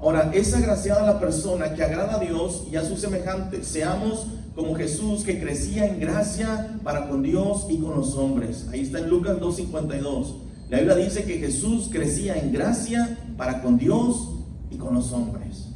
Ahora, 0.00 0.30
es 0.34 0.54
agraciada 0.54 1.06
la 1.06 1.20
persona 1.20 1.74
que 1.74 1.84
agrada 1.84 2.16
a 2.16 2.18
Dios 2.18 2.66
y 2.72 2.76
a 2.76 2.84
sus 2.84 3.00
semejantes. 3.00 3.66
Seamos 3.66 4.26
como 4.54 4.74
Jesús 4.74 5.24
que 5.24 5.40
crecía 5.40 5.86
en 5.86 6.00
gracia 6.00 6.78
para 6.82 7.08
con 7.08 7.22
Dios 7.22 7.66
y 7.68 7.78
con 7.78 7.96
los 7.96 8.16
hombres. 8.16 8.66
Ahí 8.72 8.80
está 8.80 8.98
en 8.98 9.08
Lucas 9.10 9.38
2.52. 9.38 10.34
La 10.68 10.78
Biblia 10.78 10.96
dice 10.96 11.24
que 11.24 11.38
Jesús 11.38 11.88
crecía 11.92 12.34
en 12.36 12.52
gracia 12.52 13.18
para 13.36 13.62
con 13.62 13.76
Dios 13.76 14.30
y 14.70 14.76
con 14.76 14.94
los 14.94 15.12
hombres. 15.12 15.69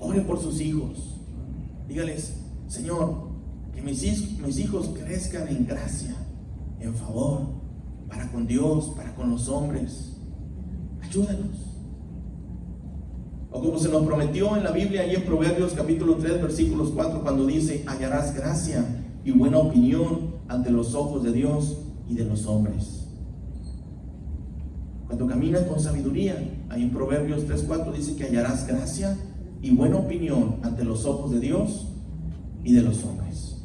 Ore 0.00 0.22
por 0.22 0.40
sus 0.40 0.60
hijos. 0.60 1.20
Dígales, 1.86 2.34
Señor, 2.66 3.28
que 3.74 3.82
mis, 3.82 4.02
mis 4.40 4.58
hijos 4.58 4.90
crezcan 4.98 5.48
en 5.48 5.66
gracia, 5.66 6.16
en 6.80 6.94
favor, 6.94 7.42
para 8.08 8.30
con 8.32 8.46
Dios, 8.46 8.92
para 8.96 9.14
con 9.14 9.30
los 9.30 9.48
hombres. 9.48 10.16
Ayúdanos. 11.02 11.70
O 13.52 13.60
como 13.60 13.78
se 13.78 13.88
nos 13.88 14.06
prometió 14.06 14.56
en 14.56 14.64
la 14.64 14.70
Biblia, 14.70 15.02
ahí 15.02 15.14
en 15.14 15.24
Proverbios 15.24 15.72
capítulo 15.74 16.14
3, 16.14 16.40
versículos 16.40 16.90
4, 16.94 17.22
cuando 17.22 17.46
dice, 17.46 17.84
hallarás 17.86 18.34
gracia 18.34 18.84
y 19.24 19.32
buena 19.32 19.58
opinión 19.58 20.36
ante 20.48 20.70
los 20.70 20.94
ojos 20.94 21.22
de 21.24 21.32
Dios 21.32 21.78
y 22.08 22.14
de 22.14 22.24
los 22.24 22.46
hombres. 22.46 23.08
Cuando 25.06 25.26
caminas 25.26 25.62
con 25.62 25.80
sabiduría, 25.80 26.36
ahí 26.68 26.82
en 26.82 26.90
Proverbios 26.90 27.44
3, 27.44 27.64
4 27.66 27.92
dice 27.92 28.14
que 28.14 28.24
hallarás 28.24 28.66
gracia 28.66 29.16
y 29.62 29.70
buena 29.70 29.96
opinión 29.96 30.56
ante 30.62 30.84
los 30.84 31.04
ojos 31.04 31.32
de 31.32 31.40
Dios 31.40 31.86
y 32.64 32.72
de 32.72 32.82
los 32.82 33.04
hombres. 33.04 33.56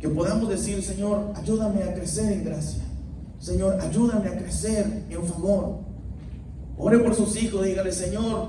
Que 0.00 0.08
podamos 0.08 0.48
decir, 0.48 0.82
Señor, 0.82 1.32
ayúdame 1.34 1.82
a 1.82 1.94
crecer 1.94 2.32
en 2.32 2.44
gracia. 2.44 2.82
Señor, 3.38 3.78
ayúdame 3.80 4.28
a 4.28 4.38
crecer 4.38 5.04
en 5.10 5.24
favor. 5.24 5.80
Ore 6.78 6.98
por 6.98 7.14
sus 7.14 7.40
hijos, 7.42 7.64
dígale, 7.64 7.92
Señor, 7.92 8.48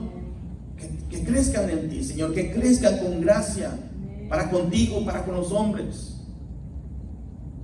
que, 1.09 1.23
crezcan 1.23 1.69
en 1.69 1.89
ti, 1.89 2.03
Señor, 2.03 2.33
que 2.33 2.51
crezcan 2.51 2.99
con 2.99 3.21
gracia 3.21 3.71
para 4.29 4.49
contigo, 4.49 5.03
para 5.05 5.25
con 5.25 5.35
los 5.35 5.51
hombres. 5.51 6.15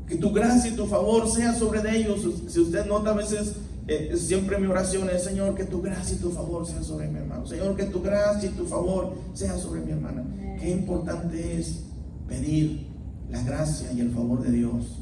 Que 0.08 0.16
tu 0.16 0.32
gracia 0.32 0.72
y 0.72 0.76
tu 0.76 0.86
favor 0.86 1.30
sea 1.30 1.54
sobre 1.54 1.98
ellos. 1.98 2.28
Si 2.48 2.60
usted 2.60 2.86
nota 2.86 3.12
a 3.12 3.14
veces, 3.14 3.56
eh, 3.88 4.16
siempre 4.18 4.58
mi 4.60 4.68
oración 4.68 5.10
es, 5.10 5.24
Señor, 5.24 5.56
que 5.56 5.66
tu 5.66 5.82
gracia 5.82 6.16
y 6.16 6.20
tu 6.20 6.32
favor 6.32 6.66
sea 6.66 6.82
sobre 6.84 7.10
mi 7.10 7.20
hermano. 7.20 7.46
Señor, 7.46 7.76
que 7.76 7.86
tu 7.86 8.02
gracia 8.02 8.50
y 8.50 8.54
tu 8.54 8.66
favor 8.66 9.14
sea 9.34 9.58
sobre 9.58 9.82
mi 9.82 9.92
hermana. 9.92 10.24
Qué 10.60 10.72
importante 10.72 11.60
es 11.60 11.84
pedir 12.28 12.88
la 13.30 13.42
gracia 13.44 13.92
y 13.92 14.00
el 14.00 14.12
favor 14.12 14.42
de 14.42 14.52
Dios 14.52 15.00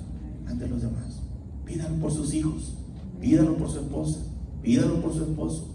ante 0.47 0.67
los 0.67 0.81
demás. 0.81 1.21
Pídalo 1.65 1.95
por 1.95 2.11
sus 2.11 2.33
hijos, 2.33 2.73
pídalo 3.19 3.55
por 3.55 3.69
su 3.69 3.79
esposa, 3.79 4.19
pídalo 4.63 5.01
por 5.01 5.13
su 5.13 5.23
esposo. 5.23 5.67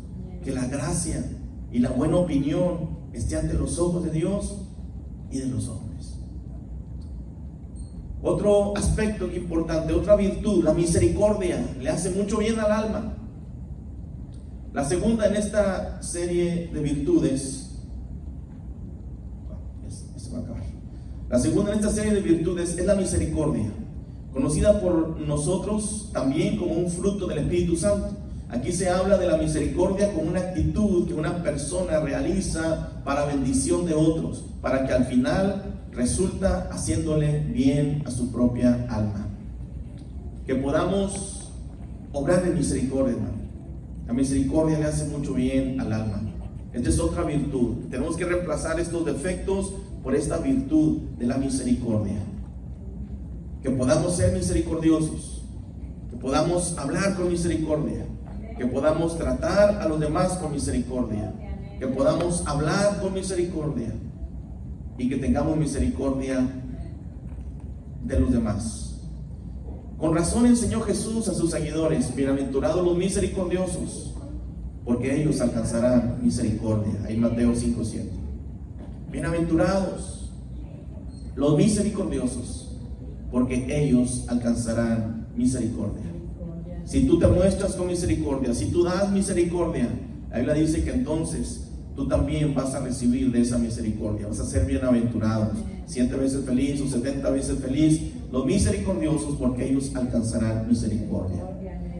Que 0.43 0.53
la 0.53 0.67
gracia 0.67 1.25
y 1.73 1.79
la 1.79 1.91
buena 1.91 2.17
opinión 2.17 2.97
esté 3.13 3.37
ante 3.37 3.55
los 3.55 3.79
ojos 3.79 4.05
de 4.05 4.11
Dios 4.11 4.57
y 5.31 5.39
de 5.39 5.47
los 5.47 5.69
hombres. 5.69 6.15
Otro 8.27 8.77
aspecto 8.77 9.31
importante, 9.33 9.93
otra 9.93 10.17
virtud, 10.17 10.65
la 10.65 10.75
misericordia, 10.75 11.65
le 11.81 11.89
hace 11.89 12.11
mucho 12.11 12.39
bien 12.39 12.59
al 12.59 12.73
alma. 12.73 13.15
La 14.73 14.85
segunda 14.85 15.27
en 15.27 15.37
esta 15.37 16.03
serie 16.03 16.69
de 16.75 16.81
virtudes, 16.81 17.71
se 20.17 20.33
va 20.33 20.39
a 20.39 20.41
acabar. 20.41 20.63
La 21.31 21.39
segunda 21.39 21.71
en 21.71 21.79
esta 21.79 21.93
serie 21.93 22.15
de 22.15 22.21
virtudes 22.21 22.77
es 22.77 22.85
la 22.85 22.97
misericordia, 22.97 23.71
conocida 24.33 24.81
por 24.81 25.21
nosotros 25.21 26.11
también 26.13 26.57
como 26.57 26.73
un 26.73 26.91
fruto 26.91 27.29
del 27.29 27.39
Espíritu 27.39 27.77
Santo. 27.77 28.09
Aquí 28.49 28.73
se 28.73 28.91
habla 28.91 29.19
de 29.19 29.29
la 29.29 29.37
misericordia 29.37 30.13
como 30.13 30.31
una 30.31 30.41
actitud 30.41 31.07
que 31.07 31.15
una 31.15 31.45
persona 31.45 32.01
realiza 32.01 33.03
para 33.05 33.25
bendición 33.25 33.87
de 33.87 33.95
otros, 33.95 34.47
para 34.61 34.85
que 34.85 34.93
al 34.93 35.05
final 35.05 35.76
resulta 35.97 36.69
haciéndole 36.71 37.41
bien 37.41 38.03
a 38.07 38.11
su 38.11 38.31
propia 38.31 38.87
alma. 38.91 39.27
Que 40.47 40.55
podamos 40.55 41.51
obrar 42.13 42.45
de 42.45 42.55
misericordia, 42.55 43.15
hermano. 43.15 43.37
La 44.07 44.13
misericordia 44.13 44.79
le 44.79 44.85
hace 44.85 45.07
mucho 45.07 45.33
bien 45.33 45.81
al 45.81 45.93
alma. 45.93 46.21
Esta 46.73 46.91
es 46.91 47.01
otra 47.01 47.25
virtud. 47.25 47.89
Tenemos 47.91 48.17
que 48.17 48.27
reemplazar 48.27 48.79
estos 48.79 49.05
defectos 49.07 49.73
por 50.03 50.15
esta 50.15 50.37
virtud 50.39 50.99
de 51.19 51.27
la 51.27 51.39
misericordia. 51.39 52.19
Que 53.63 53.71
podamos 53.71 54.17
ser 54.17 54.35
misericordiosos, 54.35 55.43
que 56.11 56.17
podamos 56.19 56.77
hablar 56.79 57.17
con 57.17 57.31
misericordia, 57.31 58.07
que 58.57 58.67
podamos 58.67 59.17
tratar 59.17 59.81
a 59.81 59.89
los 59.89 59.99
demás 59.99 60.35
con 60.35 60.53
misericordia, 60.53 61.33
que 61.81 61.87
podamos 61.89 62.47
hablar 62.47 63.01
con 63.01 63.15
misericordia 63.15 63.93
y 64.99 65.09
que 65.09 65.17
tengamos 65.17 65.57
misericordia 65.57 66.47
de 68.05 68.21
los 68.21 68.33
demás. 68.33 69.01
Con 69.99 70.15
razón 70.15 70.47
enseñó 70.47 70.81
Jesús 70.83 71.29
a 71.29 71.35
sus 71.35 71.51
seguidores, 71.51 72.15
bienaventurados 72.15 72.85
los 72.85 72.97
misericordiosos, 72.97 74.15
porque 74.85 75.21
ellos 75.21 75.41
alcanzarán 75.41 76.19
misericordia. 76.23 76.93
Ahí 77.07 77.17
Mateo 77.17 77.55
5:7. 77.55 78.11
Bienaventurados 79.11 80.31
los 81.35 81.57
misericordiosos, 81.57 82.77
porque 83.31 83.67
ellos 83.69 84.25
alcanzarán 84.29 85.27
misericordia. 85.35 86.05
Si 86.85 87.07
tú 87.07 87.19
te 87.19 87.27
muestras 87.27 87.75
con 87.75 87.89
misericordia, 87.89 88.55
si 88.55 88.67
tú 88.67 88.85
das 88.85 89.11
misericordia, 89.11 89.89
la 90.31 90.37
Biblia 90.39 90.55
dice 90.55 90.85
que 90.85 90.91
entonces 90.91 91.66
tú 91.97 92.07
también 92.07 92.55
vas 92.55 92.75
a 92.75 92.81
recibir 92.81 93.33
de 93.33 93.41
esa 93.41 93.59
misericordia, 93.59 94.29
vas 94.29 94.39
a 94.39 94.45
ser 94.45 94.67
bienaventurados, 94.67 95.57
siete 95.87 96.15
veces 96.15 96.45
feliz 96.45 96.81
o 96.83 96.87
setenta 96.87 97.31
veces 97.31 97.59
feliz, 97.59 98.13
los 98.31 98.45
misericordiosos 98.45 99.37
porque 99.37 99.71
ellos 99.71 99.91
alcanzarán 99.95 100.69
misericordia. 100.69 101.43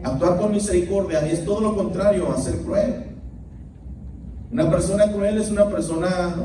Actuar 0.03 0.37
con 0.37 0.51
misericordia 0.51 1.27
es 1.27 1.43
todo 1.43 1.61
lo 1.61 1.75
contrario 1.75 2.31
a 2.31 2.39
ser 2.39 2.57
cruel. 2.59 3.07
Una 4.51 4.69
persona 4.69 5.11
cruel 5.11 5.39
es 5.39 5.49
una 5.49 5.67
persona 5.67 6.35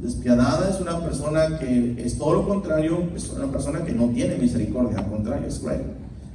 despiadada, 0.00 0.68
es 0.68 0.80
una 0.80 1.00
persona 1.00 1.58
que 1.58 1.94
es 1.96 2.18
todo 2.18 2.34
lo 2.34 2.48
contrario, 2.48 3.08
es 3.16 3.30
una 3.30 3.50
persona 3.50 3.82
que 3.84 3.92
no 3.92 4.08
tiene 4.10 4.36
misericordia, 4.36 4.98
al 4.98 5.08
contrario, 5.08 5.48
es 5.48 5.58
cruel. 5.58 5.82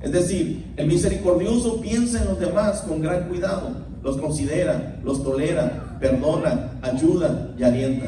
Es 0.01 0.12
decir, 0.12 0.66
el 0.78 0.88
misericordioso 0.88 1.82
piensa 1.82 2.22
en 2.22 2.30
los 2.30 2.39
demás 2.39 2.82
con 2.82 3.01
gran 3.01 3.28
cuidado, 3.28 3.72
los 4.08 4.16
considera, 4.16 5.01
los 5.03 5.22
tolera, 5.22 5.97
perdona, 5.99 6.80
ayuda 6.82 7.53
y 7.58 7.64
alienta. 7.64 8.05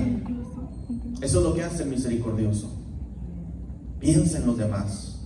Eso 1.19 1.39
es 1.39 1.43
lo 1.43 1.53
que 1.53 1.61
hace 1.61 1.83
el 1.83 1.89
misericordioso. 1.89 2.71
Piensa 3.99 4.37
en 4.37 4.45
los 4.45 4.57
demás, 4.57 5.19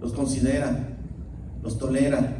los 0.00 0.12
considera, 0.12 0.96
los 1.60 1.76
tolera, 1.76 2.36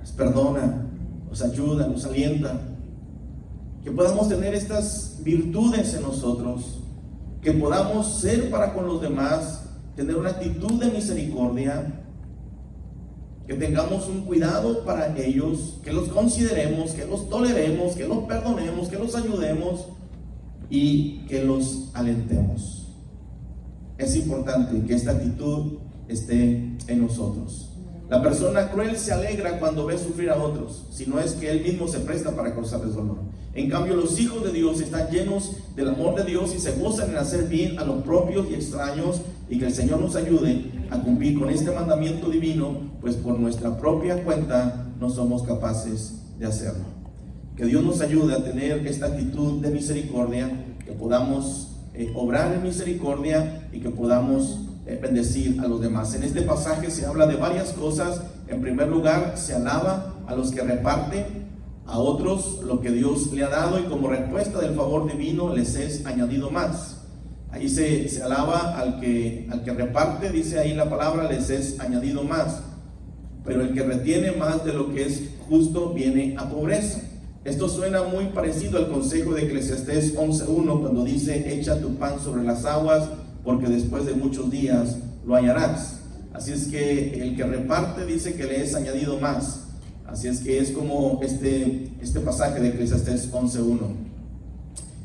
los 0.00 0.12
perdona, 0.12 0.86
los 1.28 1.42
ayuda, 1.42 1.86
los 1.86 2.06
alienta. 2.06 2.58
Que 3.84 3.90
podamos 3.90 4.30
tener 4.30 4.54
estas 4.54 5.18
virtudes 5.22 5.92
en 5.92 6.00
nosotros, 6.00 6.78
que 7.42 7.52
podamos 7.52 8.18
ser 8.18 8.50
para 8.50 8.72
con 8.72 8.86
los 8.86 9.02
demás, 9.02 9.64
tener 9.94 10.16
una 10.16 10.30
actitud 10.30 10.80
de 10.82 10.90
misericordia, 10.90 11.99
que 13.50 13.56
tengamos 13.56 14.06
un 14.06 14.20
cuidado 14.20 14.84
para 14.84 15.12
ellos, 15.18 15.80
que 15.82 15.92
los 15.92 16.08
consideremos, 16.10 16.92
que 16.92 17.04
los 17.04 17.28
toleremos, 17.28 17.96
que 17.96 18.06
los 18.06 18.18
perdonemos, 18.18 18.88
que 18.88 18.96
los 18.96 19.16
ayudemos 19.16 19.86
y 20.70 21.26
que 21.26 21.42
los 21.42 21.88
alentemos. 21.94 22.86
Es 23.98 24.14
importante 24.14 24.86
que 24.86 24.94
esta 24.94 25.10
actitud 25.10 25.78
esté 26.06 26.76
en 26.86 27.02
nosotros. 27.02 27.70
La 28.08 28.22
persona 28.22 28.70
cruel 28.70 28.96
se 28.96 29.12
alegra 29.12 29.58
cuando 29.58 29.84
ve 29.84 29.98
sufrir 29.98 30.30
a 30.30 30.40
otros, 30.40 30.86
si 30.92 31.06
no 31.06 31.18
es 31.18 31.32
que 31.32 31.50
él 31.50 31.64
mismo 31.64 31.88
se 31.88 31.98
presta 31.98 32.36
para 32.36 32.54
causarles 32.54 32.94
dolor. 32.94 33.18
En 33.54 33.68
cambio, 33.68 33.96
los 33.96 34.20
hijos 34.20 34.44
de 34.44 34.52
Dios 34.52 34.80
están 34.80 35.10
llenos 35.10 35.56
del 35.74 35.88
amor 35.88 36.14
de 36.14 36.22
Dios 36.22 36.54
y 36.54 36.60
se 36.60 36.70
gozan 36.78 37.10
en 37.10 37.16
hacer 37.16 37.48
bien 37.48 37.80
a 37.80 37.84
los 37.84 38.04
propios 38.04 38.46
y 38.48 38.54
extraños 38.54 39.22
y 39.48 39.58
que 39.58 39.66
el 39.66 39.74
Señor 39.74 40.00
nos 40.00 40.14
ayude 40.14 40.70
a 40.90 40.98
cumplir 40.98 41.38
con 41.38 41.50
este 41.50 41.70
mandamiento 41.70 42.28
divino, 42.28 42.76
pues 43.00 43.16
por 43.16 43.38
nuestra 43.38 43.76
propia 43.78 44.22
cuenta 44.24 44.88
no 44.98 45.08
somos 45.08 45.42
capaces 45.42 46.22
de 46.38 46.46
hacerlo. 46.46 46.84
Que 47.56 47.64
Dios 47.66 47.84
nos 47.84 48.00
ayude 48.00 48.34
a 48.34 48.44
tener 48.44 48.86
esta 48.86 49.06
actitud 49.06 49.60
de 49.60 49.70
misericordia, 49.70 50.50
que 50.84 50.92
podamos 50.92 51.76
eh, 51.94 52.12
obrar 52.14 52.52
en 52.54 52.62
misericordia 52.62 53.68
y 53.72 53.80
que 53.80 53.90
podamos 53.90 54.60
eh, 54.86 54.98
bendecir 55.00 55.60
a 55.60 55.68
los 55.68 55.80
demás. 55.80 56.14
En 56.14 56.22
este 56.22 56.42
pasaje 56.42 56.90
se 56.90 57.06
habla 57.06 57.26
de 57.26 57.36
varias 57.36 57.72
cosas. 57.72 58.22
En 58.48 58.60
primer 58.60 58.88
lugar, 58.88 59.34
se 59.36 59.54
alaba 59.54 60.14
a 60.26 60.34
los 60.34 60.50
que 60.50 60.62
reparten 60.62 61.24
a 61.86 61.98
otros 61.98 62.60
lo 62.64 62.80
que 62.80 62.90
Dios 62.90 63.32
le 63.32 63.44
ha 63.44 63.48
dado 63.48 63.78
y 63.78 63.84
como 63.84 64.08
respuesta 64.08 64.60
del 64.60 64.74
favor 64.74 65.10
divino 65.10 65.54
les 65.54 65.74
es 65.74 66.06
añadido 66.06 66.50
más. 66.50 66.99
Ahí 67.52 67.68
se, 67.68 68.22
alaba 68.22 68.78
al 68.78 69.00
que, 69.00 69.48
al 69.50 69.64
que 69.64 69.72
reparte, 69.72 70.30
dice 70.30 70.58
ahí 70.58 70.74
la 70.74 70.88
palabra, 70.88 71.30
les 71.30 71.50
es 71.50 71.80
añadido 71.80 72.22
más. 72.22 72.62
Pero 73.44 73.62
el 73.62 73.72
que 73.72 73.82
retiene 73.82 74.32
más 74.32 74.64
de 74.64 74.72
lo 74.72 74.92
que 74.92 75.06
es 75.06 75.22
justo 75.48 75.92
viene 75.92 76.36
a 76.38 76.48
pobreza. 76.48 77.00
Esto 77.44 77.68
suena 77.68 78.02
muy 78.02 78.26
parecido 78.26 78.78
al 78.78 78.88
consejo 78.88 79.34
de 79.34 79.44
Eclesiastés 79.44 80.14
11.1 80.14 80.80
cuando 80.80 81.04
dice, 81.04 81.52
echa 81.52 81.80
tu 81.80 81.94
pan 81.96 82.20
sobre 82.20 82.44
las 82.44 82.64
aguas 82.66 83.08
porque 83.42 83.66
después 83.66 84.04
de 84.04 84.12
muchos 84.12 84.50
días 84.50 84.98
lo 85.26 85.34
hallarás. 85.34 86.00
Así 86.32 86.52
es 86.52 86.68
que 86.68 87.22
el 87.22 87.36
que 87.36 87.44
reparte 87.44 88.06
dice 88.06 88.34
que 88.34 88.44
le 88.44 88.62
es 88.62 88.74
añadido 88.74 89.18
más. 89.18 89.64
Así 90.06 90.28
es 90.28 90.40
que 90.40 90.58
es 90.58 90.70
como 90.70 91.20
este, 91.22 91.90
este 92.00 92.20
pasaje 92.20 92.60
de 92.60 92.68
Eclesiastés 92.68 93.32
11.1. 93.32 93.78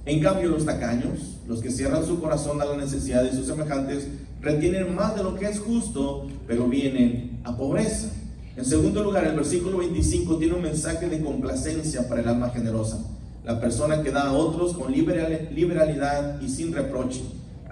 En 0.06 0.20
cambio, 0.22 0.50
los 0.50 0.66
tacaños, 0.66 1.38
los 1.48 1.62
que 1.62 1.72
cierran 1.72 2.06
su 2.06 2.22
corazón 2.22 2.62
a 2.62 2.66
la 2.66 2.78
necesidad 2.78 3.24
de 3.24 3.32
sus 3.32 3.48
semejantes, 3.48 4.08
retienen 4.40 4.94
más 4.96 5.16
de 5.16 5.24
lo 5.24 5.36
que 5.36 5.48
es 5.48 5.60
justo, 5.60 6.28
pero 6.48 6.68
vienen 6.68 7.40
a 7.44 7.58
pobreza. 7.58 8.10
En 8.56 8.66
segundo 8.66 9.04
lugar, 9.04 9.26
el 9.26 9.36
versículo 9.36 9.80
25 9.80 10.38
tiene 10.38 10.54
un 10.54 10.62
mensaje 10.62 11.10
de 11.10 11.22
complacencia 11.22 12.08
para 12.08 12.22
el 12.22 12.28
alma 12.28 12.52
generosa. 12.52 13.00
La 13.44 13.60
persona 13.60 14.04
que 14.04 14.12
da 14.12 14.28
a 14.28 14.34
otros 14.34 14.78
con 14.78 14.92
liberalidad 14.92 16.40
y 16.40 16.50
sin 16.50 16.72
reproche. 16.72 17.22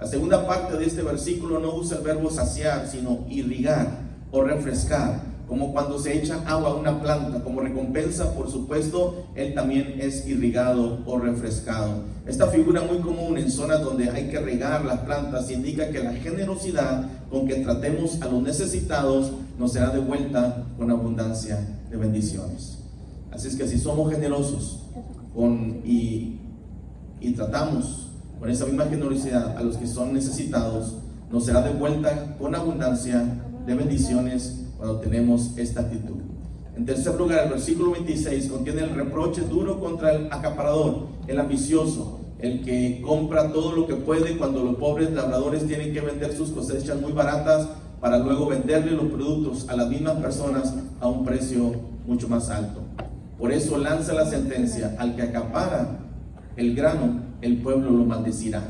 La 0.00 0.06
segunda 0.08 0.46
parte 0.46 0.76
de 0.76 0.86
este 0.86 1.02
versículo 1.02 1.60
no 1.60 1.74
usa 1.76 1.98
el 1.98 2.04
verbo 2.04 2.30
saciar, 2.30 2.88
sino 2.88 3.24
irrigar 3.30 4.00
o 4.32 4.42
refrescar, 4.42 5.22
como 5.48 5.72
cuando 5.72 5.98
se 5.98 6.16
echa 6.16 6.42
agua 6.46 6.70
a 6.70 6.74
una 6.74 7.00
planta, 7.00 7.42
como 7.42 7.60
recompensa, 7.60 8.32
por 8.34 8.50
supuesto, 8.50 9.26
él 9.34 9.54
también 9.54 9.96
es 9.98 10.26
irrigado 10.26 11.00
o 11.04 11.18
refrescado. 11.18 12.04
Esta 12.26 12.46
figura 12.46 12.82
muy 12.82 12.98
común 12.98 13.36
en 13.36 13.50
zonas 13.50 13.82
donde 13.82 14.08
hay 14.08 14.28
que 14.30 14.40
regar 14.40 14.84
las 14.84 15.00
plantas 15.00 15.50
indica 15.50 15.90
que 15.90 16.02
la 16.02 16.14
generosidad 16.14 17.06
con 17.30 17.46
que 17.46 17.56
tratemos 17.56 18.22
a 18.22 18.26
los 18.26 18.42
necesitados 18.42 19.32
nos 19.58 19.72
será 19.72 19.90
devuelta 19.90 20.64
con 20.78 20.90
abundancia 20.90 21.58
de 21.90 21.96
bendiciones. 21.96 22.78
Así 23.30 23.48
es 23.48 23.56
que 23.56 23.68
si 23.68 23.78
somos 23.78 24.10
generosos 24.10 24.80
con, 25.34 25.82
y, 25.84 26.38
y 27.20 27.32
tratamos 27.32 28.08
con 28.40 28.50
esa 28.50 28.64
misma 28.64 28.86
generosidad 28.86 29.56
a 29.56 29.62
los 29.62 29.76
que 29.76 29.86
son 29.86 30.14
necesitados, 30.14 30.96
nos 31.30 31.44
será 31.44 31.60
devuelta 31.60 32.36
con 32.38 32.54
abundancia 32.54 33.24
de 33.66 33.74
bendiciones 33.74 34.63
cuando 34.76 35.00
tenemos 35.00 35.56
esta 35.56 35.82
actitud. 35.82 36.16
En 36.76 36.84
tercer 36.86 37.14
lugar, 37.14 37.44
el 37.44 37.50
versículo 37.50 37.92
26 37.92 38.48
contiene 38.48 38.82
el 38.82 38.90
reproche 38.90 39.42
duro 39.42 39.78
contra 39.78 40.12
el 40.12 40.26
acaparador, 40.32 41.06
el 41.26 41.38
ambicioso, 41.38 42.20
el 42.38 42.62
que 42.64 43.00
compra 43.02 43.52
todo 43.52 43.72
lo 43.72 43.86
que 43.86 43.94
puede 43.94 44.36
cuando 44.36 44.62
los 44.64 44.76
pobres 44.76 45.12
labradores 45.12 45.66
tienen 45.66 45.92
que 45.92 46.00
vender 46.00 46.36
sus 46.36 46.50
cosechas 46.50 47.00
muy 47.00 47.12
baratas 47.12 47.68
para 48.00 48.18
luego 48.18 48.46
venderle 48.48 48.92
los 48.92 49.06
productos 49.06 49.68
a 49.68 49.76
las 49.76 49.88
mismas 49.88 50.16
personas 50.16 50.74
a 51.00 51.06
un 51.06 51.24
precio 51.24 51.72
mucho 52.06 52.28
más 52.28 52.50
alto. 52.50 52.80
Por 53.38 53.52
eso 53.52 53.78
lanza 53.78 54.12
la 54.12 54.26
sentencia 54.26 54.96
al 54.98 55.16
que 55.16 55.22
acapara 55.22 56.00
el 56.56 56.74
grano 56.74 57.24
el 57.44 57.58
pueblo 57.58 57.90
lo 57.90 58.04
maldecirá. 58.04 58.62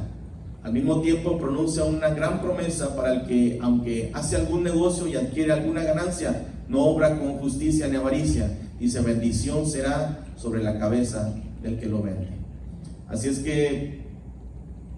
Al 0.65 0.73
mismo 0.73 1.03
tiempo 1.03 1.39
pronuncia 1.39 1.85
una 1.85 2.09
gran 2.09 2.41
promesa 2.41 2.97
para 2.97 3.13
el 3.13 3.27
que, 3.27 3.59
aunque 3.61 4.11
hace 4.15 4.37
algún 4.37 4.65
negocio 4.65 5.07
y 5.07 5.15
adquiere 5.15 5.53
alguna 5.53 5.83
ganancia, 5.83 6.47
no 6.69 6.87
obra 6.87 7.19
con 7.19 7.35
justicia 7.35 7.87
ni 7.87 7.97
avaricia. 7.97 8.51
Dice, 8.81 9.03
bendición 9.03 9.67
será 9.67 10.25
sobre 10.37 10.63
la 10.63 10.79
cabeza 10.79 11.35
del 11.63 11.79
que 11.79 11.85
lo 11.85 12.01
vende. 12.01 12.29
Así 13.09 13.29
es 13.29 13.41
que, 13.41 14.01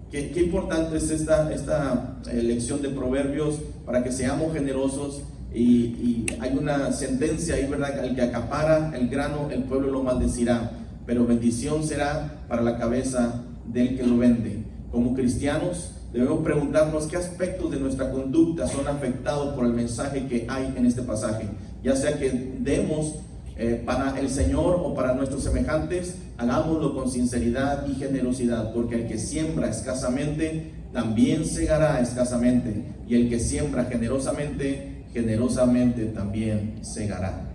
qué, 0.09 0.41
importante 0.41 0.95
es 0.95 1.11
esta, 1.11 1.53
esta 1.53 2.17
eh, 2.31 2.41
lección 2.41 2.81
de 2.81 2.89
proverbios 2.89 3.59
para 3.85 4.03
que 4.03 4.13
seamos 4.13 4.53
generosos 4.53 5.21
y, 5.53 6.25
hay 6.39 6.55
una 6.57 6.91
sentencia 6.93 7.55
ahí, 7.55 7.67
¿verdad? 7.67 8.05
El 8.05 8.15
que 8.15 8.21
acapara 8.21 8.91
el 8.95 9.09
grano, 9.09 9.49
el 9.51 9.63
pueblo 9.63 9.91
lo 9.91 10.03
maldecirá, 10.03 10.71
pero 11.05 11.25
bendición 11.25 11.83
será 11.83 12.43
para 12.47 12.61
la 12.61 12.77
cabeza 12.77 13.43
del 13.65 13.97
que 13.97 14.03
lo 14.05 14.17
vende. 14.17 14.56
Como 14.91 15.13
cristianos 15.13 15.91
debemos 16.13 16.43
preguntarnos 16.43 17.07
qué 17.07 17.17
aspectos 17.17 17.71
de 17.71 17.79
nuestra 17.79 18.11
conducta 18.11 18.67
son 18.67 18.87
afectados 18.87 19.53
por 19.53 19.65
el 19.65 19.73
mensaje 19.73 20.27
que 20.27 20.45
hay 20.49 20.73
en 20.75 20.85
este 20.85 21.01
pasaje. 21.01 21.47
Ya 21.83 21.95
sea 21.95 22.17
que 22.17 22.55
demos 22.59 23.15
eh, 23.59 23.81
para 23.85 24.19
el 24.19 24.29
Señor 24.29 24.79
o 24.83 24.93
para 24.93 25.13
nuestros 25.13 25.43
semejantes, 25.43 26.15
hagámoslo 26.37 26.93
con 26.93 27.09
sinceridad 27.09 27.87
y 27.87 27.95
generosidad, 27.95 28.71
porque 28.71 28.95
el 28.95 29.07
que 29.07 29.17
siembra 29.17 29.67
escasamente, 29.67 30.73
también 30.93 31.45
segará 31.45 31.99
escasamente, 31.99 32.83
y 33.07 33.15
el 33.15 33.29
que 33.29 33.39
siembra 33.39 33.85
generosamente, 33.85 35.05
generosamente 35.11 36.05
también 36.05 36.79
segará. 36.81 37.49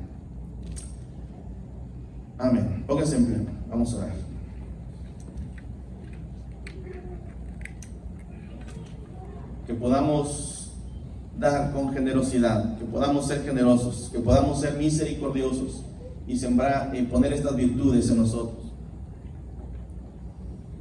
Amén. 2.39 2.85
Póngase 2.87 3.17
en 3.17 3.27
pie. 3.27 3.37
Vamos 3.71 3.95
a 3.95 3.99
orar. 3.99 4.22
Que 9.73 9.79
podamos 9.79 10.71
dar 11.39 11.73
con 11.73 11.95
generosidad, 11.95 12.77
que 12.77 12.85
podamos 12.85 13.27
ser 13.27 13.43
generosos, 13.43 14.11
que 14.13 14.19
podamos 14.19 14.61
ser 14.61 14.77
misericordiosos 14.77 15.83
y 16.27 16.37
sembrar 16.37 16.93
y 16.95 17.01
poner 17.05 17.33
estas 17.33 17.57
virtudes 17.57 18.11
en 18.11 18.19
nosotros. 18.19 18.71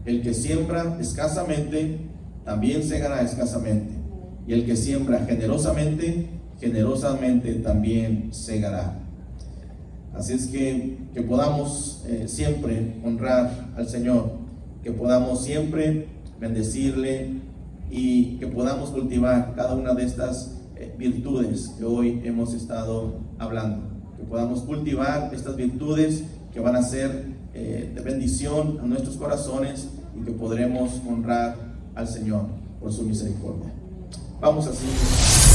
El 0.04 0.22
que 0.22 0.34
siembra 0.34 0.98
escasamente, 1.00 2.02
también 2.44 2.84
segará 2.84 3.22
escasamente. 3.22 3.94
Y 4.46 4.52
el 4.52 4.66
que 4.66 4.76
siembra 4.76 5.20
generosamente, 5.20 6.28
generosamente 6.60 7.54
también 7.54 8.34
segará. 8.34 9.00
Así 10.14 10.34
es 10.34 10.48
que 10.48 10.98
que 11.14 11.22
podamos 11.22 12.04
eh, 12.08 12.26
siempre 12.28 12.96
honrar 13.06 13.70
al 13.78 13.88
Señor, 13.88 14.32
que 14.84 14.92
podamos 14.92 15.46
siempre 15.46 16.08
bendecirle 16.42 17.51
y 17.92 18.38
que 18.38 18.48
podamos 18.48 18.90
cultivar 18.90 19.54
cada 19.56 19.76
una 19.76 19.94
de 19.94 20.06
estas 20.06 20.58
eh, 20.78 20.96
virtudes 20.98 21.74
que 21.78 21.84
hoy 21.84 22.22
hemos 22.24 22.54
estado 22.54 23.20
hablando, 23.38 23.84
que 24.18 24.24
podamos 24.24 24.62
cultivar 24.62 25.30
estas 25.34 25.56
virtudes 25.58 26.24
que 26.54 26.60
van 26.60 26.76
a 26.78 26.82
ser 26.82 27.26
eh, 27.54 27.92
de 27.94 28.02
bendición 28.02 28.80
a 28.82 28.86
nuestros 28.86 29.18
corazones 29.18 29.90
y 30.20 30.24
que 30.24 30.32
podremos 30.32 31.02
honrar 31.08 31.56
al 31.96 32.08
Señor 32.08 32.46
por 32.80 32.94
su 32.94 33.04
misericordia. 33.04 33.74
Vamos 34.40 34.68
así. 34.68 35.51